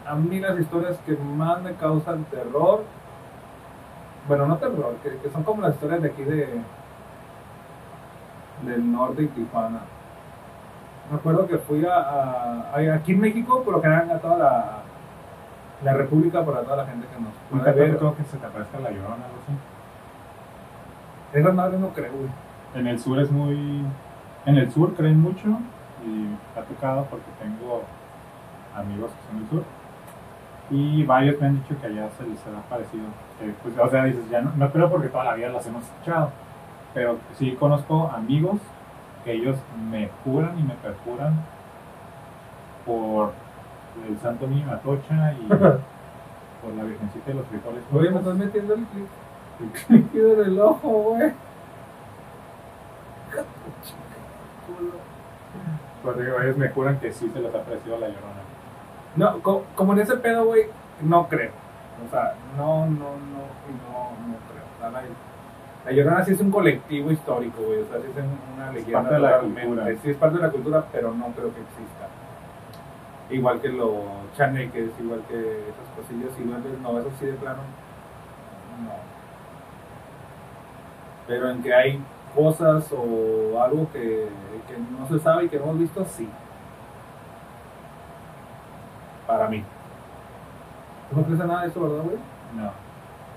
a 0.07 0.15
mí 0.15 0.39
las 0.39 0.57
historias 0.59 0.97
que 1.05 1.15
más 1.17 1.61
me 1.61 1.73
causan 1.75 2.23
terror. 2.25 2.83
Bueno, 4.27 4.45
no 4.45 4.57
terror, 4.57 4.95
que, 5.03 5.17
que 5.17 5.29
son 5.31 5.43
como 5.43 5.61
las 5.61 5.73
historias 5.73 6.01
de 6.01 6.09
aquí 6.09 6.23
de 6.23 6.61
del 8.63 8.91
norte 8.91 9.23
y 9.23 9.27
Tijuana. 9.27 9.79
Me 11.09 11.17
acuerdo 11.17 11.47
que 11.47 11.57
fui 11.57 11.85
a, 11.85 11.95
a- 11.95 12.71
a- 12.75 12.93
aquí 12.95 13.13
en 13.13 13.21
México, 13.21 13.63
por 13.63 13.75
lo 13.75 13.81
general 13.81 14.11
a 14.11 14.19
toda 14.19 14.37
la, 14.37 14.65
la 15.83 15.93
República, 15.93 16.45
para 16.45 16.61
toda 16.61 16.75
la 16.77 16.85
gente 16.85 17.07
que 17.07 17.19
nos 17.21 17.33
puede 17.49 17.63
ver. 17.79 17.97
que 18.17 18.23
se 18.25 18.37
te 18.37 18.45
aparezca 18.45 18.79
la 18.79 18.89
llorona 18.91 19.11
o 19.11 19.13
algo 19.15 19.39
así. 19.47 19.53
Esas 21.39 21.53
madres 21.53 21.79
no 21.79 21.89
creo, 21.89 22.11
güey. 22.11 22.29
En 22.75 22.87
el 22.87 22.99
sur 22.99 23.19
es 23.19 23.31
muy. 23.31 23.83
En 24.45 24.57
el 24.57 24.71
sur 24.71 24.93
creen 24.93 25.19
mucho 25.21 25.47
y 26.05 26.27
ha 26.59 26.61
tocado 26.63 27.05
porque 27.05 27.25
tengo 27.41 27.83
amigos 28.75 29.11
que 29.11 29.27
son 29.27 29.39
del 29.39 29.49
sur 29.49 29.63
y 30.69 31.03
varios 31.03 31.39
me 31.39 31.47
han 31.47 31.61
dicho 31.61 31.79
que 31.79 31.87
allá 31.87 32.09
se 32.17 32.25
les 32.25 32.39
ha 32.45 32.61
parecido. 32.69 33.05
Que, 33.39 33.53
pues, 33.63 33.77
o 33.77 33.89
sea, 33.89 34.05
dices, 34.05 34.29
ya 34.29 34.41
no, 34.41 34.51
no 34.55 34.71
creo 34.71 34.89
porque 34.89 35.07
toda 35.07 35.23
la 35.23 35.35
vida 35.35 35.49
las 35.49 35.65
hemos 35.65 35.83
escuchado, 35.83 36.31
pero 36.93 37.17
sí 37.37 37.55
conozco 37.59 38.09
amigos 38.13 38.59
que 39.23 39.33
ellos 39.33 39.57
me 39.89 40.09
juran 40.23 40.57
y 40.59 40.63
me 40.63 40.75
perjuran 40.75 41.33
por 42.85 43.33
el 44.07 44.17
Santo 44.19 44.47
Niño 44.47 44.71
Atocha 44.71 45.33
y 45.33 45.47
por 45.47 46.73
la 46.75 46.83
Virgencita 46.83 47.27
de 47.27 47.33
los 47.35 47.47
Frijoles. 47.47 47.83
Oye, 47.93 48.11
me 48.11 48.19
estás 48.19 48.35
metiendo 48.35 48.73
el 48.73 48.85
líquido 49.89 50.33
en 50.33 50.51
el 50.51 50.59
ojo, 50.59 50.89
güey. 50.89 51.33
Porque 56.03 56.21
ellos 56.21 56.57
me 56.57 56.69
juran 56.69 56.99
que 56.99 57.11
sí 57.11 57.29
se 57.29 57.39
les 57.39 57.53
ha 57.53 57.63
parecido 57.63 57.99
la 57.99 58.07
llorona. 58.07 58.39
No, 59.15 59.39
co- 59.41 59.63
como 59.75 59.93
en 59.93 59.99
ese 59.99 60.15
pedo, 60.17 60.45
güey, 60.45 60.63
no 61.01 61.27
creo. 61.27 61.51
O 62.07 62.11
sea, 62.11 62.33
no, 62.57 62.85
no, 62.85 62.89
no, 62.89 62.95
no, 62.95 64.27
no 64.27 64.35
creo. 64.49 64.63
O 64.77 64.79
sea, 64.79 64.89
la, 64.91 65.01
la 65.85 65.91
Llorona 65.91 66.23
sí 66.25 66.31
es 66.33 66.39
un 66.41 66.51
colectivo 66.51 67.11
histórico, 67.11 67.61
güey. 67.63 67.81
O 67.81 67.85
sea, 67.87 67.97
sí 67.97 68.07
es 68.11 68.17
un- 68.23 68.55
una 68.55 68.71
leyenda. 68.71 68.99
parte 69.01 69.13
de 69.15 69.19
la 69.21 69.39
cultura. 69.39 69.85
Sí 70.03 70.09
es 70.11 70.17
parte 70.17 70.37
de 70.37 70.43
la 70.43 70.49
cultura, 70.51 70.85
pero 70.91 71.13
no 71.13 71.25
creo 71.27 71.53
que 71.53 71.61
exista. 71.61 72.07
Igual 73.31 73.61
que 73.61 73.69
los 73.69 73.93
chaneques, 74.37 74.89
igual 74.99 75.21
que 75.27 75.35
esas 75.37 75.87
cosillas 75.95 76.31
y 76.39 76.43
duendes, 76.43 76.79
no, 76.81 76.97
eso 76.99 77.09
sí 77.19 77.25
de 77.27 77.33
plano, 77.33 77.59
no. 78.83 78.91
Pero 81.27 81.49
en 81.51 81.61
que 81.61 81.73
hay 81.73 82.01
cosas 82.35 82.85
o 82.91 83.61
algo 83.61 83.87
que, 83.91 84.27
que 84.67 84.77
no 84.99 85.07
se 85.07 85.19
sabe 85.23 85.45
y 85.45 85.49
que 85.49 85.57
no 85.57 85.65
hemos 85.65 85.79
visto, 85.79 86.05
sí. 86.05 86.27
Para 89.29 89.47
mí. 89.47 89.63
¿Tú 91.11 91.17
no 91.17 91.23
crees 91.23 91.37
nada 91.39 91.61
de 91.61 91.67
eso, 91.67 91.81
verdad, 91.81 92.03
güey? 92.03 92.17
No. 92.57 92.71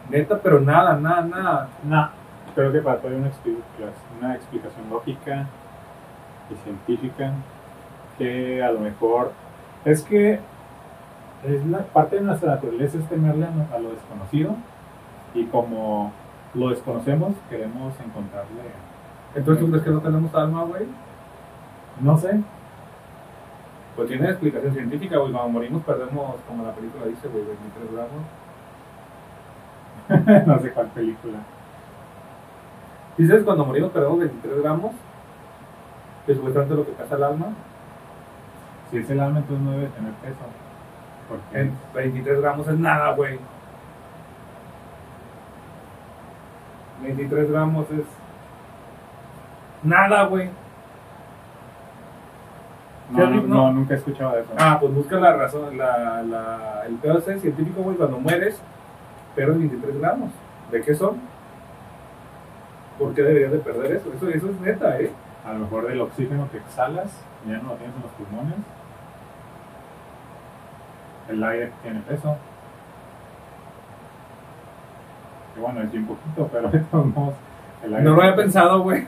Neta, 0.08 0.40
pero 0.42 0.58
nada, 0.60 0.96
nada, 0.96 1.20
nada. 1.22 1.68
No. 1.84 2.08
Creo 2.54 2.72
que 2.72 2.80
para 2.80 2.96
todo 2.98 3.08
hay 3.12 3.18
una 3.18 3.28
explicación, 3.28 3.90
una 4.18 4.34
explicación 4.34 4.88
lógica 4.88 5.46
y 6.50 6.54
científica 6.64 7.32
que 8.16 8.62
a 8.64 8.72
lo 8.72 8.80
mejor 8.80 9.32
es 9.84 10.00
que 10.02 10.40
es 11.44 11.66
la 11.66 11.80
parte 11.80 12.16
de 12.16 12.22
nuestra 12.22 12.54
naturaleza 12.54 12.96
es 12.96 13.06
temerle 13.10 13.44
a, 13.46 13.50
lo- 13.50 13.76
a 13.76 13.78
lo 13.78 13.90
desconocido 13.90 14.54
y 15.34 15.44
como 15.46 16.10
lo 16.54 16.70
desconocemos 16.70 17.34
queremos 17.50 17.92
encontrarle 18.00 18.62
Entonces, 19.34 19.62
¿tú 19.64 19.70
crees 19.70 19.84
que 19.84 19.90
no 19.90 20.00
tenemos 20.00 20.34
alma, 20.34 20.62
güey? 20.64 20.86
no 22.00 22.16
sé 22.18 22.40
Pues 23.96 24.08
tiene 24.08 24.30
explicación 24.30 24.74
científica, 24.74 25.18
güey. 25.18 25.32
Cuando 25.32 25.50
morimos 25.50 25.82
perdemos, 25.82 26.36
como 26.48 26.64
la 26.64 26.72
película 26.72 27.06
dice, 27.06 27.28
güey, 27.28 27.44
23 27.44 27.92
gramos. 27.92 28.24
no 30.46 30.58
sé 30.58 30.72
cuál 30.72 30.88
película 30.88 31.38
¿Dices 33.16 33.44
cuando 33.44 33.64
morimos 33.64 33.92
perdemos 33.92 34.18
23 34.18 34.62
gramos? 34.62 34.92
Que 36.26 36.34
supuestamente 36.34 36.74
lo 36.74 36.86
que 36.86 36.92
pasa 36.92 37.16
el 37.16 37.24
alma. 37.24 37.46
si 38.90 38.98
es 38.98 39.10
el 39.10 39.20
alma 39.20 39.40
entonces 39.40 39.64
no 39.64 39.72
debe 39.72 39.86
tener 39.88 40.12
peso 40.14 40.38
porque 41.28 41.60
En 41.60 41.78
23 41.94 42.40
gramos 42.40 42.68
es 42.68 42.78
nada, 42.78 43.14
güey. 43.14 43.38
23 47.02 47.50
gramos 47.50 47.90
es 47.90 48.04
nada, 49.82 50.24
güey. 50.24 50.50
No, 53.10 53.28
no, 53.28 53.72
nunca 53.72 53.94
he 53.94 53.96
escuchado 53.98 54.34
de 54.34 54.42
eso 54.42 54.50
Ah, 54.58 54.78
pues 54.80 54.94
busca 54.94 55.16
la 55.20 55.36
razón, 55.36 55.76
la, 55.76 56.22
la, 56.22 56.84
el 56.86 56.94
pedo 56.96 57.18
ese 57.18 57.38
científico, 57.40 57.82
güey, 57.82 57.96
cuando 57.96 58.18
mueres, 58.18 58.60
pierdes 59.36 59.58
23 59.58 59.98
gramos. 59.98 60.30
¿De 60.70 60.80
qué 60.80 60.94
son? 60.94 61.16
¿Por 62.98 63.14
qué 63.14 63.22
deberías 63.22 63.52
de 63.52 63.58
perder 63.58 63.92
eso? 63.92 64.12
Eso, 64.14 64.28
eso 64.28 64.48
es 64.48 64.60
neta, 64.60 64.98
¿eh? 64.98 65.10
a 65.44 65.52
lo 65.52 65.60
mejor 65.60 65.88
del 65.88 66.00
oxígeno 66.00 66.48
que 66.50 66.58
exhalas 66.58 67.10
ya 67.46 67.58
no 67.58 67.70
lo 67.70 67.74
tienes 67.74 67.96
en 67.96 68.02
los 68.02 68.10
pulmones 68.12 68.54
el 71.28 71.44
aire 71.44 71.72
tiene 71.82 72.00
peso 72.00 72.36
que 75.54 75.60
bueno 75.60 75.82
es 75.82 75.90
bien 75.90 76.06
poquito 76.06 76.48
pero 76.52 76.68
de 76.70 76.78
todos 76.80 77.06
modos 77.06 77.34
No 77.88 78.14
lo 78.14 78.22
había 78.22 78.36
pensado, 78.36 78.82
güey. 78.82 79.06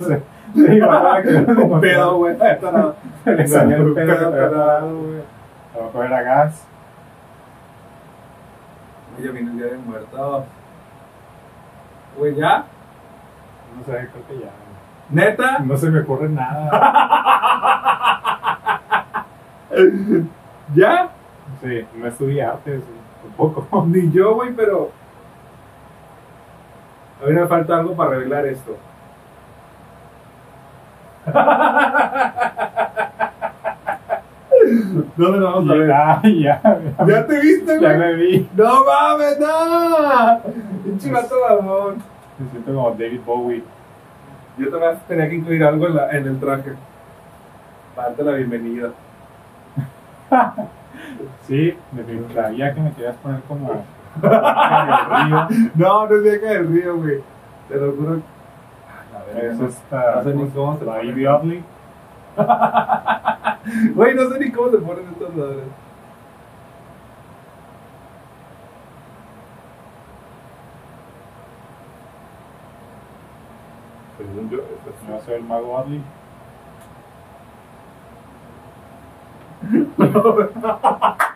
sí, 0.00 0.14
Un 0.60 1.80
pedo, 1.80 2.16
güey. 2.18 2.36
le 3.24 3.48
salió 3.48 3.76
el 3.76 3.94
pedo 3.94 4.30
güey. 4.30 5.22
a 5.74 5.78
lo 5.78 5.84
mejor 5.84 6.08
gas 6.08 6.64
Ya 9.22 9.30
viene 9.32 9.50
el 9.50 9.56
día 9.58 9.66
de 9.66 9.78
muertos. 9.78 10.44
Güey, 12.16 12.34
¿ya? 12.36 12.64
no 13.76 13.84
sé 13.84 14.08
creo 14.12 14.26
que 14.26 14.44
ya 14.44 14.50
¿Neta? 15.10 15.58
no 15.60 15.76
se 15.76 15.90
me 15.90 16.00
ocurre 16.00 16.28
nada 16.28 16.70
¿Ya? 20.74 21.08
sí 21.60 21.86
no 21.96 22.06
estudié 22.06 22.42
artes 22.42 22.82
tampoco 23.22 23.86
Ni 23.86 24.10
yo, 24.10 24.34
güey, 24.34 24.52
pero... 24.54 24.90
A 27.22 27.26
mí 27.26 27.32
me 27.32 27.46
falta 27.46 27.76
algo 27.78 27.94
para 27.94 28.10
revelar 28.10 28.46
esto. 28.46 28.76
¿Dónde 35.16 35.38
lo 35.38 35.52
vamos 35.52 35.70
a 35.70 35.74
ver? 35.74 35.88
ya 35.88 36.20
ya 36.22 36.60
¿Ya 37.06 37.26
te 37.26 37.40
viste, 37.40 37.80
ya 37.80 37.94
güey? 37.94 37.98
me 37.98 38.14
vi 38.14 38.48
¡No 38.54 38.84
mames, 38.84 39.38
no! 39.38 40.40
Pinche 40.84 41.10
vato 41.12 41.34
mamón. 41.48 41.96
me 42.38 42.50
siento 42.50 42.74
como 42.74 42.90
David 42.92 43.20
Bowie 43.24 43.62
Yo 44.58 44.70
también 44.70 44.98
tenía 45.08 45.28
que 45.28 45.34
incluir 45.36 45.64
algo 45.64 45.86
en, 45.86 45.96
la, 45.96 46.10
en 46.10 46.26
el 46.26 46.40
traje. 46.40 46.72
Para 47.94 48.08
darte 48.08 48.22
la 48.24 48.32
bienvenida. 48.32 48.90
Sí, 51.46 51.74
me 51.92 52.34
sabía 52.34 52.72
que 52.74 52.80
me 52.80 52.92
querías 52.92 53.16
poner 53.16 53.40
como. 53.48 53.84
No, 55.74 56.06
no 56.08 56.16
es 56.16 56.34
acá 56.36 56.48
del 56.50 56.68
río, 56.68 56.96
güey. 56.96 57.22
Te 57.68 57.76
lo 57.76 57.92
juro. 57.92 58.20
A 59.14 59.34
ver, 59.34 59.44
Es 59.46 59.58
no- 59.58 59.68
esta. 59.68 60.14
no 60.16 60.22
sé 60.24 60.34
ni 60.34 60.48
cómo 60.50 60.78
se 60.78 60.84
pone. 60.84 61.04
Ivy. 61.04 61.64
Güey, 63.94 64.14
no 64.14 64.28
sé 64.30 64.38
ni 64.40 64.50
cómo 64.50 64.70
se 64.70 64.78
ponen 64.78 65.08
estas 65.12 65.34
madres. 65.36 65.64
Según 74.18 74.50
yo, 74.50 74.58
esto 74.58 74.90
es- 74.90 75.08
Yo 75.08 75.20
soy 75.24 75.34
el 75.34 75.44
mago 75.44 75.74
Oddly. 75.76 76.02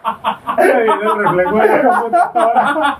Viene 0.56 0.82
el 0.82 1.18
reflejo 1.18 1.56
de 1.58 1.66
la 1.68 1.82
computadora. 2.00 2.98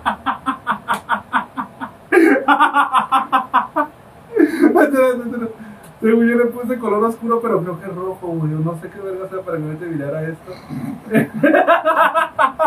Según 6.00 6.28
yo 6.28 6.36
le 6.36 6.44
puse 6.46 6.78
color 6.78 7.04
oscuro, 7.04 7.40
pero 7.40 7.62
creo 7.62 7.80
que 7.80 7.86
es 7.86 7.94
rojo, 7.94 8.26
güey. 8.26 8.50
No 8.50 8.78
sé 8.78 8.90
qué 8.90 9.00
verga 9.00 9.26
sea 9.28 9.40
para 9.40 9.56
que 9.56 9.62
no 9.64 9.76
te 9.78 9.86
mirara 9.86 10.22
esto. 10.22 10.52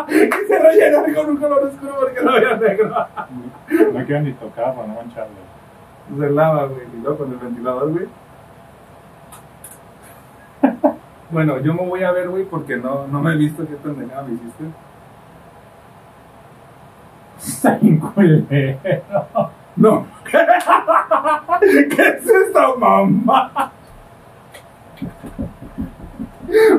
y 0.07 0.47
se 0.47 0.59
rellenó 0.59 1.03
con 1.15 1.29
un 1.29 1.37
color 1.37 1.65
oscuro 1.65 1.95
porque 1.99 2.23
no 2.23 2.31
había 2.31 2.57
negro. 2.57 2.95
No 3.93 4.05
quiero 4.05 4.21
ni 4.21 4.33
tocarlo, 4.33 4.87
no 4.87 4.95
mancharlo. 4.95 5.35
Se 6.17 6.29
lava, 6.31 6.65
güey. 6.65 6.87
Y 6.97 7.01
luego 7.03 7.17
con 7.19 7.31
el 7.31 7.37
ventilador, 7.37 7.91
güey. 7.91 8.07
Bueno, 11.29 11.59
yo 11.59 11.73
me 11.73 11.85
voy 11.85 12.03
a 12.03 12.11
ver, 12.11 12.29
güey, 12.29 12.45
porque 12.45 12.77
no, 12.77 13.07
no 13.07 13.21
me 13.21 13.33
he 13.33 13.37
visto 13.37 13.67
qué 13.67 13.75
pendejada 13.75 14.23
me 14.23 14.35
hiciste. 14.35 14.63
Está 17.37 17.77
bien 17.77 17.99
culero. 17.99 18.47
No. 19.75 20.07
¿Qué 20.25 20.37
es 22.01 22.25
esta 22.25 22.75
mamá? 22.75 23.71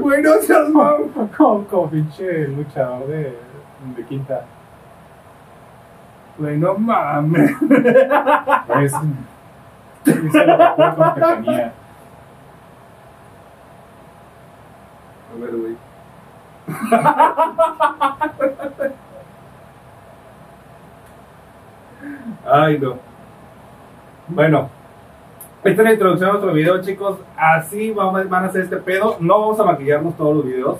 Güey, 0.00 0.22
no 0.22 0.34
seas 0.40 0.68
mamá. 0.70 1.28
Como 1.36 1.90
pinche 1.90 2.48
luchador 2.48 3.06
de, 3.06 3.38
de 3.96 4.04
quinta. 4.08 4.46
Güey, 6.38 6.56
no 6.56 6.74
mames. 6.74 7.50
Es. 8.80 8.94
El 10.06 10.32
recuerdo 10.32 11.14
que 11.14 11.20
tenía. 11.20 11.72
A 15.30 15.40
ver, 15.40 15.56
güey. 15.56 15.76
Ay, 22.50 22.78
no. 22.78 22.96
Bueno, 24.28 24.70
esta 25.64 25.82
es 25.82 25.86
la 25.86 25.92
introducción 25.92 26.30
a 26.30 26.32
nuestro 26.34 26.52
video, 26.52 26.80
chicos. 26.82 27.18
Así 27.36 27.90
vamos, 27.90 28.28
van 28.28 28.44
a 28.44 28.46
hacer 28.46 28.62
este 28.62 28.76
pedo. 28.76 29.16
No 29.20 29.40
vamos 29.40 29.60
a 29.60 29.64
maquillarnos 29.64 30.16
todos 30.16 30.36
los 30.36 30.44
videos. 30.44 30.78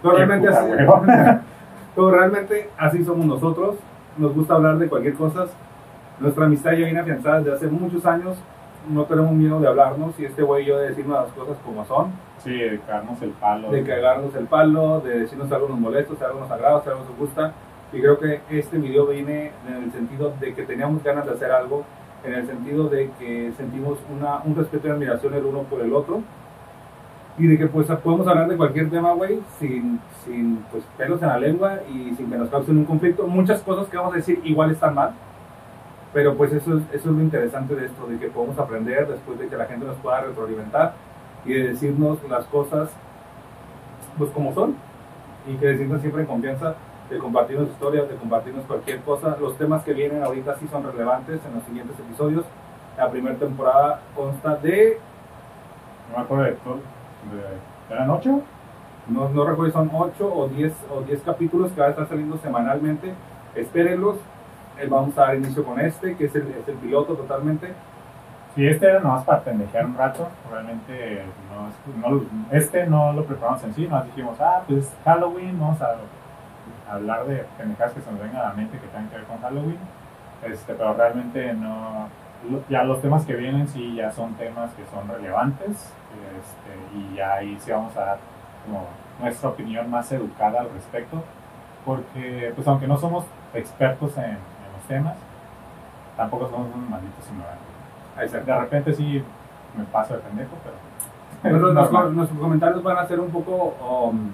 Pero 0.00 0.16
realmente, 0.16 0.48
así, 0.48 0.66
pero 1.94 2.10
realmente 2.10 2.70
así 2.78 3.04
somos 3.04 3.26
nosotros. 3.26 3.76
Nos 4.16 4.34
gusta 4.34 4.54
hablar 4.54 4.78
de 4.78 4.88
cualquier 4.88 5.14
cosa. 5.14 5.46
Nuestra 6.20 6.46
amistad 6.46 6.72
ya 6.72 6.84
viene 6.84 7.00
afianzada 7.00 7.38
desde 7.40 7.54
hace 7.54 7.66
muchos 7.66 8.04
años. 8.06 8.36
No 8.88 9.04
tenemos 9.04 9.32
miedo 9.32 9.60
de 9.60 9.68
hablarnos 9.68 10.18
y 10.18 10.24
este 10.24 10.42
güey 10.42 10.64
y 10.64 10.66
yo 10.66 10.78
de 10.78 10.88
decirnos 10.88 11.24
las 11.24 11.32
cosas 11.32 11.56
como 11.64 11.84
son. 11.84 12.12
Sí, 12.38 12.50
de 12.56 12.80
cagarnos 12.80 13.22
el 13.22 13.30
palo. 13.30 13.70
de 13.70 13.84
cagarnos 13.84 14.34
el 14.34 14.46
palo, 14.46 15.00
de 15.00 15.20
decirnos 15.20 15.52
algo 15.52 15.68
nos 15.68 15.78
molesta, 15.78 16.14
si 16.16 16.24
algo 16.24 16.40
nos 16.40 16.50
agrada, 16.50 16.82
si 16.82 16.88
algo 16.88 17.04
nos 17.04 17.16
gusta. 17.16 17.52
Y 17.92 18.00
creo 18.00 18.18
que 18.18 18.40
este 18.50 18.78
video 18.78 19.06
viene 19.06 19.52
en 19.68 19.84
el 19.84 19.92
sentido 19.92 20.32
de 20.40 20.54
que 20.54 20.62
teníamos 20.62 21.02
ganas 21.04 21.26
de 21.26 21.32
hacer 21.32 21.52
algo, 21.52 21.84
en 22.24 22.34
el 22.34 22.46
sentido 22.46 22.88
de 22.88 23.10
que 23.18 23.52
sentimos 23.56 23.98
una, 24.10 24.40
un 24.44 24.56
respeto 24.56 24.88
y 24.88 24.90
admiración 24.90 25.34
el 25.34 25.44
uno 25.44 25.62
por 25.62 25.80
el 25.80 25.92
otro. 25.92 26.22
Y 27.38 27.46
de 27.46 27.56
que 27.56 27.66
pues 27.66 27.86
podemos 27.86 28.26
hablar 28.26 28.48
de 28.48 28.56
cualquier 28.56 28.90
tema, 28.90 29.12
güey, 29.12 29.40
sin, 29.58 30.00
sin 30.24 30.56
pues, 30.70 30.84
pelos 30.98 31.22
en 31.22 31.28
la 31.28 31.38
lengua 31.38 31.78
y 31.88 32.14
sin 32.14 32.30
que 32.30 32.36
nos 32.36 32.48
causen 32.48 32.78
un 32.78 32.84
conflicto. 32.84 33.26
Muchas 33.26 33.62
cosas 33.62 33.88
que 33.88 33.96
vamos 33.96 34.12
a 34.14 34.16
decir 34.16 34.40
igual 34.44 34.70
están 34.70 34.94
mal, 34.94 35.12
pero 36.12 36.36
pues 36.36 36.52
eso 36.52 36.78
es, 36.78 36.82
eso 36.92 37.10
es 37.10 37.16
lo 37.16 37.20
interesante 37.20 37.74
de 37.74 37.86
esto, 37.86 38.06
de 38.06 38.18
que 38.18 38.28
podemos 38.28 38.58
aprender 38.58 39.08
después 39.08 39.38
de 39.38 39.48
que 39.48 39.56
la 39.56 39.66
gente 39.66 39.86
nos 39.86 39.96
pueda 39.96 40.20
retroalimentar 40.20 40.94
y 41.44 41.54
de 41.54 41.68
decirnos 41.68 42.18
las 42.28 42.44
cosas 42.46 42.90
pues 44.18 44.30
como 44.30 44.52
son 44.54 44.76
y 45.46 45.54
que 45.56 45.66
decirnos 45.66 46.00
siempre 46.00 46.22
en 46.22 46.28
confianza 46.28 46.74
de 47.10 47.18
compartirnos 47.18 47.68
historias, 47.68 48.08
de 48.08 48.14
compartirnos 48.16 48.64
cualquier 48.64 49.00
cosa. 49.00 49.36
Los 49.40 49.56
temas 49.58 49.82
que 49.82 49.92
vienen 49.92 50.22
ahorita 50.22 50.56
sí 50.58 50.68
son 50.70 50.84
relevantes 50.84 51.40
en 51.44 51.54
los 51.54 51.64
siguientes 51.64 51.98
episodios 51.98 52.44
La 52.96 53.10
primera 53.10 53.36
temporada 53.36 54.00
consta 54.14 54.56
de, 54.56 54.98
No 56.10 56.18
me 56.18 56.24
acuerdo 56.24 56.44
de 56.44 57.94
¿Eran 57.94 58.10
ocho? 58.10 58.42
no, 59.08 59.28
no 59.28 59.44
recuerdo 59.44 59.66
si 59.66 59.72
son 59.72 59.90
8 59.92 60.32
o 60.34 60.48
10 60.48 60.72
o 60.90 61.00
10 61.02 61.22
capítulos 61.22 61.72
que 61.72 61.80
van 61.80 61.88
a 61.88 61.90
estar 61.90 62.08
saliendo 62.08 62.38
semanalmente. 62.38 63.12
Espérenlos. 63.54 64.16
Eh, 64.78 64.86
vamos 64.88 65.16
a 65.18 65.22
dar 65.22 65.36
inicio 65.36 65.64
con 65.64 65.78
este, 65.80 66.16
que 66.16 66.26
es 66.26 66.34
el, 66.34 66.48
es 66.48 66.66
el 66.68 66.76
piloto 66.76 67.14
totalmente. 67.14 67.72
Sí, 68.54 68.66
este 68.66 68.86
era 68.86 69.00
nomás 69.00 69.24
para 69.24 69.40
pendejear 69.42 69.86
un 69.86 69.96
rato. 69.96 70.28
Realmente, 70.50 71.22
no, 72.00 72.10
no- 72.10 72.26
este 72.50 72.86
no 72.86 73.12
lo 73.12 73.24
preparamos 73.24 73.62
en 73.64 73.74
sí. 73.74 73.86
Nos 73.86 74.04
dijimos, 74.06 74.38
ah, 74.40 74.62
pues 74.68 74.90
Halloween, 75.04 75.58
vamos 75.58 75.80
a, 75.80 75.96
a 76.90 76.94
hablar 76.94 77.24
de 77.26 77.44
pendejadas 77.56 77.92
que 77.94 78.00
se 78.00 78.10
nos 78.10 78.20
vengan 78.20 78.36
a 78.42 78.48
la 78.48 78.52
mente 78.54 78.78
que 78.78 78.86
tengan 78.88 79.08
que 79.08 79.16
ver 79.16 79.24
con 79.24 79.40
Halloween. 79.40 79.78
Este, 80.44 80.74
pero 80.74 80.94
realmente 80.94 81.52
no. 81.54 82.08
Ya 82.68 82.82
los 82.82 83.00
temas 83.00 83.24
que 83.24 83.34
vienen, 83.36 83.68
sí, 83.68 83.94
ya 83.94 84.10
son 84.10 84.34
temas 84.34 84.70
que 84.72 84.82
son 84.92 85.08
relevantes. 85.08 85.70
Este, 85.70 86.98
y 86.98 87.14
ya 87.16 87.34
ahí 87.34 87.56
sí 87.60 87.70
vamos 87.70 87.96
a 87.96 88.00
dar 88.04 88.18
como 88.66 88.86
nuestra 89.20 89.50
opinión 89.50 89.88
más 89.90 90.10
educada 90.12 90.60
al 90.60 90.70
respecto. 90.74 91.22
Porque, 91.84 92.52
pues, 92.54 92.66
aunque 92.68 92.86
no 92.86 92.96
somos 92.96 93.24
expertos 93.54 94.16
en 94.18 94.36
los 94.82 94.88
temas, 94.88 95.14
tampoco 96.16 96.48
somos 96.48 96.68
unos 96.74 96.90
malditos 96.90 97.24
ignorantes. 97.28 98.46
De 98.46 98.60
repente 98.60 98.94
sí 98.94 99.22
me 99.76 99.84
paso 99.84 100.14
de 100.14 100.20
pendejo, 100.20 100.50
pero. 100.62 100.76
Nuestros, 102.12 102.38
comentarios 102.38 102.82
van 102.82 102.98
a 102.98 103.06
ser 103.06 103.18
un 103.18 103.30
poco 103.30 103.74
um, 103.82 104.30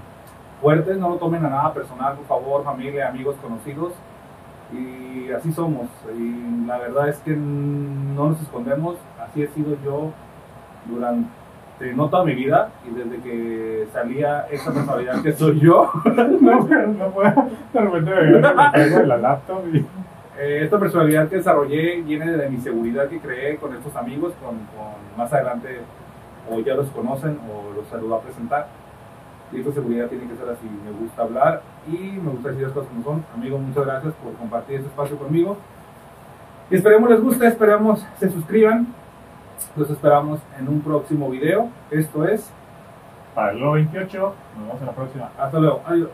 fuertes, 0.61 0.99
no 0.99 1.11
lo 1.11 1.17
tomen 1.17 1.45
a 1.47 1.49
nada 1.49 1.73
personal, 1.73 2.17
por 2.17 2.27
favor, 2.27 2.65
familia, 2.65 3.09
amigos, 3.09 3.37
conocidos. 3.41 3.93
Y 4.73 5.33
así 5.33 5.53
somos. 5.53 5.89
Y 6.15 6.67
la 6.67 6.77
verdad 6.77 7.09
es 7.09 7.17
que 7.21 7.35
no 7.35 8.29
nos 8.29 8.43
escondemos. 8.43 8.97
Así 9.19 9.43
he 9.43 9.49
sido 9.49 9.77
yo 9.83 10.11
durante 10.87 11.29
no 11.95 12.11
toda 12.11 12.25
mi 12.25 12.35
vida 12.35 12.71
y 12.87 12.95
desde 12.95 13.23
que 13.23 13.89
salía 13.91 14.47
esa 14.51 14.73
personalidad 14.73 15.23
que 15.23 15.33
soy 15.33 15.61
yo. 15.61 15.91
No, 16.05 16.61
no 16.87 17.11
puedo. 17.11 17.49
De 17.73 17.81
repente 17.81 18.99
me 18.99 19.07
la 19.07 19.17
laptop 19.17 19.63
y. 19.73 19.87
Eh, 20.39 20.61
esta 20.65 20.79
personalidad 20.79 21.29
que 21.29 21.37
desarrollé 21.37 22.01
viene 22.03 22.31
de 22.31 22.49
mi 22.49 22.59
seguridad 22.59 23.09
que 23.09 23.19
creé 23.19 23.57
con 23.57 23.75
estos 23.75 23.95
amigos, 23.97 24.33
con, 24.43 24.55
con- 24.57 25.17
más 25.17 25.33
adelante 25.33 25.81
o 26.51 26.61
ya 26.61 26.75
los 26.75 26.89
conocen 26.91 27.39
o 27.51 27.75
los 27.75 27.87
saludo 27.89 28.15
a 28.17 28.21
presentar. 28.23 28.69
Y 29.51 29.61
esta 29.61 29.73
seguridad 29.73 30.07
tiene 30.09 30.29
que 30.29 30.37
ser 30.37 30.49
así, 30.51 30.67
me 30.85 30.93
gusta 30.93 31.23
hablar 31.23 31.63
y 31.89 31.97
me 32.23 32.31
gusta 32.33 32.51
decir 32.51 32.65
las 32.65 32.73
cosas 32.73 32.89
como 32.91 33.03
son. 33.03 33.25
Amigo, 33.35 33.59
muchas 33.59 33.85
gracias 33.85 34.15
por 34.23 34.33
compartir 34.35 34.77
este 34.77 34.89
espacio 34.89 35.17
conmigo. 35.19 35.57
Y 36.71 36.77
esperemos 36.77 37.11
les 37.11 37.21
guste, 37.21 37.47
esperamos 37.47 38.07
se 38.19 38.31
suscriban. 38.31 38.87
Los 39.75 39.91
esperamos 39.91 40.39
en 40.59 40.69
un 40.69 40.81
próximo 40.83 41.31
video. 41.31 41.69
Esto 41.91 42.29
es, 42.29 42.49
Para 43.35 43.53
el 43.53 43.59
Globo 43.59 43.73
28, 43.73 44.19
nos 44.57 44.67
vemos 44.67 44.81
en 44.81 44.87
la 44.87 44.93
próxima. 44.93 45.31
hasta 45.39 45.59
luego, 45.59 45.83
adiós. 45.87 46.11